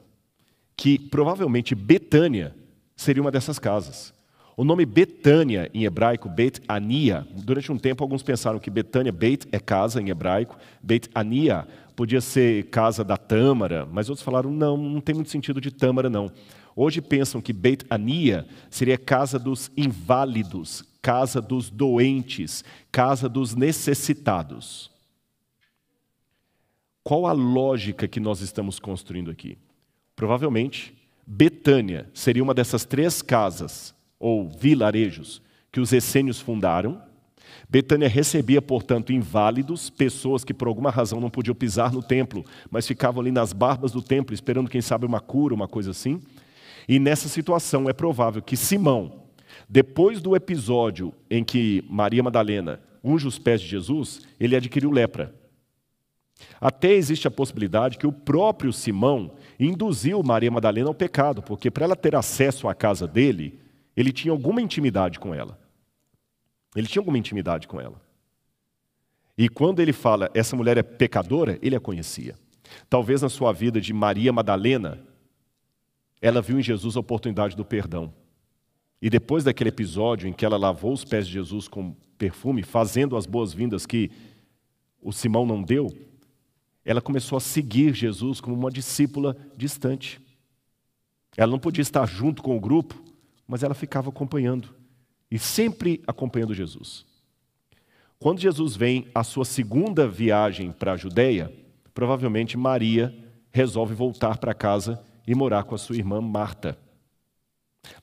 que 0.76 0.98
provavelmente 0.98 1.74
Betânia 1.74 2.56
seria 2.96 3.20
uma 3.20 3.30
dessas 3.30 3.58
casas. 3.58 4.14
O 4.60 4.64
nome 4.64 4.84
Betânia 4.84 5.70
em 5.72 5.84
hebraico, 5.84 6.28
Beit 6.28 6.60
Ania, 6.68 7.26
durante 7.34 7.72
um 7.72 7.78
tempo 7.78 8.04
alguns 8.04 8.22
pensaram 8.22 8.58
que 8.58 8.68
Betânia, 8.68 9.10
Beit 9.10 9.48
é 9.50 9.58
casa 9.58 10.02
em 10.02 10.10
hebraico, 10.10 10.58
Beit 10.82 11.08
Ania 11.14 11.66
podia 11.96 12.20
ser 12.20 12.64
casa 12.64 13.02
da 13.02 13.16
Tâmara, 13.16 13.88
mas 13.90 14.10
outros 14.10 14.22
falaram 14.22 14.50
não, 14.50 14.76
não 14.76 15.00
tem 15.00 15.14
muito 15.14 15.30
sentido 15.30 15.62
de 15.62 15.70
Tâmara 15.70 16.10
não. 16.10 16.30
Hoje 16.76 17.00
pensam 17.00 17.40
que 17.40 17.54
Beit 17.54 17.86
Ania 17.88 18.46
seria 18.68 18.98
casa 18.98 19.38
dos 19.38 19.72
inválidos, 19.78 20.84
casa 21.00 21.40
dos 21.40 21.70
doentes, 21.70 22.62
casa 22.92 23.30
dos 23.30 23.54
necessitados. 23.54 24.90
Qual 27.02 27.26
a 27.26 27.32
lógica 27.32 28.06
que 28.06 28.20
nós 28.20 28.42
estamos 28.42 28.78
construindo 28.78 29.30
aqui? 29.30 29.56
Provavelmente, 30.14 30.94
Betânia 31.26 32.10
seria 32.12 32.42
uma 32.42 32.52
dessas 32.52 32.84
três 32.84 33.22
casas 33.22 33.98
ou 34.20 34.48
vilarejos 34.48 35.40
que 35.72 35.80
os 35.80 35.92
essênios 35.92 36.38
fundaram. 36.38 37.00
Betânia 37.68 38.08
recebia, 38.08 38.60
portanto, 38.60 39.12
inválidos, 39.12 39.88
pessoas 39.88 40.44
que 40.44 40.52
por 40.52 40.68
alguma 40.68 40.90
razão 40.90 41.20
não 41.20 41.30
podiam 41.30 41.54
pisar 41.54 41.92
no 41.92 42.02
templo, 42.02 42.44
mas 42.70 42.86
ficavam 42.86 43.20
ali 43.20 43.30
nas 43.30 43.52
barbas 43.52 43.92
do 43.92 44.02
templo 44.02 44.34
esperando, 44.34 44.68
quem 44.68 44.80
sabe, 44.80 45.06
uma 45.06 45.20
cura, 45.20 45.54
uma 45.54 45.66
coisa 45.66 45.92
assim. 45.92 46.20
E 46.86 46.98
nessa 46.98 47.28
situação 47.28 47.88
é 47.88 47.92
provável 47.92 48.42
que 48.42 48.56
Simão, 48.56 49.22
depois 49.68 50.20
do 50.20 50.36
episódio 50.36 51.14
em 51.30 51.42
que 51.42 51.84
Maria 51.88 52.22
Madalena 52.22 52.80
unge 53.02 53.26
os 53.26 53.38
pés 53.38 53.60
de 53.60 53.68
Jesus, 53.68 54.22
ele 54.38 54.56
adquiriu 54.56 54.90
lepra. 54.90 55.34
Até 56.60 56.92
existe 56.92 57.26
a 57.28 57.30
possibilidade 57.30 57.98
que 57.98 58.06
o 58.06 58.12
próprio 58.12 58.72
Simão 58.72 59.32
induziu 59.58 60.22
Maria 60.22 60.50
Madalena 60.50 60.88
ao 60.88 60.94
pecado, 60.94 61.42
porque 61.42 61.70
para 61.70 61.84
ela 61.84 61.96
ter 61.96 62.16
acesso 62.16 62.68
à 62.68 62.74
casa 62.74 63.06
dele, 63.06 63.60
ele 64.00 64.12
tinha 64.12 64.32
alguma 64.32 64.62
intimidade 64.62 65.20
com 65.20 65.34
ela. 65.34 65.58
Ele 66.74 66.86
tinha 66.86 67.00
alguma 67.00 67.18
intimidade 67.18 67.68
com 67.68 67.78
ela. 67.78 68.00
E 69.36 69.46
quando 69.48 69.80
ele 69.80 69.92
fala, 69.92 70.30
essa 70.32 70.56
mulher 70.56 70.78
é 70.78 70.82
pecadora, 70.82 71.58
ele 71.60 71.76
a 71.76 71.80
conhecia. 71.80 72.34
Talvez 72.88 73.20
na 73.20 73.28
sua 73.28 73.52
vida 73.52 73.78
de 73.78 73.92
Maria 73.92 74.32
Madalena, 74.32 75.04
ela 76.20 76.40
viu 76.40 76.58
em 76.58 76.62
Jesus 76.62 76.96
a 76.96 77.00
oportunidade 77.00 77.54
do 77.54 77.64
perdão. 77.64 78.12
E 79.02 79.10
depois 79.10 79.44
daquele 79.44 79.68
episódio 79.68 80.28
em 80.28 80.32
que 80.32 80.44
ela 80.44 80.56
lavou 80.56 80.92
os 80.92 81.04
pés 81.04 81.26
de 81.26 81.34
Jesus 81.34 81.68
com 81.68 81.94
perfume, 82.16 82.62
fazendo 82.62 83.16
as 83.16 83.26
boas-vindas 83.26 83.84
que 83.84 84.10
o 85.02 85.12
Simão 85.12 85.44
não 85.44 85.62
deu, 85.62 85.88
ela 86.84 87.02
começou 87.02 87.36
a 87.36 87.40
seguir 87.40 87.94
Jesus 87.94 88.40
como 88.40 88.56
uma 88.56 88.70
discípula 88.70 89.36
distante. 89.56 90.20
Ela 91.36 91.50
não 91.50 91.58
podia 91.58 91.82
estar 91.82 92.06
junto 92.06 92.42
com 92.42 92.56
o 92.56 92.60
grupo, 92.60 93.09
mas 93.50 93.64
ela 93.64 93.74
ficava 93.74 94.10
acompanhando 94.10 94.68
e 95.28 95.36
sempre 95.36 96.00
acompanhando 96.06 96.54
Jesus. 96.54 97.04
Quando 98.16 98.38
Jesus 98.38 98.76
vem 98.76 99.08
à 99.12 99.24
sua 99.24 99.44
segunda 99.44 100.06
viagem 100.06 100.70
para 100.70 100.92
a 100.92 100.96
Judéia, 100.96 101.52
provavelmente 101.92 102.56
Maria 102.56 103.12
resolve 103.50 103.92
voltar 103.92 104.38
para 104.38 104.54
casa 104.54 105.02
e 105.26 105.34
morar 105.34 105.64
com 105.64 105.74
a 105.74 105.78
sua 105.78 105.96
irmã 105.96 106.20
Marta. 106.20 106.78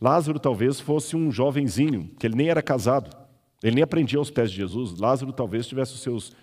Lázaro 0.02 0.38
talvez 0.38 0.82
fosse 0.82 1.16
um 1.16 1.32
jovenzinho, 1.32 2.12
que 2.20 2.28
ele 2.28 2.36
nem 2.36 2.50
era 2.50 2.62
casado, 2.62 3.16
ele 3.64 3.76
nem 3.76 3.84
aprendia 3.84 4.20
aos 4.20 4.30
pés 4.30 4.52
de 4.52 4.58
Jesus. 4.58 5.00
Lázaro 5.00 5.32
talvez 5.32 5.66
tivesse 5.66 5.94
os 5.94 6.02
seus 6.02 6.34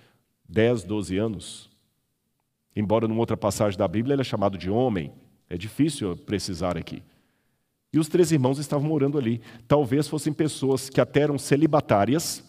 10, 0.49 0.83
12 0.83 1.19
anos. 1.19 1.71
Embora 2.75 3.07
numa 3.07 3.21
outra 3.21 3.37
passagem 3.37 3.79
da 3.79 3.87
Bíblia 3.87 4.15
ele 4.15 4.23
é 4.23 4.25
chamado 4.25 4.57
de 4.57 4.71
homem, 4.71 5.13
é 5.47 5.59
difícil 5.59 6.17
precisar 6.17 6.79
aqui. 6.79 7.03
E 7.95 7.99
os 8.01 8.09
três 8.09 8.33
irmãos 8.33 8.59
estavam 8.59 8.89
morando 8.89 9.17
ali. 9.17 9.41
Talvez 9.69 10.09
fossem 10.09 10.33
pessoas 10.33 10.91
que 10.91 11.01
até 11.01 11.21
eram 11.21 11.39
celibatárias 11.39 12.43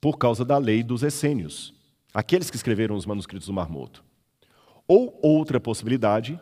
por 0.00 0.16
causa 0.16 0.46
da 0.46 0.56
lei 0.56 0.82
dos 0.82 1.02
essênios, 1.02 1.74
aqueles 2.12 2.48
que 2.48 2.56
escreveram 2.56 2.96
os 2.96 3.04
manuscritos 3.04 3.46
do 3.46 3.52
Mar 3.52 3.68
Morto. 3.68 4.02
Ou 4.88 5.18
outra 5.22 5.60
possibilidade 5.60 6.40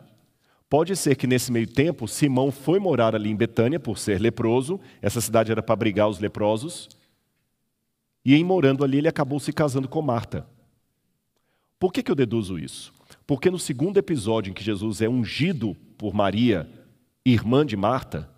Pode 0.69 0.95
ser 0.95 1.15
que 1.15 1.27
nesse 1.27 1.51
meio 1.51 1.67
tempo 1.67 2.07
Simão 2.07 2.51
foi 2.51 2.79
morar 2.79 3.13
ali 3.13 3.29
em 3.29 3.35
Betânia 3.35 3.79
por 3.79 3.99
ser 3.99 4.19
leproso, 4.19 4.79
essa 5.03 5.21
cidade 5.21 5.51
era 5.51 5.61
para 5.61 5.73
abrigar 5.73 6.09
os 6.09 6.17
leprosos, 6.17 6.89
e 8.25 8.33
em 8.33 8.43
morando 8.43 8.83
ali 8.83 8.97
ele 8.97 9.07
acabou 9.07 9.39
se 9.39 9.53
casando 9.53 9.87
com 9.87 10.01
Marta. 10.01 10.47
Por 11.77 11.93
que, 11.93 12.01
que 12.01 12.09
eu 12.09 12.15
deduzo 12.15 12.57
isso? 12.57 12.91
Porque 13.27 13.51
no 13.51 13.59
segundo 13.59 13.99
episódio 13.99 14.49
em 14.49 14.53
que 14.53 14.63
Jesus 14.63 14.99
é 14.99 15.07
ungido 15.07 15.75
por 15.95 16.11
Maria, 16.11 16.67
irmã 17.25 17.65
de 17.65 17.75
Marta, 17.75 18.29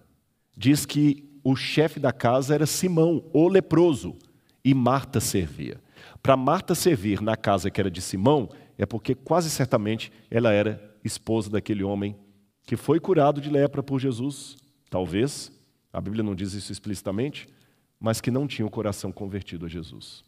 diz 0.55 0.85
que 0.85 1.23
o 1.43 1.55
chefe 1.55 1.99
da 1.99 2.11
casa 2.11 2.53
era 2.53 2.65
Simão, 2.65 3.23
o 3.33 3.47
leproso, 3.47 4.15
e 4.63 4.73
Marta 4.73 5.19
servia. 5.19 5.79
Para 6.21 6.35
Marta 6.35 6.73
servir 6.73 7.21
na 7.21 7.37
casa 7.37 7.69
que 7.69 7.79
era 7.79 7.91
de 7.91 8.01
Simão, 8.01 8.49
é 8.77 8.85
porque 8.85 9.13
quase 9.13 9.49
certamente 9.49 10.11
ela 10.29 10.51
era 10.51 10.97
esposa 11.03 11.49
daquele 11.49 11.83
homem 11.83 12.15
que 12.63 12.75
foi 12.75 12.99
curado 12.99 13.39
de 13.39 13.49
lepra 13.49 13.83
por 13.83 13.99
Jesus, 13.99 14.57
talvez, 14.89 15.51
a 15.93 16.01
Bíblia 16.01 16.23
não 16.23 16.33
diz 16.33 16.53
isso 16.53 16.71
explicitamente, 16.71 17.47
mas 17.99 18.19
que 18.19 18.31
não 18.31 18.47
tinha 18.47 18.65
o 18.65 18.71
coração 18.71 19.11
convertido 19.11 19.67
a 19.67 19.69
Jesus. 19.69 20.23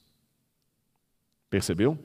Percebeu? 1.50 1.98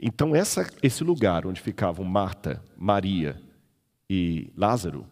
Então, 0.00 0.34
essa, 0.34 0.68
esse 0.82 1.02
lugar 1.02 1.46
onde 1.46 1.60
ficavam 1.60 2.04
Marta, 2.04 2.62
Maria 2.76 3.40
e 4.08 4.52
Lázaro, 4.56 5.06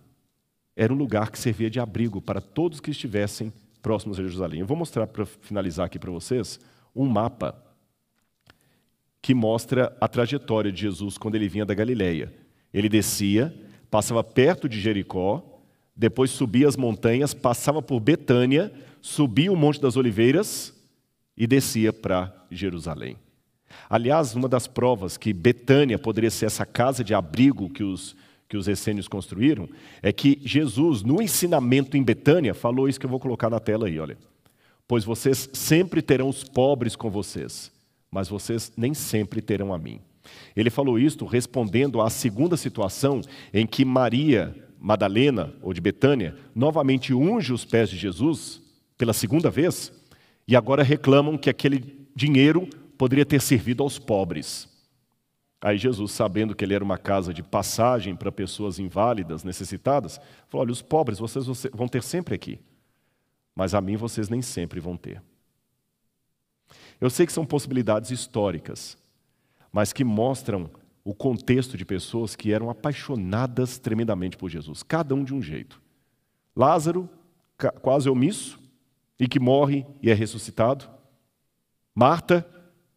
era 0.81 0.95
um 0.95 0.97
lugar 0.97 1.31
que 1.31 1.39
servia 1.39 1.69
de 1.69 1.79
abrigo 1.79 2.23
para 2.23 2.41
todos 2.41 2.81
que 2.81 2.91
estivessem 2.91 3.53
próximos 3.83 4.19
a 4.19 4.23
Jerusalém. 4.23 4.61
Eu 4.61 4.67
vou 4.67 4.79
mostrar, 4.79 5.07
para 5.07 5.27
finalizar 5.27 5.85
aqui 5.85 5.99
para 5.99 6.11
vocês, 6.11 6.59
um 6.97 7.05
mapa 7.05 7.55
que 9.21 9.35
mostra 9.35 9.95
a 10.01 10.09
trajetória 10.09 10.73
de 10.73 10.81
Jesus 10.81 11.19
quando 11.19 11.35
ele 11.35 11.51
vinha 11.51 11.67
da 11.67 11.75
Galileia. 11.75 12.33
Ele 12.73 12.89
descia, 12.89 13.55
passava 13.91 14.25
perto 14.25 14.67
de 14.71 14.81
Jericó, 14.81 15.61
depois 15.95 16.31
subia 16.31 16.67
as 16.67 16.79
montanhas, 16.79 17.35
passava 17.35 17.83
por 17.83 18.01
Betânia, 18.01 18.73
subia 19.03 19.53
o 19.53 19.57
Monte 19.57 19.83
das 19.83 19.99
Oliveiras 19.99 20.75
e 21.37 21.47
descia 21.47 21.93
para 21.93 22.35
Jerusalém. 22.51 23.19
Aliás, 23.87 24.35
uma 24.35 24.49
das 24.49 24.67
provas 24.67 25.19
que 25.19 25.35
Betânia 25.35 25.99
poderia 25.99 26.31
ser 26.31 26.47
essa 26.47 26.65
casa 26.65 27.05
de 27.05 27.13
abrigo 27.13 27.69
que 27.69 27.85
os, 27.85 28.17
que 28.51 28.57
os 28.57 28.67
essênios 28.67 29.07
construíram 29.07 29.69
é 30.03 30.13
que 30.13 30.41
Jesus, 30.45 31.05
no 31.05 31.23
ensinamento 31.23 31.97
em 31.97 32.03
Betânia, 32.03 32.53
falou 32.53 32.89
isso 32.89 32.99
que 32.99 33.07
eu 33.07 33.11
vou 33.11 33.21
colocar 33.21 33.49
na 33.49 33.61
tela 33.61 33.87
aí, 33.87 33.99
olha. 34.01 34.19
Pois 34.89 35.05
vocês 35.05 35.49
sempre 35.53 36.03
terão 36.03 36.29
os 36.29 36.43
pobres 36.43 36.97
com 36.97 37.09
vocês, 37.09 37.71
mas 38.11 38.29
vocês 38.29 38.73
nem 38.77 38.93
sempre 38.93 39.41
terão 39.41 39.73
a 39.73 39.79
mim. 39.79 40.01
Ele 40.57 40.69
falou 40.69 40.99
isto 40.99 41.25
respondendo 41.25 42.01
à 42.01 42.11
segunda 42.11 42.57
situação 42.57 43.21
em 43.55 43.65
que 43.69 43.85
Maria 43.85 44.53
Madalena, 44.81 45.55
ou 45.63 45.73
de 45.73 45.81
Betânia, 45.81 46.35
novamente 46.53 47.15
unge 47.15 47.53
os 47.53 47.65
pés 47.65 47.89
de 47.89 47.97
Jesus 47.97 48.61
pela 48.99 49.13
segunda 49.13 49.49
vez, 49.49 49.93
e 50.49 50.57
agora 50.57 50.83
reclamam 50.83 51.39
que 51.39 51.49
aquele 51.49 51.85
dinheiro 52.17 52.69
poderia 52.99 53.25
ter 53.25 53.41
servido 53.41 53.85
aos 53.85 53.97
pobres. 53.97 54.69
Aí 55.61 55.77
Jesus, 55.77 56.13
sabendo 56.13 56.55
que 56.55 56.65
ele 56.65 56.75
era 56.75 56.83
uma 56.83 56.97
casa 56.97 57.35
de 57.35 57.43
passagem 57.43 58.17
para 58.17 58.33
pessoas 58.33 58.79
inválidas, 58.79 59.45
necessitadas, 59.45 60.19
falou: 60.49 60.63
olha, 60.63 60.73
os 60.73 60.81
pobres 60.81 61.19
vocês 61.19 61.45
vão 61.73 61.87
ter 61.87 62.03
sempre 62.03 62.35
aqui, 62.35 62.59
mas 63.55 63.75
a 63.75 63.81
mim 63.81 63.97
vocês 63.97 64.29
nem 64.29 64.41
sempre 64.41 64.81
vão 64.81 64.97
ter. 64.97 65.23
Eu 66.99 67.11
sei 67.11 67.27
que 67.27 67.33
são 67.33 67.45
possibilidades 67.45 68.11
históricas, 68.11 68.97
mas 69.71 69.93
que 69.93 70.05
mostram 70.05 70.71
o 71.05 71.15
contexto 71.15 71.77
de 71.77 71.85
pessoas 71.85 72.37
que 72.37 72.53
eram 72.53 72.71
apaixonadas 72.71 73.79
tremendamente 73.79 74.37
por 74.37 74.49
Jesus, 74.49 74.83
cada 74.83 75.15
um 75.15 75.25
de 75.25 75.35
um 75.35 75.43
jeito. 75.43 75.81
Lázaro, 76.55 77.09
quase 77.83 78.09
omisso, 78.09 78.59
e 79.19 79.29
que 79.29 79.39
morre 79.39 79.87
e 80.03 80.11
é 80.11 80.15
ressuscitado. 80.15 80.89
Marta, 81.95 82.47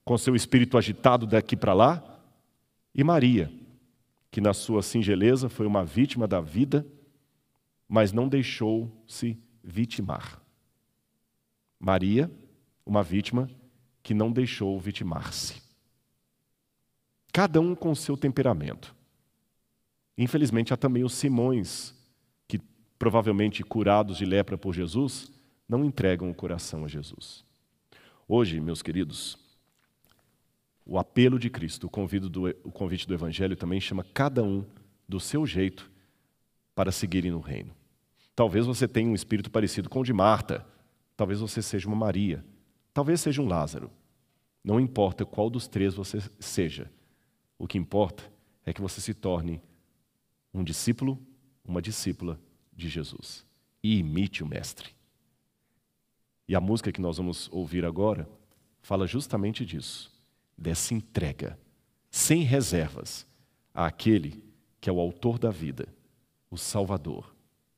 com 0.06 0.18
seu 0.18 0.36
espírito 0.36 0.78
agitado 0.78 1.26
daqui 1.26 1.56
para 1.56 1.74
lá, 1.74 2.13
e 2.94 3.04
Maria, 3.04 3.52
que 4.30 4.42
na 4.42 4.54
sua 4.54 4.82
singeleza 4.82 5.50
foi 5.50 5.66
uma 5.66 5.84
vítima 5.84 6.28
da 6.28 6.42
vida, 6.42 6.86
mas 7.88 8.12
não 8.12 8.28
deixou-se 8.28 9.38
vitimar. 9.64 10.42
Maria, 11.80 12.32
uma 12.86 13.04
vítima 13.04 13.50
que 14.02 14.14
não 14.14 14.32
deixou 14.32 14.80
vitimar-se. 14.80 15.62
Cada 17.32 17.60
um 17.60 17.74
com 17.74 17.96
seu 17.96 18.16
temperamento. 18.16 18.96
Infelizmente, 20.18 20.74
há 20.74 20.78
também 20.78 21.04
os 21.04 21.14
Simões, 21.14 21.96
que 22.48 22.60
provavelmente 23.00 23.64
curados 23.64 24.18
de 24.18 24.26
lepra 24.26 24.58
por 24.58 24.74
Jesus, 24.74 25.32
não 25.68 25.84
entregam 25.84 26.30
o 26.30 26.36
coração 26.36 26.86
a 26.86 26.88
Jesus. 26.88 27.44
Hoje, 28.28 28.60
meus 28.60 28.82
queridos, 28.82 29.38
o 30.86 31.00
apelo 31.00 31.40
de 31.40 31.50
Cristo, 31.50 31.90
o, 31.92 32.30
do, 32.30 32.50
o 32.64 32.72
convite 32.72 33.08
do 33.08 33.14
Evangelho 33.14 33.56
também 33.56 33.80
chama 33.80 34.06
cada 34.14 34.44
um 34.44 34.66
do 35.08 35.20
seu 35.20 35.46
jeito 35.46 35.90
para 36.76 36.92
seguirem 36.92 37.32
no 37.32 37.40
reino. 37.40 37.74
Talvez 38.36 38.66
você 38.66 38.88
tenha 38.88 39.10
um 39.10 39.16
espírito 39.16 39.50
parecido 39.50 39.90
com 39.90 40.02
o 40.02 40.04
de 40.04 40.12
Marta, 40.12 40.66
talvez 41.16 41.40
você 41.40 41.62
seja 41.62 41.88
uma 41.88 41.96
Maria, 41.96 42.44
talvez 42.94 43.22
seja 43.22 43.42
um 43.42 43.48
Lázaro. 43.48 43.90
Não 44.64 44.80
importa 44.80 45.26
qual 45.26 45.50
dos 45.50 45.68
três 45.68 45.94
você 45.94 46.20
seja, 46.40 46.92
o 47.58 47.68
que 47.68 47.78
importa 47.78 48.24
é 48.66 48.74
que 48.74 48.82
você 48.82 49.00
se 49.00 49.14
torne 49.14 49.62
um 50.54 50.64
discípulo, 50.64 51.20
uma 51.64 51.82
discípula 51.82 52.40
de 52.76 52.90
Jesus 52.90 53.46
e 53.82 54.00
imite 54.00 54.44
o 54.44 54.48
Mestre. 54.48 54.90
E 56.48 56.56
a 56.56 56.62
música 56.62 56.92
que 56.92 57.02
nós 57.02 57.18
vamos 57.18 57.50
ouvir 57.52 57.86
agora 57.86 58.28
fala 58.82 59.08
justamente 59.08 59.66
disso 59.66 60.13
dessa 60.58 60.94
entrega, 60.94 61.58
sem 62.10 62.44
reservas, 62.44 63.26
àquele 63.74 64.44
que 64.80 64.90
é 64.90 64.94
o 64.94 65.00
autor 65.00 65.40
da 65.40 65.50
vida, 65.50 65.88
o 66.50 66.58
Salvador, 66.58 67.34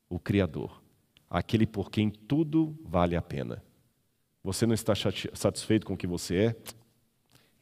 o 0.08 0.18
Criador, 0.18 0.82
aquele 1.30 1.66
por 1.66 1.90
quem 1.90 2.10
tudo 2.10 2.76
vale 2.84 3.16
a 3.16 3.22
pena. 3.22 3.62
Você 4.42 4.66
não 4.66 4.74
está 4.74 4.92
satisfeito 5.34 5.86
com 5.86 5.94
o 5.94 5.96
que 5.96 6.06
você 6.06 6.36
é? 6.36 6.56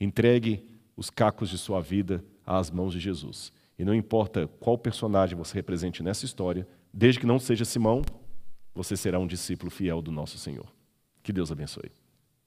Entregue 0.01 0.67
os 0.97 1.11
cacos 1.11 1.49
de 1.49 1.57
sua 1.57 1.81
vida 1.81 2.25
às 2.45 2.71
mãos 2.71 2.93
de 2.93 3.01
Jesus. 3.01 3.53
E 3.79 3.85
não 3.85 3.95
importa 3.95 4.47
qual 4.61 4.77
personagem 4.77 5.37
você 5.37 5.55
represente 5.55 6.03
nessa 6.03 6.25
história, 6.25 6.67
desde 6.93 7.21
que 7.21 7.27
não 7.27 7.39
seja 7.39 7.65
Simão, 7.65 8.03
você 8.75 8.97
será 8.97 9.19
um 9.19 9.27
discípulo 9.27 9.71
fiel 9.71 10.03
do 10.03 10.11
nosso 10.11 10.39
Senhor. 10.39 10.71
Que 11.23 11.33
Deus 11.33 11.51
abençoe. 11.51 11.91